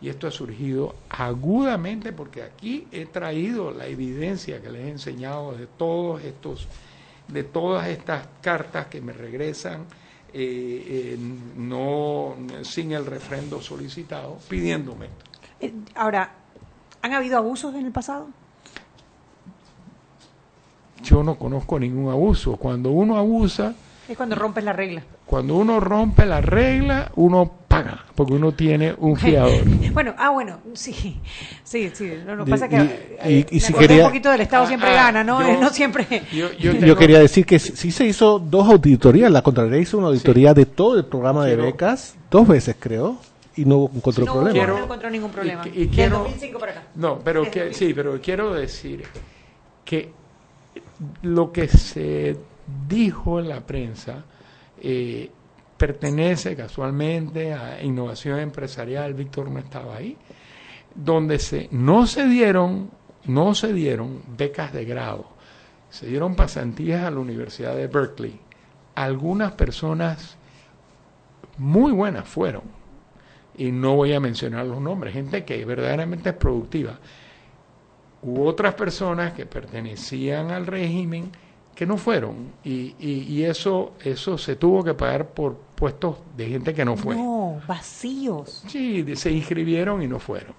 Y 0.00 0.08
esto 0.08 0.26
ha 0.26 0.32
surgido 0.32 0.96
agudamente 1.10 2.12
porque 2.12 2.42
aquí 2.42 2.88
he 2.90 3.06
traído 3.06 3.70
la 3.70 3.86
evidencia 3.86 4.60
que 4.60 4.70
les 4.70 4.82
he 4.82 4.90
enseñado 4.90 5.52
de 5.52 5.66
todos 5.66 6.24
estos, 6.24 6.66
de 7.28 7.44
todas 7.44 7.86
estas 7.86 8.26
cartas 8.40 8.86
que 8.86 9.00
me 9.00 9.12
regresan 9.12 9.84
eh, 10.34 11.14
eh, 11.14 11.18
no 11.56 12.34
sin 12.62 12.92
el 12.92 13.04
refrendo 13.06 13.60
solicitado, 13.60 14.38
pidiéndome 14.48 15.06
esto. 15.06 15.24
Eh, 15.60 15.72
Ahora, 15.94 16.30
¿han 17.02 17.12
habido 17.12 17.36
abusos 17.36 17.74
en 17.74 17.86
el 17.86 17.92
pasado? 17.92 18.28
Yo 21.02 21.22
no 21.22 21.36
conozco 21.36 21.78
ningún 21.78 22.10
abuso. 22.10 22.56
Cuando 22.56 22.90
uno 22.92 23.16
abusa, 23.16 23.74
Es 24.12 24.16
cuando 24.18 24.36
rompes 24.36 24.62
la 24.64 24.72
regla. 24.74 25.02
cuando 25.26 25.54
uno 25.56 25.80
rompe 25.80 26.26
la 26.26 26.40
regla, 26.42 27.10
uno 27.16 27.50
paga, 27.66 28.04
porque 28.14 28.34
uno 28.34 28.52
tiene 28.52 28.94
un 28.98 29.16
fiador. 29.16 29.64
Bueno, 29.94 30.14
ah, 30.18 30.28
bueno, 30.30 30.58
sí, 30.74 31.18
sí, 31.64 31.90
sí. 31.94 32.12
No, 32.26 32.36
no 32.36 32.44
Y- 32.46 32.50
pasa 32.50 32.68
que 32.68 32.76
y- 32.76 32.78
eh, 32.80 33.46
y- 33.50 33.56
y 33.56 33.60
me 33.60 33.60
si 33.60 33.72
quería- 33.72 34.02
un 34.04 34.08
poquito 34.10 34.30
del 34.30 34.42
Estado 34.42 34.66
siempre 34.66 34.90
Ah, 34.90 34.92
ah, 34.92 35.12
gana, 35.12 35.24
¿no? 35.24 35.40
yo- 35.40 35.60
no 35.60 35.70
siempre. 35.70 36.06
Yo, 36.32 36.52
Yo, 36.52 36.96
quería 36.96 37.18
decir 37.20 37.46
que 37.46 37.58
sí 37.58 37.90
se 37.90 38.04
hizo 38.06 38.38
dos 38.38 38.68
auditorías. 38.68 39.30
La 39.30 39.40
Contraloría 39.42 39.80
hizo 39.80 39.96
una 39.98 40.08
auditoría 40.08 40.52
de 40.52 40.66
todo 40.66 40.98
el 40.98 41.06
programa 41.06 41.44
Quiero- 41.46 41.62
de 41.64 41.72
becas, 41.72 42.14
dos 42.30 42.46
veces 42.46 42.76
creo, 42.78 43.16
y 43.56 43.64
no 43.64 43.90
encontró 43.94 44.26
no, 44.26 44.32
problema. 44.34 44.52
Quiero- 44.58 44.76
no 44.78 44.84
encontró 44.84 45.08
ningún 45.10 45.30
problema. 45.30 45.64
Y, 45.72 45.86
quiero, 45.88 46.18
2005 46.18 46.58
para 46.58 46.72
acá. 46.72 46.82
No, 46.94 47.18
pero 47.24 47.40
Desde 47.40 47.50
que, 47.54 47.60
2005. 47.60 47.78
sí, 47.88 47.94
pero 47.94 48.20
quiero 48.20 48.52
decir 48.54 49.04
que 49.86 50.10
lo 51.22 51.50
que 51.52 51.68
se 51.68 52.36
dijo 52.88 53.40
en 53.40 53.48
la 53.48 53.60
prensa 53.60 54.24
eh, 54.80 55.30
pertenece 55.76 56.54
casualmente 56.56 57.52
a 57.52 57.82
innovación 57.82 58.38
empresarial. 58.38 59.14
Víctor 59.14 59.50
no 59.50 59.58
estaba 59.58 59.96
ahí, 59.96 60.16
donde 60.94 61.38
se 61.38 61.68
no 61.72 62.06
se 62.06 62.26
dieron 62.28 62.90
no 63.24 63.54
se 63.54 63.72
dieron 63.72 64.22
becas 64.36 64.72
de 64.72 64.84
grado, 64.84 65.26
se 65.90 66.06
dieron 66.06 66.34
pasantías 66.34 67.04
a 67.04 67.10
la 67.10 67.20
Universidad 67.20 67.76
de 67.76 67.86
Berkeley. 67.86 68.40
Algunas 68.94 69.52
personas 69.52 70.36
muy 71.58 71.92
buenas 71.92 72.28
fueron, 72.28 72.62
y 73.56 73.70
no 73.70 73.96
voy 73.96 74.12
a 74.12 74.20
mencionar 74.20 74.66
los 74.66 74.80
nombres, 74.80 75.14
gente 75.14 75.44
que 75.44 75.64
verdaderamente 75.64 76.30
es 76.30 76.36
productiva. 76.36 76.98
Hubo 78.22 78.44
otras 78.44 78.74
personas 78.74 79.32
que 79.32 79.46
pertenecían 79.46 80.50
al 80.50 80.66
régimen 80.66 81.30
que 81.74 81.86
no 81.86 81.96
fueron 81.96 82.52
y, 82.64 82.94
y, 82.98 83.42
eso 83.44 83.94
eso 84.04 84.36
se 84.36 84.56
tuvo 84.56 84.84
que 84.84 84.94
pagar 84.94 85.28
por 85.28 85.56
puestos 85.74 86.18
de 86.36 86.48
gente 86.48 86.74
que 86.74 86.84
no 86.84 86.96
fue. 86.96 87.16
No, 87.16 87.60
vacíos. 87.66 88.62
Sí, 88.68 89.04
se 89.16 89.30
inscribieron 89.30 90.02
y 90.02 90.06
no 90.06 90.18
fueron. 90.18 90.54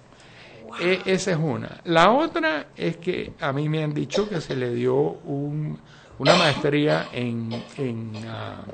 E, 0.80 1.00
esa 1.06 1.32
es 1.32 1.38
una. 1.38 1.80
La 1.84 2.10
otra 2.10 2.68
es 2.76 2.96
que 2.96 3.32
a 3.40 3.52
mí 3.52 3.68
me 3.68 3.82
han 3.84 3.94
dicho 3.94 4.28
que 4.28 4.40
se 4.40 4.56
le 4.56 4.74
dio 4.74 4.94
un, 4.96 5.78
una 6.18 6.36
maestría 6.36 7.08
en, 7.12 7.50
en, 7.78 8.12
ah, 8.28 8.64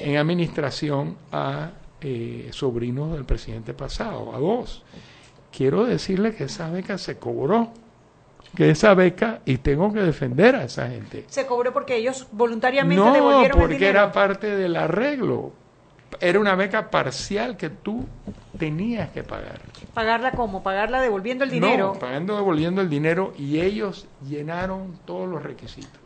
en 0.00 0.16
administración 0.16 1.16
a 1.32 1.70
eh, 2.00 2.48
sobrinos 2.52 3.12
del 3.12 3.24
presidente 3.24 3.74
pasado, 3.74 4.34
a 4.34 4.38
dos. 4.38 4.82
Quiero 5.52 5.84
decirle 5.84 6.34
que 6.34 6.44
esa 6.44 6.70
beca 6.70 6.96
se 6.98 7.18
cobró, 7.18 7.72
que 8.56 8.70
esa 8.70 8.94
beca, 8.94 9.40
y 9.44 9.58
tengo 9.58 9.92
que 9.92 10.00
defender 10.00 10.56
a 10.56 10.64
esa 10.64 10.88
gente. 10.88 11.24
¿Se 11.28 11.46
cobró 11.46 11.72
porque 11.72 11.96
ellos 11.96 12.26
voluntariamente 12.32 13.02
no, 13.02 13.12
devolvieron 13.12 13.58
porque 13.58 13.88
era 13.88 14.12
parte 14.12 14.56
del 14.56 14.76
arreglo. 14.76 15.52
Era 16.20 16.40
una 16.40 16.56
beca 16.56 16.90
parcial 16.90 17.56
que 17.56 17.70
tú 17.70 18.06
tenías 18.58 19.10
que 19.10 19.22
pagar. 19.22 19.60
¿Pagarla 19.94 20.32
cómo? 20.32 20.62
¿Pagarla 20.62 21.00
devolviendo 21.00 21.44
el 21.44 21.50
dinero? 21.50 21.92
No, 21.94 21.98
pagando 22.00 22.36
devolviendo 22.36 22.80
el 22.80 22.90
dinero 22.90 23.32
y 23.38 23.60
ellos 23.60 24.06
llenaron 24.28 24.98
todos 25.04 25.28
los 25.28 25.42
requisitos. 25.42 26.00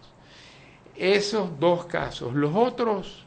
Esos 0.96 1.58
dos 1.58 1.86
casos. 1.86 2.34
Los 2.34 2.54
otros 2.54 3.23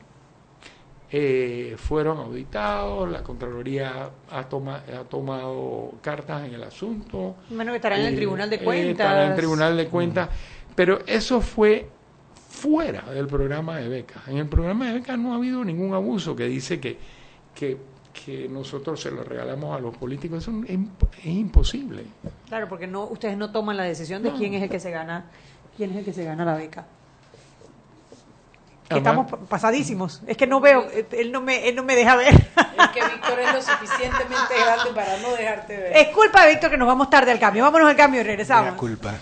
eh, 1.10 1.76
fueron 1.78 2.18
auditados, 2.18 3.10
la 3.10 3.24
Contraloría 3.24 4.10
ha, 4.30 4.40
ha 4.40 4.50
tomado 4.50 5.94
cartas 6.02 6.46
en 6.46 6.54
el 6.54 6.64
asunto. 6.64 7.36
Bueno, 7.50 7.72
que 7.72 7.78
estará 7.78 7.98
en 7.98 8.08
el 8.08 8.14
eh, 8.14 8.18
Tribunal 8.18 8.50
de 8.50 8.58
eh, 8.58 8.64
Cuentas. 8.64 9.24
en 9.24 9.32
el 9.32 9.36
Tribunal 9.36 9.78
de 9.78 9.88
Cuentas, 9.88 10.30
pero 10.76 11.00
eso 11.08 11.40
fue 11.40 11.88
fuera 12.50 13.04
del 13.14 13.28
programa 13.28 13.78
de 13.78 13.88
becas. 13.88 14.28
En 14.28 14.38
el 14.38 14.48
programa 14.48 14.88
de 14.88 14.94
becas 14.96 15.18
no 15.18 15.34
ha 15.34 15.38
habido 15.38 15.64
ningún 15.64 15.94
abuso 15.94 16.36
que 16.36 16.46
dice 16.46 16.80
que, 16.80 16.98
que, 17.56 17.78
que 18.26 18.50
nosotros 18.50 19.02
se 19.02 19.10
lo 19.10 19.24
regalamos 19.24 19.78
a 19.78 19.80
los 19.80 19.96
políticos. 19.96 20.40
Eso 20.44 20.52
es, 20.68 21.26
imposible. 21.26 22.04
Claro, 22.50 22.68
porque 22.68 22.86
no 22.86 23.06
ustedes 23.06 23.38
no 23.38 23.52
toman 23.52 23.78
la 23.78 23.84
decisión 23.84 24.24
de 24.24 24.34
quién 24.34 24.56
es 24.56 24.64
el 24.64 24.70
que 24.70 24.80
se 24.80 24.92
gana 24.92 25.26
quién 25.78 25.92
es 25.92 25.98
el 25.98 26.06
que 26.06 26.14
se 26.14 26.26
gana 26.26 26.44
la 26.44 26.56
beca 26.56 26.88
estamos 28.90 29.28
pasadísimos. 29.50 30.22
Es 30.28 30.38
que 30.38 30.48
no 30.48 30.60
veo, 30.60 30.88
él 31.12 31.32
no 31.32 31.42
me, 31.42 31.68
él 31.68 31.76
no 31.76 31.84
me 31.84 31.96
deja 31.96 32.16
ver. 32.16 32.34
Es 32.34 32.88
que 32.94 33.02
Víctor 33.04 33.40
es 33.40 33.54
lo 33.54 33.62
suficientemente 33.62 34.54
grande 34.64 34.92
para 34.94 35.18
no 35.18 35.32
dejarte 35.34 35.78
ver. 35.78 35.98
Es 35.98 36.08
culpa 36.10 36.46
de 36.46 36.52
Víctor 36.52 36.72
que 36.72 36.78
nos 36.78 36.88
vamos 36.88 37.10
tarde 37.10 37.32
al 37.32 37.40
cambio. 37.40 37.64
Vámonos 37.64 37.90
al 37.90 37.96
cambio 37.96 38.22
y 38.22 38.24
regresamos. 38.24 38.74
Es 38.74 38.78
culpa. 38.78 39.16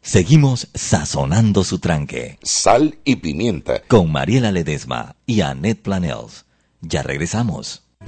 Seguimos 0.00 0.68
sazonando 0.74 1.62
su 1.62 1.78
tranque. 1.78 2.38
Sal 2.42 2.98
y 3.04 3.16
pimienta. 3.16 3.82
Con 3.86 4.10
Mariela 4.10 4.50
Ledesma 4.50 5.14
y 5.26 5.42
Annette 5.42 5.80
Planels. 5.80 6.44
Ya 6.80 7.02
regresamos. 7.04 7.84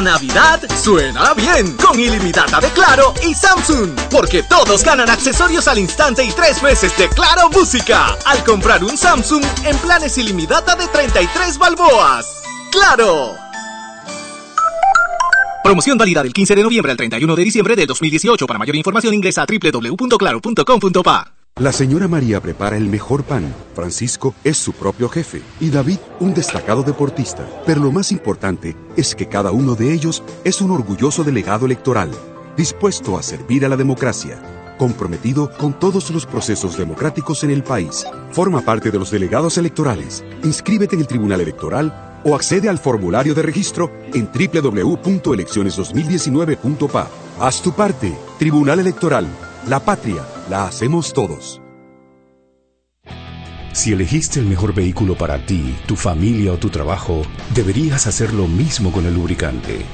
Navidad 0.00 0.60
suena 0.76 1.34
bien 1.34 1.76
con 1.76 1.98
ilimitada 1.98 2.60
de 2.60 2.68
Claro 2.70 3.14
y 3.22 3.34
Samsung, 3.34 3.90
porque 4.10 4.42
todos 4.42 4.84
ganan 4.84 5.10
accesorios 5.10 5.68
al 5.68 5.78
instante 5.78 6.24
y 6.24 6.30
tres 6.32 6.62
meses 6.62 6.96
de 6.96 7.08
Claro 7.08 7.50
Música 7.50 8.16
al 8.24 8.44
comprar 8.44 8.84
un 8.84 8.96
Samsung 8.96 9.44
en 9.64 9.76
planes 9.78 10.16
ilimitada 10.18 10.76
de 10.76 10.86
33 10.88 11.58
balboas. 11.58 12.42
¡Claro! 12.70 13.36
Promoción 15.62 15.98
válida 15.98 16.22
del 16.22 16.32
15 16.32 16.54
de 16.54 16.62
noviembre 16.62 16.92
al 16.92 16.96
31 16.96 17.36
de 17.36 17.44
diciembre 17.44 17.76
del 17.76 17.86
2018. 17.86 18.46
Para 18.46 18.58
mayor 18.58 18.76
información 18.76 19.12
ingresa 19.14 19.42
a 19.42 19.46
www.claro.com.pa. 19.46 21.37
La 21.56 21.72
señora 21.72 22.06
María 22.06 22.40
prepara 22.40 22.76
el 22.76 22.86
mejor 22.86 23.24
pan. 23.24 23.52
Francisco 23.74 24.32
es 24.44 24.56
su 24.56 24.72
propio 24.72 25.08
jefe. 25.08 25.42
Y 25.58 25.70
David, 25.70 25.98
un 26.20 26.32
destacado 26.32 26.84
deportista. 26.84 27.44
Pero 27.66 27.82
lo 27.82 27.90
más 27.90 28.12
importante 28.12 28.76
es 28.96 29.16
que 29.16 29.26
cada 29.26 29.50
uno 29.50 29.74
de 29.74 29.92
ellos 29.92 30.22
es 30.44 30.60
un 30.60 30.70
orgulloso 30.70 31.24
delegado 31.24 31.66
electoral, 31.66 32.12
dispuesto 32.56 33.18
a 33.18 33.24
servir 33.24 33.66
a 33.66 33.68
la 33.68 33.76
democracia, 33.76 34.40
comprometido 34.78 35.50
con 35.58 35.76
todos 35.76 36.12
los 36.12 36.26
procesos 36.26 36.78
democráticos 36.78 37.42
en 37.42 37.50
el 37.50 37.64
país. 37.64 38.06
Forma 38.30 38.60
parte 38.60 38.92
de 38.92 38.98
los 39.00 39.10
delegados 39.10 39.58
electorales. 39.58 40.22
Inscríbete 40.44 40.94
en 40.94 41.00
el 41.00 41.08
Tribunal 41.08 41.40
Electoral 41.40 42.20
o 42.22 42.36
accede 42.36 42.68
al 42.68 42.78
formulario 42.78 43.34
de 43.34 43.42
registro 43.42 43.90
en 44.14 44.30
www.elecciones2019.pa. 44.32 47.08
Haz 47.40 47.62
tu 47.62 47.72
parte. 47.72 48.16
Tribunal 48.38 48.78
Electoral. 48.78 49.26
La 49.66 49.80
patria 49.80 50.24
la 50.48 50.66
hacemos 50.66 51.12
todos. 51.12 51.60
Si 53.72 53.92
elegiste 53.92 54.40
el 54.40 54.46
mejor 54.46 54.72
vehículo 54.72 55.18
para 55.18 55.44
ti, 55.44 55.76
tu 55.84 55.94
familia 55.94 56.52
o 56.52 56.56
tu 56.56 56.70
trabajo, 56.70 57.22
deberías 57.54 58.06
hacer 58.06 58.32
lo 58.32 58.46
mismo 58.46 58.92
con 58.92 59.04
el 59.04 59.14
lubricante. 59.14 59.84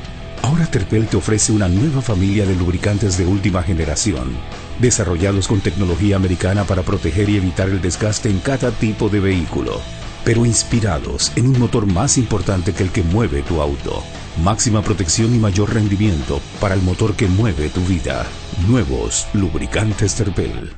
Ahora 0.43 0.67
Terpel 0.67 1.09
te 1.09 1.17
ofrece 1.17 1.51
una 1.51 1.67
nueva 1.67 2.03
familia 2.03 2.47
de 2.47 2.55
lubricantes 2.55 3.19
de 3.19 3.27
última 3.27 3.63
generación, 3.63 4.37
desarrollados 4.81 5.49
con 5.49 5.61
tecnología 5.61 6.17
americana 6.17 6.65
para 6.65 6.83
proteger 6.83 7.29
y 7.31 7.39
evitar 7.39 7.69
el 7.69 7.81
desgaste 7.81 8.29
en 8.29 8.41
cada 8.41 8.71
tipo 8.71 9.09
de 9.09 9.21
vehículo, 9.21 9.81
pero 10.25 10.45
inspirados 10.45 11.33
en 11.37 11.49
un 11.49 11.59
motor 11.59 11.87
más 11.87 12.17
importante 12.19 12.75
que 12.75 12.85
el 12.85 12.91
que 12.91 13.03
mueve 13.03 13.43
tu 13.43 13.61
auto. 13.61 14.05
Máxima 14.43 14.83
protección 14.83 15.33
y 15.33 15.39
mayor 15.39 15.73
rendimiento 15.73 16.41
para 16.61 16.75
el 16.75 16.83
motor 16.83 17.15
que 17.15 17.29
mueve 17.29 17.69
tu 17.69 17.81
vida. 17.83 18.27
Nuevos 18.67 19.29
lubricantes 19.33 20.17
Terpel. 20.17 20.73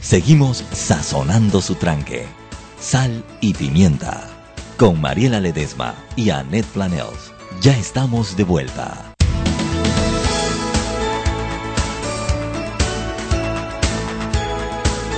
Seguimos 0.00 0.64
sazonando 0.72 1.60
su 1.60 1.74
tranque. 1.74 2.26
Sal 2.80 3.22
y 3.42 3.52
pimienta. 3.52 4.26
con 4.78 5.00
Mariela 5.00 5.40
Ledesma 5.40 5.94
y 6.16 6.30
Annette 6.30 6.66
Planels. 6.66 7.32
Ya 7.60 7.76
estamos 7.76 8.36
de 8.36 8.44
vuelta. 8.44 9.14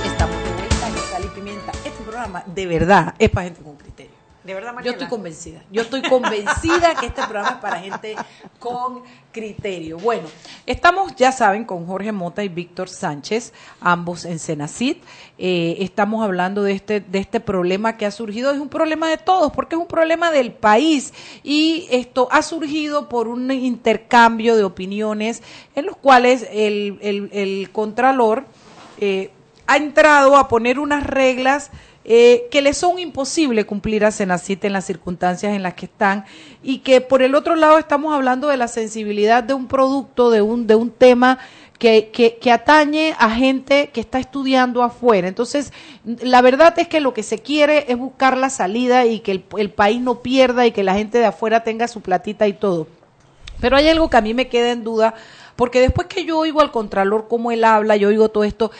Estamos 0.05 0.37
de 0.43 0.53
vuelta 0.53 0.87
en 0.87 0.95
Sal 1.09 1.25
y 1.25 1.27
Pimienta. 1.35 1.71
Este 1.85 2.03
programa, 2.03 2.43
de 2.53 2.65
verdad, 2.67 3.15
es 3.19 3.29
para 3.29 3.45
gente 3.45 3.61
con 3.61 3.75
criterio. 3.75 4.18
De 4.49 4.55
verdad, 4.55 4.69
Yo 4.71 4.75
Mariela. 4.77 4.97
estoy 4.97 5.09
convencida. 5.09 5.63
Yo 5.71 5.83
estoy 5.83 6.01
convencida 6.01 6.95
que 6.95 7.05
este 7.05 7.21
programa 7.21 7.49
es 7.49 7.55
para 7.57 7.79
gente 7.81 8.15
con 8.57 9.03
criterio. 9.31 9.99
Bueno, 9.99 10.27
estamos, 10.65 11.15
ya 11.15 11.31
saben, 11.31 11.65
con 11.65 11.85
Jorge 11.85 12.11
Mota 12.11 12.43
y 12.43 12.49
Víctor 12.49 12.89
Sánchez, 12.89 13.53
ambos 13.79 14.25
en 14.25 14.39
Senacid. 14.39 14.97
Eh, 15.37 15.77
estamos 15.81 16.23
hablando 16.23 16.63
de 16.63 16.71
este, 16.71 16.99
de 16.99 17.19
este 17.19 17.39
problema 17.39 17.95
que 17.95 18.07
ha 18.07 18.11
surgido. 18.11 18.49
Es 18.49 18.57
un 18.59 18.69
problema 18.69 19.07
de 19.07 19.17
todos, 19.17 19.51
porque 19.51 19.75
es 19.75 19.81
un 19.81 19.87
problema 19.87 20.31
del 20.31 20.51
país. 20.51 21.13
Y 21.43 21.87
esto 21.91 22.27
ha 22.31 22.41
surgido 22.41 23.07
por 23.07 23.27
un 23.27 23.51
intercambio 23.51 24.55
de 24.55 24.63
opiniones 24.63 25.43
en 25.75 25.85
los 25.85 25.95
cuales 25.95 26.47
el, 26.51 26.97
el, 27.03 27.29
el 27.33 27.69
Contralor 27.71 28.45
eh, 28.97 29.29
ha 29.67 29.77
entrado 29.77 30.35
a 30.37 30.47
poner 30.47 30.79
unas 30.79 31.05
reglas 31.05 31.69
eh, 32.11 32.47
que 32.49 32.63
le 32.63 32.73
son 32.73 32.97
imposible 32.97 33.67
cumplir 33.67 34.03
a 34.03 34.09
Senacit 34.09 34.65
en 34.65 34.73
las 34.73 34.85
circunstancias 34.85 35.53
en 35.53 35.61
las 35.61 35.75
que 35.75 35.85
están 35.85 36.25
y 36.63 36.79
que 36.79 37.01
por 37.01 37.21
el 37.21 37.35
otro 37.35 37.55
lado 37.55 37.77
estamos 37.77 38.15
hablando 38.15 38.47
de 38.47 38.57
la 38.57 38.67
sensibilidad 38.67 39.43
de 39.43 39.53
un 39.53 39.67
producto, 39.67 40.31
de 40.31 40.41
un, 40.41 40.65
de 40.65 40.73
un 40.73 40.89
tema 40.89 41.37
que, 41.77 42.09
que, 42.09 42.39
que 42.39 42.51
atañe 42.51 43.13
a 43.19 43.29
gente 43.29 43.91
que 43.93 44.01
está 44.01 44.17
estudiando 44.17 44.81
afuera. 44.81 45.27
Entonces, 45.27 45.71
la 46.03 46.41
verdad 46.41 46.73
es 46.79 46.87
que 46.87 46.99
lo 46.99 47.13
que 47.13 47.21
se 47.21 47.37
quiere 47.37 47.85
es 47.87 47.97
buscar 47.99 48.37
la 48.39 48.49
salida 48.49 49.05
y 49.05 49.19
que 49.19 49.31
el, 49.31 49.45
el 49.59 49.69
país 49.69 50.01
no 50.01 50.23
pierda 50.23 50.65
y 50.65 50.71
que 50.71 50.81
la 50.81 50.95
gente 50.95 51.19
de 51.19 51.27
afuera 51.27 51.63
tenga 51.63 51.87
su 51.87 52.01
platita 52.01 52.47
y 52.47 52.53
todo. 52.53 52.87
Pero 53.61 53.77
hay 53.77 53.87
algo 53.87 54.09
que 54.09 54.17
a 54.17 54.21
mí 54.21 54.33
me 54.33 54.47
queda 54.47 54.71
en 54.71 54.83
duda, 54.83 55.13
porque 55.55 55.79
después 55.79 56.07
que 56.07 56.25
yo 56.25 56.39
oigo 56.39 56.61
al 56.61 56.71
Contralor 56.71 57.27
cómo 57.27 57.51
él 57.51 57.63
habla, 57.63 57.97
yo 57.97 58.07
oigo 58.07 58.29
todo 58.29 58.45
esto, 58.45 58.71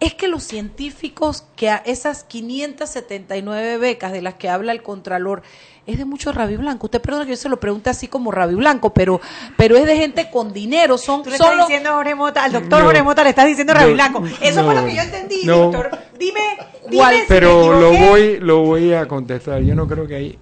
es 0.00 0.14
que 0.14 0.28
los 0.28 0.42
científicos 0.42 1.44
que 1.56 1.68
a 1.68 1.76
esas 1.76 2.24
579 2.24 3.76
becas 3.76 4.12
de 4.12 4.22
las 4.22 4.34
que 4.34 4.48
habla 4.48 4.72
el 4.72 4.82
Contralor 4.82 5.42
es 5.86 5.98
de 5.98 6.04
mucho 6.04 6.32
rabi 6.32 6.56
blanco. 6.56 6.86
Usted 6.86 7.00
perdona 7.00 7.24
que 7.24 7.32
yo 7.32 7.36
se 7.36 7.48
lo 7.48 7.60
pregunte 7.60 7.90
así 7.90 8.08
como 8.08 8.30
rabi 8.30 8.54
blanco, 8.54 8.94
pero 8.94 9.20
pero 9.56 9.76
es 9.76 9.84
de 9.84 9.96
gente 9.96 10.30
con 10.30 10.52
dinero, 10.52 10.96
son 10.96 11.22
Tú 11.22 11.30
le 11.30 11.36
estás 11.36 11.50
solo 11.50 11.64
diciendo 11.64 11.90
a 11.90 11.94
Jorge 11.94 12.14
Mota, 12.14 12.44
al 12.44 12.52
doctor 12.52 12.80
No. 12.80 12.86
Jorge 12.86 13.02
Mota 13.02 13.22
le 13.22 13.30
estás 13.30 13.46
diciendo 13.46 13.74
No, 13.74 13.80
Rabi 13.80 13.92
Blanco. 13.92 14.22
Eso 14.40 14.64
fue 14.64 14.74
lo 14.74 14.84
que 14.84 14.94
yo 14.94 15.02
entendí, 15.02 15.44
no. 15.44 15.56
doctor. 15.56 15.90
Dime, 16.18 16.40
dime 16.88 16.96
¿Cuál? 16.96 17.14
si 17.14 17.20
me 17.20 17.26
Pero 17.28 17.80
lo 17.80 17.92
voy, 17.92 18.38
lo 18.38 18.60
voy 18.60 18.94
a 18.94 19.06
contestar. 19.06 19.62
Yo 19.62 19.74
no 19.74 19.86
creo 19.86 20.06
que 20.06 20.14
hay 20.14 20.38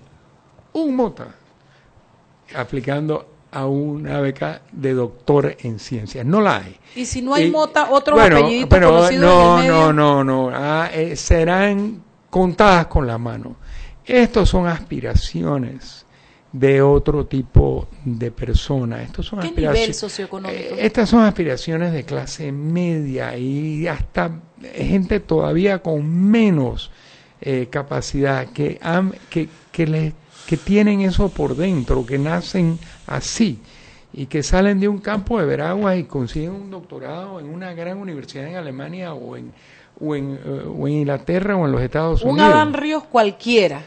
un 0.73 0.95
mota 0.95 1.35
aplicando 2.55 3.27
a 3.51 3.67
una 3.67 4.21
beca 4.21 4.63
de 4.73 4.95
doctor 4.95 5.57
en 5.61 5.79
ciencias. 5.79 6.25
No 6.27 6.41
la 6.41 6.59
hay. 6.59 6.77
y 6.95 7.07
si 7.07 7.23
no 7.23 7.35
hay 7.35 7.51
mota, 7.51 7.91
otros 7.91 8.19
bueno, 8.19 8.37
apelliditos 8.39 8.69
pero 8.71 8.91
conocidos 8.91 9.25
no, 9.25 9.59
en 9.59 9.65
el 9.65 9.71
medio. 9.73 9.93
no, 9.93 10.25
no, 10.25 10.51
no. 10.51 10.51
Ah, 10.55 10.91
eh, 10.93 11.17
serán 11.17 12.03
contadas 12.31 12.87
con 12.87 13.07
la 13.07 13.17
mano. 13.19 13.57
Estos 14.05 14.49
son 14.49 14.67
aspiraciones 14.67 16.07
de 16.53 16.81
otro 16.81 17.27
tipo 17.27 17.89
de 18.05 18.31
personas. 18.31 19.03
Estos 19.03 19.27
son 19.27 19.41
¿Qué 19.41 19.51
nivel 19.53 19.93
socioeconómico? 19.95 20.61
Eh, 20.61 20.77
Estas 20.87 21.09
son 21.11 21.21
aspiraciones 21.23 21.93
de 21.93 22.05
clase 22.05 22.51
media 22.53 23.37
y 23.37 23.87
hasta 23.87 24.31
gente 24.75 25.21
todavía 25.21 25.81
con 25.81 26.09
menos 26.31 26.91
eh, 27.41 27.69
capacidad 27.71 28.47
que, 28.49 28.81
que, 29.31 29.49
que, 29.71 29.87
le- 29.87 30.13
que 30.49 30.57
tienen 30.57 31.03
eso 31.03 31.29
por 31.29 31.55
dentro, 31.57 32.07
que 32.07 32.17
nacen 32.17 32.79
así 33.07 33.59
y 34.15 34.25
que 34.25 34.43
salen 34.43 34.81
de 34.81 34.89
un 34.89 34.97
campo 34.97 35.39
de 35.39 35.45
Veragua 35.45 35.95
y 35.97 36.05
consiguen 36.05 36.53
un 36.53 36.71
doctorado 36.71 37.39
en 37.39 37.51
una 37.51 37.75
gran 37.75 37.99
universidad 37.99 38.47
en 38.47 38.57
Alemania 38.57 39.13
o 39.13 39.37
en, 39.37 39.53
o 40.01 40.17
en, 40.17 40.41
eh, 40.43 40.65
o 40.67 40.89
en 40.89 40.95
Inglaterra 40.95 41.55
o 41.55 41.67
en 41.67 41.73
los 41.73 41.83
Estados 41.83 42.23
un 42.23 42.31
Unidos. 42.31 42.55
Adán 42.55 42.73
Ríos 42.73 43.05
cualquiera. 43.05 43.83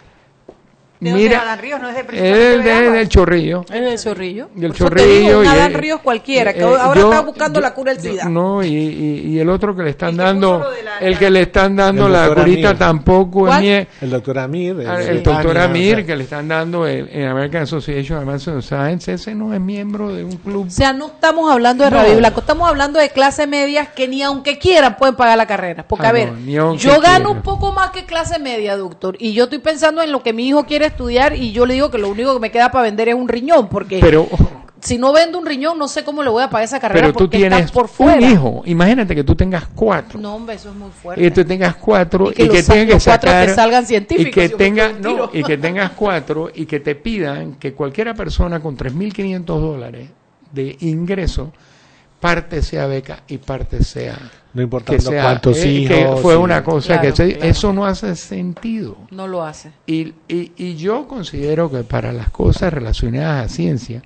¿De 1.02 1.10
dónde 1.10 1.24
Mira, 1.26 1.42
Adán 1.42 1.58
Ríos? 1.60 1.82
No 1.82 1.90
es 1.90 1.96
de 1.96 2.04
del, 2.04 2.64
de 2.64 2.92
del 2.92 3.10
Chorrillo. 3.10 3.66
Es 3.74 3.82
del 3.82 3.98
Chorrillo. 4.00 4.50
Del 4.54 4.72
Chorrillo 4.72 5.44
y 5.44 5.48
Adán 5.48 5.72
el- 5.72 5.74
Ríos 5.74 6.00
cualquiera, 6.02 6.54
que 6.54 6.60
eh, 6.60 6.64
ahora 6.64 7.02
yo- 7.02 7.10
está 7.10 7.22
buscando 7.22 7.60
yo- 7.60 7.62
la 7.64 7.74
cura 7.74 7.94
del 7.96 8.02
SIDA. 8.04 8.26
No, 8.30 8.64
y, 8.64 8.68
y, 8.68 9.20
y 9.32 9.40
el 9.40 9.50
otro 9.50 9.76
que 9.76 9.82
le 9.82 9.90
están 9.90 10.10
El 10.12 10.18
dando, 10.18 10.60
la- 10.84 11.00
el 11.00 11.18
que 11.18 11.32
le 11.32 11.42
están 11.42 11.76
dando 11.76 12.06
El 12.06 12.14
la 12.14 12.28
curita 12.36 12.70
Amir. 12.70 12.78
tampoco 12.80 13.48
es 13.48 13.48
¿Cuál? 13.48 13.64
mie- 13.64 13.88
El 14.00 14.10
doctor 14.12 14.38
Amir. 14.38 14.76
Ah, 14.88 14.98
de 14.98 15.10
el 15.10 15.24
doctor 15.24 15.58
o 15.58 15.62
Amir 15.62 15.96
sea, 15.96 16.06
que 16.06 16.16
le 16.16 16.24
están 16.24 16.48
dando 16.48 16.86
el, 16.86 17.10
en 17.12 17.28
American 17.30 17.64
Association 17.64 18.20
of 18.20 18.24
Advanced 18.24 18.62
Science, 18.62 19.12
ese 19.12 19.34
no 19.34 19.56
es 19.56 19.60
miembro 19.60 20.14
de 20.14 20.24
un 20.24 20.38
club. 20.38 20.68
O 20.68 20.70
sea, 20.70 20.94
no 20.94 21.08
estamos 21.08 21.52
hablando 21.52 21.84
de 21.84 21.90
No. 21.90 21.98
Rabi 21.98 22.16
Blanco, 22.16 22.42
estamos 22.42 22.70
hablando 22.70 23.00
de 23.00 23.10
clase 23.10 23.48
media 23.48 23.88
que 23.88 24.08
ni 24.08 24.22
aunque 24.22 24.60
quieran 24.60 24.98
pueden 24.98 25.16
pagar 25.16 25.36
la 25.36 25.48
carrera. 25.48 25.84
Porque, 25.88 26.06
Ah, 26.06 26.10
a 26.10 26.14
ver, 26.14 26.32
no, 26.32 26.76
yo 26.76 26.92
gano 26.92 27.02
quieran. 27.02 27.28
un 27.28 27.42
poco 27.42 27.72
más 27.72 27.90
que 27.90 28.06
clase 28.06 28.38
media, 28.38 28.78
doctor, 28.78 29.16
y 29.20 29.34
yo 29.34 29.46
estoy 29.46 29.58
pensando 29.58 30.04
en 30.04 30.12
lo 30.12 30.22
que 30.22 30.32
mi 30.32 30.48
hijo 30.48 30.64
quiere 30.68 30.91
estudiar 30.92 31.36
y 31.36 31.52
yo 31.52 31.66
le 31.66 31.74
digo 31.74 31.90
que 31.90 31.98
lo 31.98 32.10
único 32.10 32.34
que 32.34 32.40
me 32.40 32.52
queda 32.52 32.72
para 32.72 32.84
vender 32.84 33.10
es 33.10 33.16
un 33.16 33.28
riñón, 33.28 33.68
porque 33.68 34.00
Pero, 34.00 34.28
si 34.82 34.98
no 34.98 35.14
vendo 35.14 35.38
un 35.38 35.46
riñón 35.46 35.78
no 35.78 35.88
sé 35.88 36.04
cómo 36.04 36.24
le 36.24 36.30
voy 36.30 36.44
a 36.44 36.50
pagar 36.50 36.66
esa 36.66 36.80
carrera 36.80 37.02
pero 37.02 37.14
tú 37.14 37.26
porque 37.26 37.38
tienes 37.38 37.66
está 37.66 37.74
por 37.74 37.90
un 38.00 38.24
hijo. 38.24 38.62
Imagínate 38.66 39.16
que 39.16 39.24
tú 39.24 39.36
tengas 39.36 39.66
cuatro. 39.74 40.20
No, 40.20 40.36
hombre, 40.36 40.56
eso 40.56 40.70
es 40.70 40.76
muy 40.76 40.90
y 40.90 40.92
fuerte. 40.92 41.22
que 41.22 41.32
tú 41.32 41.46
tengas 41.46 41.76
cuatro 41.76 42.28
Y 42.28 42.30
y 42.30 42.34
que 42.34 42.50
que, 42.50 42.64
tengas 42.64 42.96
que 42.96 43.00
sacar 43.00 43.48
que 43.48 43.54
salgan 43.54 43.84
y 43.84 43.88
científicos, 43.88 44.34
que 44.34 44.50
tenga 44.50 44.90
un 44.90 45.02
tiro. 45.02 45.18
no 45.18 45.30
y 45.34 45.44
que 45.44 45.58
tengas 45.58 45.92
cuatro 45.92 46.50
y 46.54 46.66
que 46.66 46.80
te 46.80 46.96
pidan 46.96 47.56
que 47.56 47.74
cualquiera 47.74 48.14
persona 48.14 48.60
con 48.60 48.78
3.500 48.78 49.44
dólares 49.46 50.10
de 50.52 50.78
ingreso 50.82 51.52
parte 52.22 52.62
sea 52.62 52.86
beca 52.86 53.24
y 53.28 53.38
parte 53.40 53.84
sea 53.84 54.18
No 54.54 54.62
importando 54.62 54.98
que 54.98 55.10
sea 55.12 55.24
cuántos 55.24 55.58
eh, 55.58 55.86
que 55.88 56.02
hijos. 56.02 56.22
fue 56.22 56.38
una 56.38 56.64
cosa 56.64 57.00
Claro, 57.00 57.02
que 57.02 57.16
se- 57.16 57.34
claro. 57.34 57.50
eso 57.52 57.74
no 57.74 57.86
hace 57.86 58.16
sentido 58.16 58.96
No 59.10 59.28
lo 59.28 59.44
hace. 59.44 59.72
y, 59.88 60.14
y, 60.30 60.52
y 60.56 60.76
yo 60.78 61.08
considero 61.08 61.70
que 61.70 61.84
para 61.84 62.14
las 62.14 62.30
cosas 62.30 62.72
relacionadas 62.72 63.46
a 63.46 63.50
ciencia 63.54 64.02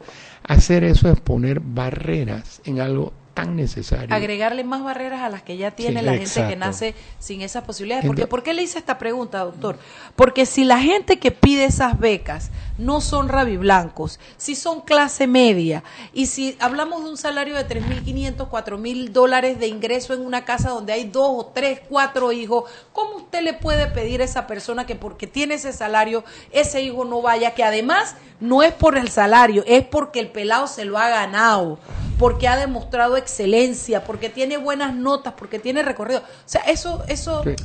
hacer 0.48 0.84
eso 0.84 1.10
es 1.12 1.20
poner 1.20 1.60
barreras 1.60 2.62
en 2.66 2.80
algo 2.80 3.12
tan 3.34 3.58
necesario 3.58 4.16
Agregarle 4.16 4.64
más 4.64 4.82
barreras 4.82 5.22
a 5.22 5.30
las 5.30 5.42
que 5.44 5.58
ya 5.58 5.72
tiene 5.72 6.00
Sí, 6.00 6.06
la 6.06 6.14
gente 6.14 6.48
que 6.48 6.56
nace 6.56 6.96
sin 7.20 7.42
esas 7.42 7.66
posibilidades. 7.66 8.06
Porque, 8.06 8.28
¿Por 8.28 8.44
qué 8.44 8.54
le 8.54 8.64
hice 8.64 8.80
esta 8.80 8.98
pregunta, 8.98 9.40
doctor? 9.40 9.78
Porque 10.16 10.46
si 10.46 10.64
la 10.64 10.80
gente 10.80 11.20
que 11.20 11.32
pide 11.32 11.66
esas 11.66 12.00
becas 12.00 12.50
no 12.78 13.02
son 13.02 13.30
rabiblancos, 13.30 14.20
si 14.38 14.56
son 14.56 14.82
clase 14.82 15.28
media, 15.28 15.84
y 16.14 16.28
si 16.28 16.58
hablamos 16.60 17.04
de 17.04 17.10
un 17.10 17.18
salario 17.18 17.56
de 17.56 17.68
3.500, 17.68 18.50
4.000 18.50 19.10
dólares 19.12 19.60
de 19.60 19.68
ingreso 19.68 20.14
en 20.14 20.22
una 20.22 20.46
casa 20.46 20.70
donde 20.70 20.94
hay 20.94 21.06
dos 21.06 21.30
o 21.30 21.46
tres, 21.54 21.82
cuatro 21.88 22.32
hijos, 22.32 22.70
¿cómo 22.92 23.18
usted 23.18 23.42
le 23.42 23.54
puede 23.54 23.88
pedir 23.88 24.22
a 24.22 24.26
esa 24.26 24.48
persona 24.48 24.86
que 24.86 24.96
porque 24.96 25.28
tiene 25.28 25.56
ese 25.56 25.74
salario, 25.74 26.24
ese 26.52 26.82
hijo 26.82 27.06
no 27.06 27.22
vaya? 27.22 27.54
Que 27.54 27.64
además 27.64 28.16
no 28.40 28.64
es 28.64 28.74
por 28.74 28.98
el 28.98 29.10
salario, 29.10 29.64
es 29.68 29.86
porque 29.86 30.20
el 30.20 30.30
pelado 30.30 30.68
se 30.68 30.86
lo 30.86 30.98
ha 30.98 31.10
ganado, 31.10 31.80
porque 32.18 32.48
ha 32.48 32.58
demostrado 32.58 33.18
excelencia, 33.18 34.04
porque 34.04 34.30
tiene 34.30 34.58
buenas 34.58 34.94
notas, 34.94 35.34
porque 35.38 35.60
tiene 35.60 35.84
recorrido. 35.84 36.20
O 36.20 36.24
sea, 36.46 36.62
eso, 36.62 37.04
eso 37.08 37.44
Sí. 37.44 37.56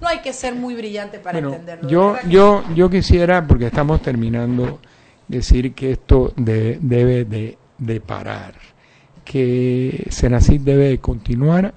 No 0.00 0.08
hay 0.08 0.20
que 0.20 0.32
ser 0.32 0.54
muy 0.54 0.74
brillante 0.74 1.18
para 1.18 1.38
Bueno, 1.40 1.50
entenderlo. 1.54 1.86
de 1.88 1.92
yo, 1.92 2.16
yo, 2.28 2.64
yo 2.74 2.90
quisiera, 2.90 3.46
porque 3.46 3.66
estamos 3.66 4.00
terminando, 4.02 4.80
decir 5.28 5.74
que 5.74 5.92
esto 5.92 6.32
de- 6.36 6.78
debe 6.80 7.24
de, 7.24 7.58
de 7.78 8.00
parar, 8.00 8.54
que 9.24 10.06
Senacid 10.10 10.60
debe 10.62 10.88
de 10.88 10.98
continuar 10.98 11.74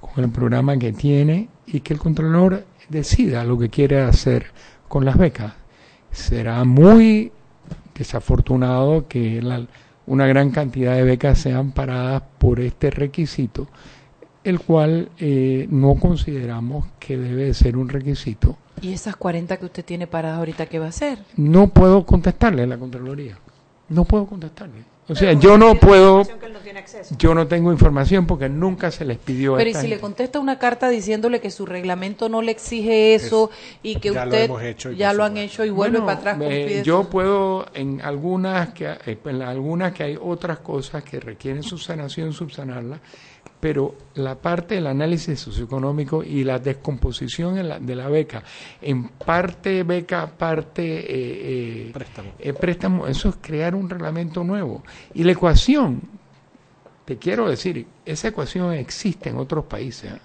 con 0.00 0.22
el 0.24 0.30
programa 0.30 0.76
que 0.78 0.92
tiene 0.92 1.48
y 1.66 1.80
que 1.80 1.94
el 1.94 1.98
Contralor 1.98 2.64
decida 2.88 3.42
lo 3.44 3.58
que 3.58 3.68
quiere 3.70 4.00
hacer 4.02 4.46
con 4.88 5.04
las 5.04 5.16
becas. 5.18 5.54
Será 6.12 6.62
muy 6.64 7.32
desafortunado 7.94 9.08
que 9.08 9.42
la- 9.42 9.66
una 10.06 10.26
gran 10.26 10.50
cantidad 10.50 10.94
de 10.94 11.02
becas 11.02 11.38
sean 11.38 11.72
paradas 11.72 12.22
por 12.38 12.60
este 12.60 12.90
requisito, 12.90 13.66
el 14.46 14.60
cual 14.60 15.10
eh, 15.18 15.66
no 15.70 15.94
consideramos 15.96 16.86
que 16.98 17.16
debe 17.16 17.44
de 17.44 17.54
ser 17.54 17.76
un 17.76 17.88
requisito 17.88 18.56
¿Y 18.80 18.92
esas 18.92 19.16
40 19.16 19.56
que 19.56 19.64
usted 19.64 19.84
tiene 19.84 20.06
paradas 20.06 20.38
ahorita 20.38 20.66
qué 20.66 20.78
va 20.78 20.86
a 20.86 20.90
hacer? 20.90 21.18
no 21.36 21.68
puedo 21.68 22.04
contestarle 22.04 22.62
a 22.62 22.66
la 22.66 22.78
Contraloría. 22.78 23.38
No 23.88 24.04
puedo 24.04 24.26
contestarle. 24.26 24.84
O 25.08 25.14
sea, 25.14 25.32
yo 25.34 25.56
no 25.56 25.76
puedo, 25.76 26.24
no 26.24 26.58
tiene 26.64 26.84
yo 27.16 27.32
no 27.32 27.46
tengo 27.46 27.70
información 27.70 28.26
porque 28.26 28.48
nunca 28.48 28.90
se 28.90 29.04
les 29.04 29.18
pidió 29.18 29.54
a 29.54 29.58
Pero 29.58 29.70
y 29.70 29.74
si 29.74 29.86
le 29.86 30.00
contesta 30.00 30.40
una 30.40 30.58
carta 30.58 30.88
diciéndole 30.88 31.40
que 31.40 31.52
su 31.52 31.64
reglamento 31.64 32.28
no 32.28 32.42
le 32.42 32.50
exige 32.50 33.14
eso 33.14 33.50
y 33.84 34.00
que 34.00 34.12
ya 34.12 34.24
lo 34.24 34.30
usted 34.32 34.44
hemos 34.46 34.62
hecho 34.62 34.90
y 34.90 34.96
ya 34.96 35.12
lo 35.12 35.22
han 35.22 35.36
hecho 35.36 35.64
y 35.64 35.70
vuelve 35.70 36.00
para 36.00 36.14
atrás 36.14 36.38
con 36.38 36.48
eh, 36.50 36.82
yo 36.84 37.04
puedo 37.04 37.66
en 37.74 38.00
algunas 38.00 38.70
que 38.70 38.96
eh, 39.06 39.16
en 39.26 39.42
algunas 39.42 39.92
que 39.92 40.02
hay 40.02 40.18
otras 40.20 40.58
cosas 40.58 41.04
que 41.04 41.20
requieren 41.20 41.62
subsanación 41.62 42.32
subsanarla, 42.32 42.98
pero 43.68 43.96
la 44.14 44.36
parte 44.36 44.76
del 44.76 44.86
análisis 44.86 45.40
socioeconómico 45.40 46.22
y 46.22 46.44
la 46.44 46.60
descomposición 46.60 47.58
en 47.58 47.68
la- 47.68 47.80
de 47.80 47.96
la 47.96 48.08
beca, 48.08 48.44
en 48.80 49.08
parte 49.08 49.82
beca, 49.82 50.28
parte 50.38 50.84
eh, 50.84 51.88
eh, 51.88 51.90
Préstamo. 51.92 52.30
eh, 52.38 52.52
préstamo, 52.52 53.06
eso 53.08 53.28
es 53.28 53.36
crear 53.40 53.74
un 53.74 53.90
reglamento 53.90 54.44
nuevo. 54.44 54.84
Y 55.14 55.24
la 55.24 55.32
ecuación, 55.32 56.00
te 57.04 57.16
quiero 57.16 57.48
decir, 57.48 57.88
esa 58.04 58.28
ecuación 58.28 58.72
existe 58.72 59.30
en 59.30 59.36
otros 59.36 59.64
países. 59.64 60.12
¿eh? 60.12 60.20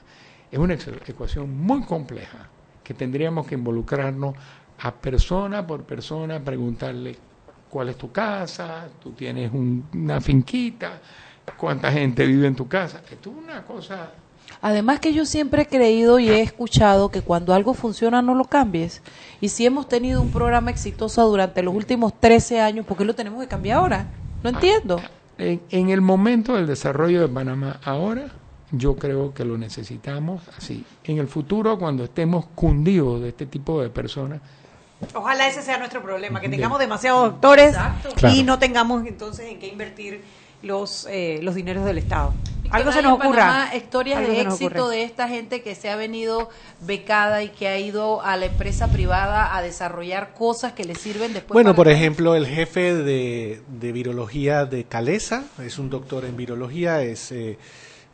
Es 0.51 0.59
una 0.59 0.75
ecuación 1.07 1.57
muy 1.57 1.81
compleja 1.81 2.47
que 2.83 2.93
tendríamos 2.93 3.47
que 3.47 3.55
involucrarnos 3.55 4.35
a 4.77 4.93
persona 4.93 5.65
por 5.65 5.81
persona, 5.85 6.39
preguntarle 6.39 7.15
cuál 7.71 7.89
es 7.89 7.97
tu 7.97 8.11
casa, 8.11 8.87
tú 9.01 9.13
tienes 9.13 9.51
un- 9.51 9.87
una 9.95 10.21
finquita, 10.21 11.01
cuánta 11.57 11.91
gente 11.91 12.25
vive 12.25 12.47
en 12.47 12.55
tu 12.55 12.67
casa. 12.67 13.01
Esto 13.11 13.31
es 13.31 13.37
una 13.37 13.63
cosa 13.63 14.11
Además 14.61 14.99
que 14.99 15.13
yo 15.13 15.25
siempre 15.25 15.63
he 15.63 15.65
creído 15.67 16.19
y 16.19 16.29
he 16.29 16.41
escuchado 16.41 17.09
que 17.09 17.21
cuando 17.21 17.53
algo 17.53 17.73
funciona 17.73 18.21
no 18.21 18.35
lo 18.35 18.45
cambies. 18.45 19.01
Y 19.39 19.49
si 19.49 19.65
hemos 19.65 19.87
tenido 19.87 20.21
un 20.21 20.31
programa 20.31 20.69
exitoso 20.69 21.27
durante 21.27 21.63
los 21.63 21.73
últimos 21.73 22.13
13 22.19 22.61
años, 22.61 22.85
¿por 22.85 22.97
qué 22.97 23.05
lo 23.05 23.15
tenemos 23.15 23.41
que 23.41 23.47
cambiar 23.47 23.79
ahora? 23.79 24.05
No 24.43 24.49
entiendo. 24.49 25.01
En, 25.37 25.61
en 25.71 25.89
el 25.89 26.01
momento 26.01 26.55
del 26.55 26.67
desarrollo 26.67 27.21
de 27.21 27.27
Panamá 27.27 27.79
ahora, 27.83 28.27
yo 28.71 28.95
creo 28.97 29.33
que 29.33 29.45
lo 29.45 29.57
necesitamos 29.57 30.43
así. 30.55 30.85
En 31.05 31.17
el 31.17 31.27
futuro, 31.27 31.79
cuando 31.79 32.03
estemos 32.03 32.45
cundidos 32.53 33.21
de 33.21 33.29
este 33.29 33.45
tipo 33.47 33.81
de 33.81 33.89
personas, 33.89 34.41
Ojalá 35.15 35.47
ese 35.47 35.63
sea 35.63 35.79
nuestro 35.79 36.03
problema, 36.03 36.39
que 36.39 36.47
tengamos 36.47 36.77
demasiados 36.77 37.31
doctores 37.31 37.75
Claro. 38.15 38.35
y 38.35 38.43
no 38.43 38.59
tengamos 38.59 39.03
entonces 39.07 39.47
en 39.49 39.57
qué 39.57 39.67
invertir 39.67 40.21
los, 40.61 41.07
eh, 41.09 41.39
los 41.41 41.55
dineros 41.55 41.85
del 41.85 41.97
Estado. 41.97 42.33
Algo 42.71 42.91
se 42.91 43.01
nos 43.01 43.13
ocurra. 43.13 43.47
Panamá 43.47 43.75
historias 43.75 44.19
Algo 44.19 44.31
de 44.31 44.41
éxito 44.41 44.89
de 44.89 45.03
esta 45.03 45.27
gente 45.27 45.61
que 45.61 45.75
se 45.75 45.89
ha 45.89 45.97
venido 45.97 46.49
becada 46.79 47.43
y 47.43 47.49
que 47.49 47.67
ha 47.67 47.77
ido 47.77 48.21
a 48.21 48.37
la 48.37 48.45
empresa 48.45 48.87
privada 48.87 49.55
a 49.55 49.61
desarrollar 49.61 50.33
cosas 50.33 50.71
que 50.71 50.85
le 50.85 50.95
sirven 50.95 51.33
después. 51.33 51.53
Bueno, 51.53 51.75
por 51.75 51.89
el 51.89 51.95
ejemplo, 51.95 52.35
el 52.35 52.47
jefe 52.47 52.93
de, 52.93 53.61
de 53.67 53.91
virología 53.91 54.65
de 54.65 54.85
Calesa 54.85 55.43
es 55.63 55.79
un 55.79 55.89
doctor 55.89 56.23
en 56.23 56.37
virología, 56.37 57.01
es, 57.03 57.33
eh, 57.33 57.57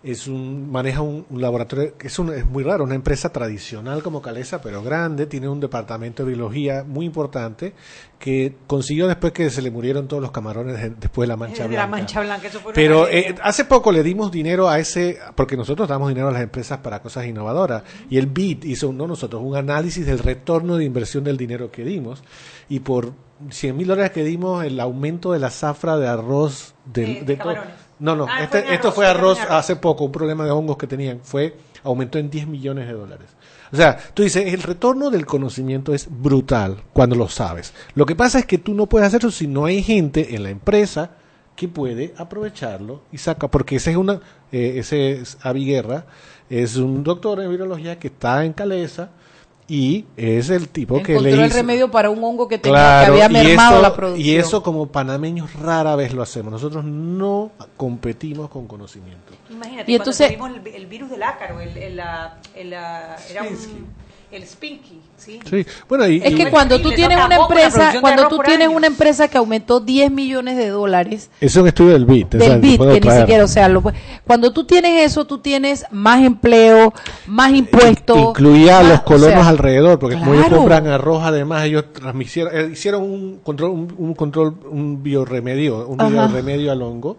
es 0.03 0.27
un 0.27 0.71
maneja 0.71 1.01
un, 1.01 1.25
un 1.29 1.41
laboratorio 1.41 1.97
que 1.97 2.07
es, 2.07 2.19
un- 2.19 2.33
es 2.33 2.45
muy 2.45 2.63
raro, 2.63 2.83
una 2.83 2.95
empresa 2.95 3.29
tradicional 3.29 4.03
como 4.03 4.21
Calesa, 4.21 4.61
pero 4.61 4.83
grande, 4.83 5.25
tiene 5.25 5.49
un 5.49 5.59
departamento 5.59 6.23
de 6.23 6.29
virología 6.31 6.83
muy 6.87 7.05
importante 7.05 7.73
que 8.19 8.55
consiguió 8.67 9.07
después 9.07 9.33
que 9.33 9.49
se 9.49 9.61
le 9.61 9.69
murieron 9.71 10.07
todos 10.07 10.21
los 10.21 10.31
camarones 10.31 10.79
de- 10.81 10.89
después 10.91 11.25
de 11.25 11.33
la 11.33 11.37
mancha 11.37 11.63
de 11.63 11.69
blanca. 11.69 11.81
la 11.83 11.87
mancha 11.87 12.21
blanca, 12.21 12.47
eso 12.47 12.59
fue 12.59 12.69
una 12.71 12.75
Pero 12.75 13.07
eh, 13.07 13.35
hace 13.41 13.65
poco 13.65 13.91
le 13.91 14.03
dimos 14.03 14.31
dinero 14.31 14.69
a 14.69 14.79
ese, 14.79 15.17
porque 15.35 15.57
nosotros 15.57 15.87
damos 15.89 16.09
dinero 16.09 16.27
a 16.29 16.31
las 16.31 16.41
empresas 16.43 16.77
para 16.79 17.01
cosas 17.01 17.25
innovadoras. 17.25 17.83
Y 18.09 18.17
el 18.17 18.27
BID 18.27 18.63
hizo, 18.65 18.93
no 18.93 19.07
nosotros, 19.07 19.41
un 19.43 19.55
análisis 19.55 20.05
del 20.05 20.19
retorno 20.19 20.77
de 20.77 20.85
inversión 20.85 21.23
del 21.23 21.37
dinero 21.37 21.71
que 21.71 21.83
dimos. 21.83 22.23
Y 22.69 22.79
por 22.81 23.13
100 23.49 23.75
mil 23.77 23.87
dólares 23.87 24.11
que 24.11 24.23
dimos, 24.23 24.63
el 24.63 24.79
aumento 24.79 25.31
de 25.33 25.39
la 25.39 25.49
zafra 25.49 25.97
de 25.97 26.07
arroz 26.07 26.75
del, 26.85 27.25
De- 27.25 27.35
de. 27.35 27.37
No, 27.99 28.15
no, 28.15 28.25
Ah, 28.29 28.43
este- 28.43 28.61
fue 28.63 28.73
esto 28.75 28.87
arroz, 28.87 28.95
fue 28.95 29.07
arroz 29.07 29.39
arroz. 29.39 29.51
hace 29.51 29.75
poco, 29.75 30.05
un 30.05 30.11
problema 30.11 30.45
de 30.45 30.51
hongos 30.51 30.77
que 30.77 30.87
tenían. 30.87 31.19
Fue, 31.23 31.55
aumentó 31.83 32.17
en 32.19 32.29
10 32.29 32.47
millones 32.47 32.87
de 32.87 32.93
dólares. 32.93 33.29
O 33.71 33.75
sea, 33.75 33.97
tú 34.13 34.23
dices, 34.23 34.53
el 34.53 34.61
retorno 34.63 35.09
del 35.09 35.25
conocimiento 35.25 35.93
es 35.93 36.07
brutal 36.09 36.77
cuando 36.93 37.15
lo 37.15 37.27
sabes. 37.27 37.73
Lo 37.95 38.05
que 38.05 38.15
pasa 38.15 38.39
es 38.39 38.45
que 38.45 38.57
tú 38.59 38.73
no 38.73 38.85
puedes 38.87 39.07
hacer 39.07 39.19
eso 39.21 39.31
si 39.31 39.47
no 39.47 39.65
hay 39.65 39.81
gente 39.83 40.35
en 40.35 40.43
la 40.43 40.49
empresa 40.51 41.11
que 41.55 41.67
puede 41.67 42.13
aprovecharlo 42.17 43.01
y 43.11 43.17
saca, 43.17 43.47
porque 43.49 43.77
ese 43.77 43.91
es 43.91 43.97
una, 43.97 44.21
eh, 44.51 44.75
ese 44.77 45.13
es 45.13 45.37
Avi 45.41 45.65
Guerra, 45.65 46.05
es 46.49 46.75
un 46.77 47.03
doctor 47.03 47.41
en 47.41 47.49
virología 47.49 47.97
que 47.97 48.07
está 48.09 48.45
en 48.45 48.53
Calesa 48.53 49.09
y 49.67 50.05
es 50.15 50.49
el 50.49 50.69
tipo 50.69 51.03
que 51.03 51.19
le 51.19 51.31
el 51.33 51.45
hizo, 51.45 51.57
remedio 51.57 51.91
para 51.91 52.09
un 52.09 52.23
hongo 52.23 52.47
que, 52.47 52.57
tenía, 52.57 52.77
Claro, 52.77 53.15
que 53.15 53.21
había 53.23 53.43
mermado 53.43 53.73
eso- 53.73 53.81
la 53.81 53.93
producción. 53.95 54.25
Y 54.27 54.35
eso 54.35 54.63
como 54.63 54.87
panameños 54.87 55.53
rara 55.55 55.95
vez 55.97 56.13
lo 56.13 56.21
hacemos. 56.21 56.51
Nosotros 56.53 56.85
no 56.85 57.51
competimos 57.75 58.49
con 58.49 58.65
conocimiento. 58.67 59.33
Imagínate, 59.49 59.91
Y 59.91 59.95
cuando 59.97 60.11
entonces- 60.11 60.27
tuvimos 60.37 60.51
el, 60.65 60.67
el 60.73 60.85
virus 60.87 61.09
del 61.09 61.23
ácaro, 61.23 61.59
el, 61.59 61.75
el, 61.77 61.99
el, 62.55 62.73
era 62.73 63.43
un, 63.43 63.87
el 64.29 64.45
Spinky, 64.45 64.99
¿sí? 65.15 65.39
Sí, 65.49 65.65
bueno, 65.87 66.05
y, 66.07 66.17
Es 66.21 66.31
y- 66.31 66.35
que 66.35 66.49
cuando 66.49 66.81
tú 66.81 66.91
tienes 66.91 67.17
una 67.17 67.35
empresa, 67.37 67.93
cuando 68.01 68.27
tú 68.27 68.39
tienes 68.39 68.67
años. 68.67 68.77
una 68.77 68.87
empresa 68.87 69.27
que 69.29 69.37
aumentó 69.37 69.79
10 69.79 70.11
millones 70.11 70.57
de 70.57 70.67
dólares 70.67 71.29
Ese 71.39 71.45
es 71.45 71.55
un 71.55 71.67
estudio 71.67 71.93
del 71.93 72.05
BIT. 72.05 72.35
o 72.35 72.39
sea, 72.39 72.49
del 72.49 72.61
te 72.61 72.67
BIT, 72.67 72.81
que 72.81 72.99
ni 73.09 73.17
siquiera, 73.19 73.43
o 73.45 73.47
sea, 73.47 73.69
lo, 73.69 73.81
cuando 74.25 74.51
tú 74.51 74.65
tienes 74.65 75.09
eso, 75.09 75.25
tú 75.25 75.37
tienes 75.37 75.85
más 75.91 76.21
empleo, 76.23 76.93
más 77.25 77.51
impuestos. 77.53 78.17
Incluía 78.17 78.79
a 78.79 78.83
los 78.83 78.99
o 78.99 79.03
colonos 79.05 79.29
sea, 79.39 79.47
alrededor, 79.47 79.97
porque 79.97 80.17
como 80.17 80.33
ellos 80.33 80.47
compran 80.49 80.87
arroz, 80.87 81.23
además 81.23 81.63
ellos 81.63 81.85
transmitieron, 81.93 82.53
eh, 82.55 82.69
hicieron 82.73 83.03
un 83.03 83.39
control, 83.39 83.71
un, 83.71 83.95
un 83.97 84.13
control, 84.13 84.55
un 84.69 85.01
bioremedio, 85.01 85.87
un 85.87 86.01
Ajá. 86.01 86.09
bioremedio 86.09 86.71
al 86.71 86.81
hongo, 86.81 87.17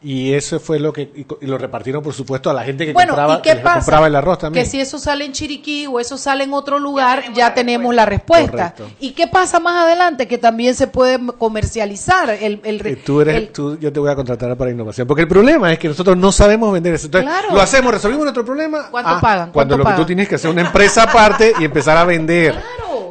y 0.00 0.32
eso 0.34 0.60
fue 0.60 0.78
lo 0.78 0.92
que, 0.92 1.02
y, 1.40 1.46
lo 1.46 1.58
repartieron 1.58 2.02
por 2.02 2.14
supuesto 2.14 2.48
a 2.50 2.54
la 2.54 2.62
gente 2.62 2.86
que 2.86 2.92
Bueno, 2.92 3.14
compraba, 3.14 3.34
¿y 3.34 3.42
qué 3.42 3.48
que 3.50 3.54
les 3.56 3.64
pasa? 3.64 3.78
compraba 3.80 4.06
el 4.06 4.14
arroz 4.16 4.38
también. 4.38 4.64
Que 4.64 4.70
si 4.70 4.80
eso 4.80 4.98
sale 4.98 5.24
en 5.24 5.32
Chiriquí 5.32 5.86
o 5.86 5.98
eso 5.98 6.16
sale 6.16 6.44
en 6.44 6.52
otro 6.52 6.78
lugar, 6.78 7.24
ya 7.34 7.52
tenemos 7.54 7.94
la 7.94 8.06
respuesta. 8.06 8.72
Correcto. 8.76 8.90
¿Y 9.00 9.10
qué 9.12 9.26
pasa 9.26 9.58
más 9.58 9.84
adelante? 9.84 10.28
Que 10.28 10.38
también 10.38 10.74
se 10.74 10.86
puede 10.86 11.18
comercializar 11.38 12.30
el... 12.30 12.60
el, 12.64 12.86
Eh, 12.86 12.96
tú 13.04 13.20
eres, 13.20 13.34
el- 13.36 13.48
tú, 13.48 13.78
yo 13.78 13.92
te 13.92 13.98
voy 14.00 14.10
a 14.10 14.14
contratar 14.14 14.56
para 14.56 14.70
innovación. 14.70 15.06
Porque 15.08 15.22
el 15.22 15.28
problema 15.28 15.72
es 15.72 15.78
que 15.78 15.88
nosotros 15.88 16.16
no 16.16 16.30
sabemos 16.32 16.72
vender 16.72 16.94
eso. 16.94 17.06
Entonces, 17.06 17.28
Claro. 17.30 17.54
lo 17.54 17.60
hacemos, 17.60 17.92
resolvimos 17.92 18.24
nuestro 18.24 18.44
problema. 18.44 18.88
¿Cuánto 18.90 19.10
Ah, 19.10 19.20
pagan? 19.20 19.50
Cuando 19.52 19.74
¿Cuánto 19.76 19.90
lo 19.90 19.96
que 19.96 20.02
tú 20.02 20.06
tienes 20.06 20.28
que 20.28 20.36
hacer 20.36 20.50
una 20.50 20.62
empresa 20.62 21.02
aparte 21.04 21.52
y 21.58 21.64
empezar 21.64 21.96
a 21.96 22.04
vender. 22.04 22.54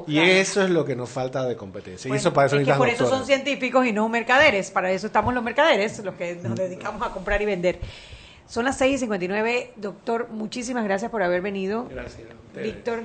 Y 0.08 0.20
eso 0.20 0.64
es 0.64 0.70
lo 0.70 0.86
que 0.86 0.96
nos 0.96 1.10
falta 1.10 1.46
de 1.46 1.56
competencia. 1.56 2.10
y 2.10 2.16
eso 2.16 2.34
para 2.34 2.48
eso 2.48 2.58
es 2.58 2.66
que 2.66 2.74
por 2.74 2.90
eso 2.90 3.08
son 3.08 3.26
científicos 3.26 3.86
y 3.86 3.92
no 3.92 4.08
mercaderes. 4.10 4.72
Para 4.72 4.92
eso 4.92 5.08
estamos 5.08 5.34
los 5.34 5.44
mercaderes, 5.44 6.00
los 6.04 6.16
que 6.16 6.36
nos 6.36 6.56
dedicamos 6.56 7.06
a 7.06 7.12
comprar 7.12 7.42
y 7.42 7.46
vender. 7.46 7.80
Son 8.48 8.64
las 8.64 8.78
6 8.78 8.96
y 8.96 8.98
59. 9.00 9.74
Doctor, 9.76 10.30
muchísimas 10.32 10.86
gracias 10.86 11.12
por 11.12 11.22
haber 11.22 11.42
venido. 11.42 11.88
Gracias. 11.90 12.28
Víctor, 12.56 13.04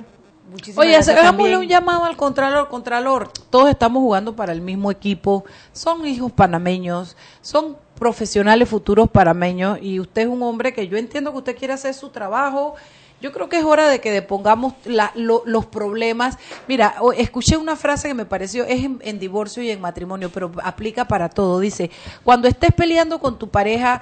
muchísimas 0.49 0.85
Oye, 0.85 0.93
gracias. 0.93 1.17
hagámosle 1.17 1.57
un 1.57 1.67
llamado 1.67 2.05
al 2.05 2.15
Contralor. 2.15 2.69
Contralor, 2.69 3.29
todos 3.49 3.69
estamos 3.69 4.01
jugando 4.01 4.35
para 4.35 4.53
el 4.53 4.61
mismo 4.61 4.89
equipo. 4.89 5.43
Son 5.73 6.05
hijos 6.05 6.31
panameños, 6.31 7.17
son 7.41 7.75
profesionales 7.99 8.69
futuros 8.69 9.09
panameños 9.09 9.79
y 9.81 9.99
usted 9.99 10.23
es 10.23 10.27
un 10.27 10.41
hombre 10.43 10.73
que 10.73 10.87
yo 10.87 10.97
entiendo 10.97 11.31
que 11.31 11.37
usted 11.37 11.57
quiere 11.57 11.73
hacer 11.73 11.93
su 11.93 12.09
trabajo. 12.09 12.75
Yo 13.23 13.31
creo 13.31 13.47
que 13.47 13.57
es 13.57 13.63
hora 13.63 13.87
de 13.87 14.01
que 14.01 14.11
depongamos 14.11 14.73
la- 14.83 15.13
lo- 15.15 15.43
los 15.45 15.65
problemas. 15.65 16.37
Mira, 16.67 16.95
escuché 17.17 17.55
una 17.55 17.77
frase 17.77 18.09
que 18.09 18.13
me 18.13 18.25
pareció, 18.25 18.65
es 18.65 18.83
en, 18.83 18.99
en 19.01 19.17
divorcio 19.17 19.63
y 19.63 19.71
en 19.71 19.79
matrimonio, 19.79 20.29
pero 20.29 20.51
aplica 20.61 21.05
para 21.07 21.29
todo. 21.29 21.61
Dice, 21.61 21.89
cuando 22.25 22.49
estés 22.49 22.73
peleando 22.73 23.19
con 23.19 23.39
tu 23.39 23.47
pareja, 23.47 24.01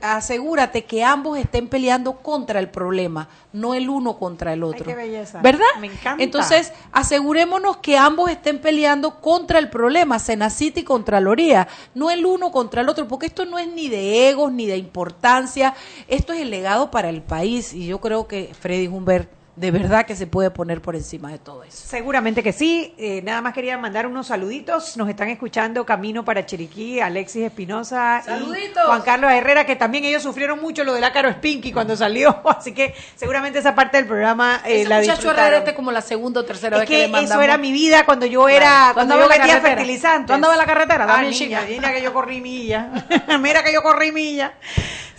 asegúrate 0.00 0.84
que 0.84 1.04
ambos 1.04 1.38
estén 1.38 1.68
peleando 1.68 2.18
contra 2.18 2.58
el 2.60 2.70
problema, 2.70 3.28
no 3.52 3.74
el 3.74 3.88
uno 3.88 4.18
contra 4.18 4.52
el 4.52 4.62
otro. 4.62 4.84
qué 4.84 4.94
belleza. 4.94 5.40
¿Verdad? 5.40 5.66
Me 5.80 5.88
encanta. 5.88 6.22
Entonces, 6.22 6.72
asegurémonos 6.92 7.78
que 7.78 7.96
ambos 7.96 8.30
estén 8.30 8.60
peleando 8.60 9.20
contra 9.20 9.58
el 9.58 9.70
problema, 9.70 10.18
Senacity 10.18 10.80
y 10.80 10.84
Contraloría, 10.84 11.68
no 11.94 12.10
el 12.10 12.26
uno 12.26 12.50
contra 12.50 12.80
el 12.80 12.88
otro, 12.88 13.06
porque 13.08 13.26
esto 13.26 13.44
no 13.44 13.58
es 13.58 13.68
ni 13.68 13.88
de 13.88 14.28
egos 14.28 14.52
ni 14.52 14.66
de 14.66 14.76
importancia, 14.76 15.74
esto 16.08 16.32
es 16.32 16.40
el 16.40 16.50
legado 16.50 16.90
para 16.90 17.08
el 17.08 17.22
país 17.22 17.72
y 17.72 17.86
yo 17.86 18.00
creo 18.00 18.26
que 18.26 18.52
Freddy 18.58 18.88
Humbert 18.88 19.33
de 19.56 19.70
verdad 19.70 20.04
que 20.04 20.16
se 20.16 20.26
puede 20.26 20.50
poner 20.50 20.82
por 20.82 20.96
encima 20.96 21.30
de 21.30 21.38
todo 21.38 21.62
eso. 21.62 21.86
Seguramente 21.86 22.42
que 22.42 22.52
sí. 22.52 22.92
Eh, 22.98 23.22
nada 23.22 23.40
más 23.40 23.54
quería 23.54 23.78
mandar 23.78 24.06
unos 24.06 24.26
saluditos. 24.26 24.96
Nos 24.96 25.08
están 25.08 25.28
escuchando 25.28 25.86
Camino 25.86 26.24
para 26.24 26.44
Chiriquí, 26.44 26.98
Alexis 26.98 27.44
Espinosa 27.44 28.20
y 28.24 28.26
¡Saluditos! 28.26 28.82
Juan 28.84 29.02
Carlos 29.02 29.30
Herrera, 29.30 29.64
que 29.64 29.76
también 29.76 30.04
ellos 30.04 30.24
sufrieron 30.24 30.60
mucho 30.60 30.82
lo 30.82 30.92
del 30.94 31.04
ácaro 31.04 31.30
Spinky 31.30 31.72
cuando 31.72 31.96
salió. 31.96 32.42
Así 32.58 32.72
que 32.74 32.94
seguramente 33.14 33.60
esa 33.60 33.74
parte 33.76 33.96
del 33.98 34.06
programa 34.06 34.60
eh, 34.64 34.80
Ese 34.80 34.88
la 34.88 34.98
muchacho. 34.98 35.30
Herrera 35.30 35.58
este 35.58 35.74
como 35.74 35.92
la 35.92 36.00
segunda 36.02 36.40
o 36.40 36.44
tercera 36.44 36.76
Es 36.76 36.80
vez 36.80 36.88
que, 36.88 36.94
que 36.96 37.02
le 37.02 37.08
mandamos. 37.08 37.30
eso 37.30 37.40
era 37.42 37.56
mi 37.56 37.70
vida 37.72 38.04
cuando 38.04 38.26
yo 38.26 38.48
era, 38.48 38.88
¿Tú 38.88 38.94
cuando 38.94 39.14
yo 39.18 39.28
la 39.28 39.36
carretera? 39.36 39.60
fertilizantes. 39.60 40.26
¿Tú 40.26 40.32
andabas 40.32 40.56
en 40.56 40.60
la 40.60 40.66
carretera? 40.66 41.06
Ah, 41.08 41.22
niña, 41.22 41.62
niña, 41.62 41.92
que 41.92 42.02
yo 42.02 42.12
corrí 42.12 42.40
milla. 42.40 42.90
Mira 43.40 43.62
que 43.62 43.72
yo 43.72 43.82
corrí 43.82 44.10
milla. 44.10 44.54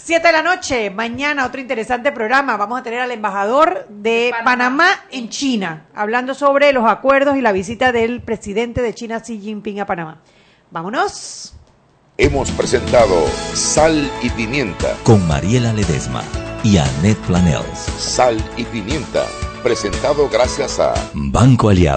Siete 0.05 0.27
de 0.27 0.33
la 0.33 0.43
noche, 0.43 0.91
mañana 0.91 1.47
otro 1.47 1.59
interesante 1.59 2.11
programa. 2.11 2.57
Vamos 2.57 2.79
a 2.79 2.83
tener 2.83 2.99
al 2.99 3.09
embajador 3.09 3.87
de, 3.89 4.31
Panamá. 4.43 4.85
en 5.09 5.29
China, 5.29 5.87
hablando 5.95 6.35
sobre 6.35 6.71
los 6.73 6.87
acuerdos 6.87 7.37
y 7.37 7.41
la 7.41 7.51
visita 7.51 7.91
del 7.91 8.21
presidente 8.21 8.83
de 8.83 8.93
China, 8.93 9.19
Xi 9.19 9.39
Jinping, 9.39 9.79
a 9.79 9.87
Panamá. 9.87 10.21
Vámonos. 10.69 11.55
Hemos 12.19 12.51
presentado 12.51 13.15
Sal 13.55 14.07
y 14.21 14.29
Pimienta. 14.29 14.95
Con 15.01 15.27
Mariela 15.27 15.73
Ledesma 15.73 16.21
y 16.63 16.77
Annette 16.77 17.17
Planels. 17.25 17.79
Sal 17.97 18.37
y 18.57 18.63
Pimienta. 18.65 19.25
Presentado 19.63 20.29
gracias 20.29 20.79
a 20.79 20.93
Banco 21.15 21.69
Aliado. 21.69 21.93